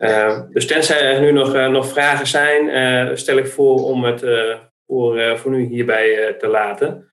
Uh, 0.02 0.40
dus 0.50 0.66
tenzij 0.66 1.14
er 1.14 1.20
nu 1.20 1.32
nog, 1.32 1.54
uh, 1.54 1.68
nog 1.68 1.86
vragen 1.86 2.26
zijn, 2.26 2.66
uh, 2.66 3.16
stel 3.16 3.36
ik 3.36 3.46
voor 3.46 3.84
om 3.84 4.04
het 4.04 4.20
voor, 4.86 5.38
voor 5.38 5.50
nu 5.50 5.64
hierbij 5.64 6.34
te 6.38 6.46
laten. 6.46 7.09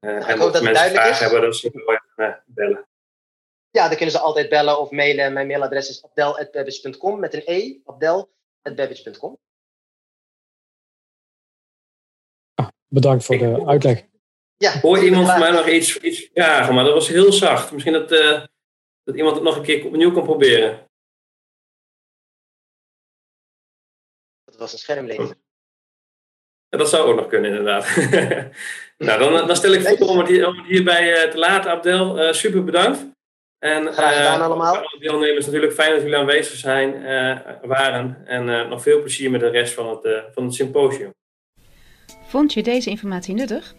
En 0.00 0.40
als 0.40 0.60
mensen 0.60 0.90
vragen 0.90 1.10
is. 1.10 1.18
hebben, 1.18 1.40
dan 1.40 1.54
zullen 1.54 1.84
we 1.84 2.02
even 2.16 2.42
bellen. 2.46 2.88
Ja, 3.70 3.88
dan 3.88 3.96
kunnen 3.96 4.14
ze 4.14 4.20
altijd 4.20 4.48
bellen 4.48 4.80
of 4.80 4.90
mailen. 4.90 5.32
Mijn 5.32 5.46
mailadres 5.46 5.88
is 5.88 6.04
abdel.babbage.com 6.04 7.20
met 7.20 7.34
een 7.34 7.42
e, 7.44 7.78
abdel.babbage.com. 7.84 9.38
Ah, 12.54 12.68
bedankt 12.86 13.24
voor 13.24 13.38
de 13.38 13.66
uitleg. 13.66 14.08
Ja, 14.56 14.80
Hoor 14.80 15.04
iemand 15.04 15.26
van 15.26 15.38
mij 15.38 15.50
nog 15.50 15.68
iets, 15.68 15.96
iets 15.96 16.28
vragen, 16.32 16.74
maar 16.74 16.84
dat 16.84 16.94
was 16.94 17.08
heel 17.08 17.32
zacht. 17.32 17.72
Misschien 17.72 17.92
dat, 17.92 18.08
dat 19.02 19.16
iemand 19.16 19.34
het 19.34 19.44
nog 19.44 19.56
een 19.56 19.62
keer 19.62 19.86
opnieuw 19.86 20.12
kan 20.12 20.24
proberen. 20.24 20.88
was 24.60 24.72
een 24.72 24.78
schermlezer. 24.78 25.36
Ja, 26.70 26.78
dat 26.78 26.88
zou 26.88 27.08
ook 27.08 27.16
nog 27.16 27.26
kunnen, 27.26 27.50
inderdaad. 27.50 27.96
nou, 28.98 29.18
dan, 29.18 29.46
dan 29.46 29.56
stel 29.56 29.72
ik 29.72 29.98
voor 29.98 30.08
om 30.08 30.18
het, 30.18 30.28
hier, 30.28 30.46
om 30.46 30.56
het 30.56 30.66
hierbij 30.66 31.24
uh, 31.24 31.30
te 31.30 31.38
laten, 31.38 31.70
Abdel. 31.70 32.22
Uh, 32.22 32.32
super 32.32 32.64
bedankt. 32.64 33.06
En, 33.58 33.92
Graag 33.92 34.16
gedaan 34.16 34.38
uh, 34.38 34.44
allemaal. 34.44 34.76
Alle 34.76 34.96
deelnemers 35.00 35.46
natuurlijk 35.46 35.72
fijn 35.72 35.92
dat 35.92 36.02
jullie 36.02 36.16
aanwezig 36.16 36.58
zijn, 36.58 37.02
waren. 37.62 38.22
En 38.24 38.68
nog 38.68 38.82
veel 38.82 39.00
plezier 39.00 39.30
met 39.30 39.40
de 39.40 39.48
rest 39.48 39.74
van 39.74 39.88
het, 39.88 40.24
van 40.34 40.44
het 40.44 40.54
symposium. 40.54 41.10
Vond 42.26 42.52
je 42.52 42.62
deze 42.62 42.90
informatie 42.90 43.34
nuttig? 43.34 43.74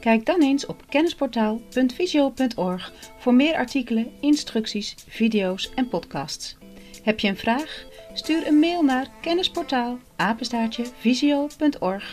Kijk 0.00 0.26
dan 0.26 0.42
eens 0.42 0.66
op 0.66 0.82
kennisportaal.visio.org 0.88 2.92
voor 3.18 3.34
meer 3.34 3.54
artikelen, 3.54 4.12
instructies, 4.20 4.94
video's 5.08 5.72
en 5.74 5.88
podcasts. 5.88 6.56
Heb 7.02 7.20
je 7.20 7.28
een 7.28 7.36
vraag? 7.36 7.84
Stuur 8.14 8.46
een 8.46 8.58
mail 8.58 8.82
naar 8.82 9.06
kennisportaal 9.20 9.98
visio.org 11.00 12.12